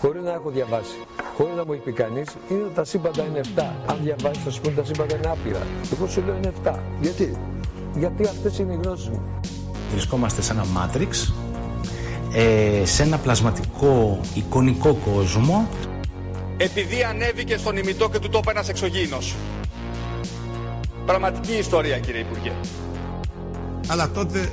χωρίς 0.00 0.22
να 0.22 0.32
έχω 0.32 0.50
διαβάσει, 0.50 0.96
χωρίς 1.36 1.54
να 1.56 1.64
μου 1.64 1.72
έχει 1.72 1.82
πει 1.82 1.92
κανείς, 1.92 2.28
είναι 2.50 2.62
ότι 2.62 2.74
τα 2.74 2.84
σύμπαντα 2.84 3.24
είναι 3.24 3.40
7. 3.56 3.62
Αν 3.86 3.98
διαβάσεις, 4.02 4.42
θα 4.42 4.50
σου 4.50 4.60
πούνε 4.60 4.74
τα 4.74 4.84
σύμπαντα 4.84 5.16
είναι 5.16 5.28
άπειρα. 5.30 5.66
Εγώ 5.92 6.06
σου 6.06 6.22
λέω 6.26 6.34
είναι 6.36 6.52
7. 6.64 6.78
Γιατί; 7.00 7.36
Γιατί 7.94 8.22
αυτές 8.24 8.58
είναι 8.58 8.72
οι 8.72 8.78
γνώσεις 8.82 9.08
μου. 9.08 9.22
Βρισκόμαστε 9.90 10.42
σε 10.42 10.52
ένα 10.52 10.64
μάτριξ, 10.64 11.34
ε, 12.34 12.84
σε 12.84 13.02
ένα 13.02 13.18
πλασματικό 13.18 14.20
εικονικό 14.34 14.98
κόσμο 15.14 15.68
επειδή 16.62 17.02
ανέβηκε 17.02 17.56
στον 17.56 17.76
ημιτό 17.76 18.08
και 18.08 18.18
του 18.18 18.28
τόπου 18.28 18.50
ένας 18.50 18.68
εξωγήινος. 18.68 19.34
Πραγματική 21.06 21.52
ιστορία 21.52 21.98
κύριε 21.98 22.20
Υπουργέ. 22.20 22.52
Αλλά 23.86 24.10
τότε 24.10 24.52